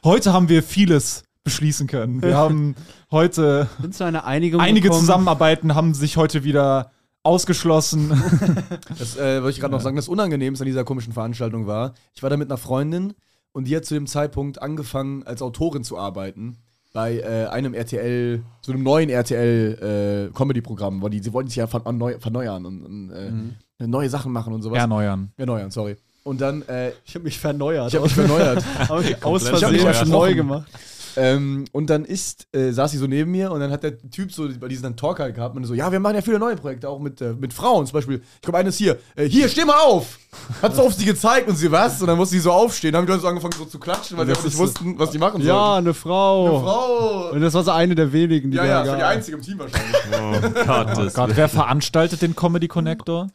[0.04, 2.22] Heute haben wir vieles beschließen können.
[2.22, 2.74] Wir haben
[3.10, 5.00] heute zu einer Einigung einige gekommen.
[5.00, 6.90] Zusammenarbeiten haben sich heute wieder
[7.22, 8.10] ausgeschlossen.
[8.98, 12.22] Das äh, wollte ich gerade noch sagen, das Unangenehmste an dieser komischen Veranstaltung war, ich
[12.22, 13.14] war da mit einer Freundin
[13.52, 16.58] und die hat zu dem Zeitpunkt angefangen, als Autorin zu arbeiten
[16.96, 21.56] bei äh, einem RTL, so einem neuen RTL äh, Comedy-Programm, weil die, sie wollten sich
[21.58, 24.78] ja verneu verneuern und, und äh, neue Sachen machen und sowas.
[24.78, 25.30] Erneuern.
[25.36, 25.96] Erneuern, sorry.
[26.24, 27.88] Und dann, äh, Ich habe mich verneuert.
[27.88, 28.64] ich habe mich verneuert.
[29.02, 30.08] Ich aus Versehen verneuert.
[30.08, 30.66] neu gemacht.
[31.18, 34.32] Ähm, und dann ist, äh, saß sie so neben mir und dann hat der Typ
[34.32, 36.56] so bei diesen dann Talk halt gehabt und so, ja, wir machen ja viele neue
[36.56, 38.22] Projekte, auch mit, äh, mit Frauen zum Beispiel.
[38.36, 40.18] Ich glaube, eines hier, äh, hier, steh mal auf!
[40.66, 42.00] Hat so auf sie gezeigt und sie, was?
[42.00, 42.92] Und dann musste sie so aufstehen.
[42.92, 45.10] Dann haben die Leute so angefangen so zu klatschen, weil sie Das nicht wussten, was
[45.10, 45.78] die machen Ja, sollen.
[45.86, 46.46] eine Frau.
[46.46, 47.30] Eine Frau!
[47.32, 49.42] Und das war so eine der wenigen, die Ja, ja, das war die einzige im
[49.42, 49.96] Team wahrscheinlich.
[50.58, 53.28] Oh Gott, das Gott, wer veranstaltet den Comedy Connector?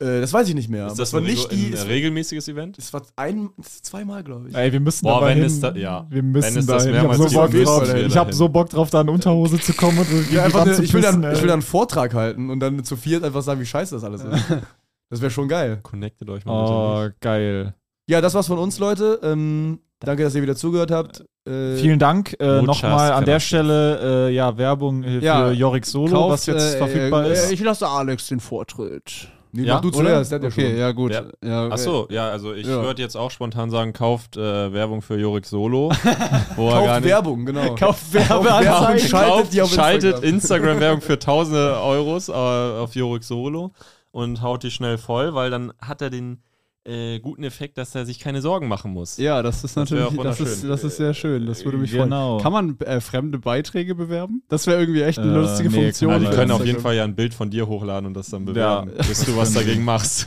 [0.00, 0.86] äh, das weiß ich nicht mehr.
[0.86, 1.66] ist das es war ein, nicht die.
[1.68, 2.78] ein Es, regelmäßiges Event?
[2.78, 3.50] es war ein,
[3.82, 4.54] zweimal, glaube ich.
[4.54, 5.46] Ey, wir müssen Boah, da wenn hin.
[5.46, 6.06] es da- ja.
[6.08, 6.92] Wir müssen Wenn da das hin.
[6.94, 7.94] Ich hab mehrmals so Bock drauf.
[7.94, 10.80] Ich hab so Bock drauf, da in Unterhose zu kommen und Ich will, einfach eine,
[10.82, 13.60] ich, will dann, ich will dann einen Vortrag halten und dann zu viert einfach sagen,
[13.60, 14.30] wie scheiße das alles ist.
[15.10, 15.80] Das wäre schon geil.
[15.82, 17.74] Connectet euch mal Oh, geil.
[18.08, 19.20] Ja, das war's von uns, Leute.
[19.22, 21.24] Ähm, danke, dass ihr wieder zugehört habt.
[21.46, 22.36] Äh, Vielen Dank.
[22.40, 23.40] Äh, Nochmal an der.
[23.40, 27.32] Stelle äh, ja, Werbung äh, für Ja, Jorik Solo, Kauft, was jetzt äh, verfügbar äh,
[27.32, 27.50] ist.
[27.52, 29.28] Ich lasse Alex den Vortritt.
[29.50, 30.76] Nee, Ja, mach du zuerst, der okay, schon.
[30.78, 31.10] ja gut.
[31.12, 31.22] Ja.
[31.42, 32.82] Ja, Ach so, ja, also ich Ja.
[32.82, 35.90] würde jetzt auch spontan sagen, kauft äh, Werbung für Jorik Solo.
[36.56, 37.74] wo er gar Kauft nicht- Werbung, genau.
[37.78, 39.08] Kauft Werbung, Werbeanzeigen.
[39.08, 40.34] schaltet Kauft, die auf schaltet Instagram.
[40.34, 43.72] Instagram-Werbung für tausende Euros äh, auf Jorik Solo
[44.10, 46.42] und haut die schnell voll, weil dann hat er den
[46.88, 49.16] äh, guten Effekt, dass er sich keine Sorgen machen muss.
[49.18, 51.46] Ja, das ist Das natürlich, das ist, das ist sehr schön.
[51.46, 52.38] Das würde mich Genau.
[52.38, 52.42] freuen.
[52.42, 54.42] Kann man äh, fremde Beiträge bewerben?
[54.48, 56.10] Das wäre irgendwie echt eine Äh, lustige nee, Funktion.
[56.12, 58.30] kann Ja, die können auf jeden Fall ja ein Bild von dir hochladen und das
[58.30, 59.02] dann bewerben, Ja.
[59.06, 60.26] bis du was dagegen machst.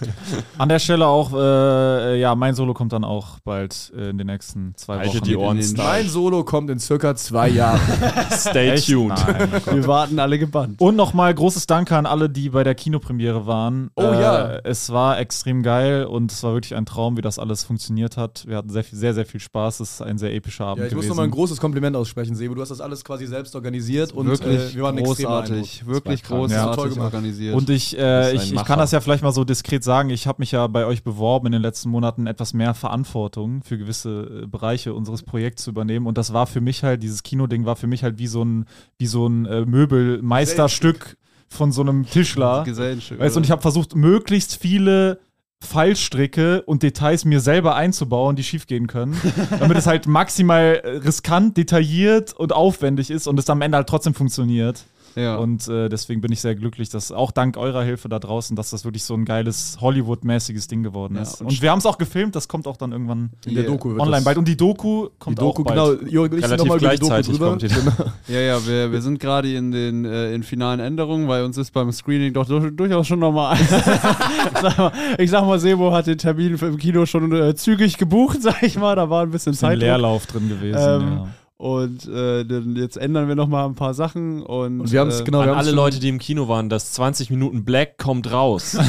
[0.57, 4.28] An der Stelle auch, äh, ja, mein Solo kommt dann auch bald äh, in den
[4.28, 5.24] nächsten zwei Haltet Wochen.
[5.24, 5.59] die Ohren.
[5.78, 7.80] Mein Solo kommt in circa zwei Jahren.
[8.32, 8.88] Stay Echt?
[8.88, 9.09] tuned.
[9.28, 9.74] Nein, oh.
[9.76, 10.80] Wir warten alle gebannt.
[10.80, 13.89] Und nochmal großes Danke an alle, die bei der Kinopremiere waren.
[13.95, 14.53] Oh ja.
[14.55, 18.18] Äh, es war extrem geil und es war wirklich ein Traum, wie das alles funktioniert
[18.18, 18.45] hat.
[18.47, 19.80] Wir hatten sehr, viel, sehr, sehr viel Spaß.
[19.80, 21.10] Es ist ein sehr epischer Abend Ja, ich muss gewesen.
[21.10, 22.56] nochmal ein großes Kompliment aussprechen, Sebo.
[22.56, 26.22] Du hast das alles quasi selbst organisiert und wirklich äh, wir waren extrem großartig, wirklich.
[26.22, 27.14] Ja, großartig gemacht.
[27.14, 27.56] organisiert.
[27.56, 30.10] Und ich, äh, ich, ich kann das ja vielleicht mal so diskret sagen.
[30.10, 33.78] Ich habe mich ja bei euch beworben, in den letzten Monaten etwas mehr Verantwortung für
[33.78, 36.08] gewisse äh, Bereiche unseres Projekts zu übernehmen.
[36.08, 38.66] Und das war für mich halt, dieses Kinoding war für mich halt wie so ein,
[38.97, 42.66] wie so ein äh, Möbelmeisterstück von so einem Tischler.
[42.66, 45.20] Weißt du, und ich habe versucht, möglichst viele
[45.62, 49.20] Fallstricke und Details mir selber einzubauen, die schiefgehen können,
[49.59, 54.14] damit es halt maximal riskant, detailliert und aufwendig ist und es am Ende halt trotzdem
[54.14, 54.86] funktioniert.
[55.16, 55.36] Ja.
[55.38, 58.70] Und äh, deswegen bin ich sehr glücklich, dass auch dank eurer Hilfe da draußen, dass
[58.72, 61.41] das wirklich so ein geiles Hollywood-mäßiges Ding geworden Ja, ist.
[61.41, 63.66] und und wir haben es auch gefilmt, das kommt auch dann irgendwann In der.
[63.66, 64.38] Doku online bald.
[64.38, 65.99] Und die Doku die kommt Doku, auch bald.
[65.99, 66.09] genau.
[66.12, 67.49] Jörg und ich Relativ nochmal über die Doku gleichzeitig drüber.
[67.49, 67.91] kommt die Genau.
[68.28, 71.72] Ja, ja, wir, wir sind gerade in den äh, in finalen Änderungen, weil uns ist
[71.72, 73.57] beim Screening doch dur durchaus schon nochmal.
[74.62, 78.64] mal, ich sag mal, Sebo hat den Termin im Kino schon äh, zügig gebucht, sag
[78.64, 78.95] ich mal.
[78.95, 79.78] Da war ein bisschen Zeit.
[79.80, 80.78] Leerlauf drin gewesen.
[80.80, 81.28] Ähm, ja.
[81.62, 84.41] Und äh, dann jetzt ändern wir nochmal ein paar Sachen.
[84.41, 86.47] Und, Und wir haben es äh, genau, An wir haben's alle Leute, die im Kino
[86.47, 88.78] waren, das 20 Minuten Black kommt raus.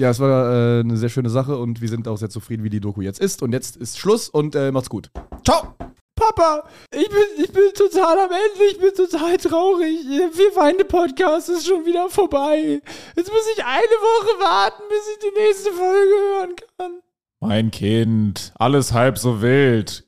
[0.00, 2.70] Ja, es war äh, eine sehr schöne Sache und wir sind auch sehr zufrieden, wie
[2.70, 3.42] die Doku jetzt ist.
[3.42, 5.10] Und jetzt ist Schluss und äh, macht's gut.
[5.44, 5.74] Ciao!
[6.14, 9.98] Papa, ich bin, ich bin total am Ende, ich bin total traurig.
[10.06, 12.80] Wir Feinde Podcast ist schon wieder vorbei.
[13.16, 16.92] Jetzt muss ich eine Woche warten, bis ich die nächste Folge hören kann.
[17.40, 20.07] Mein Kind, alles halb so wild.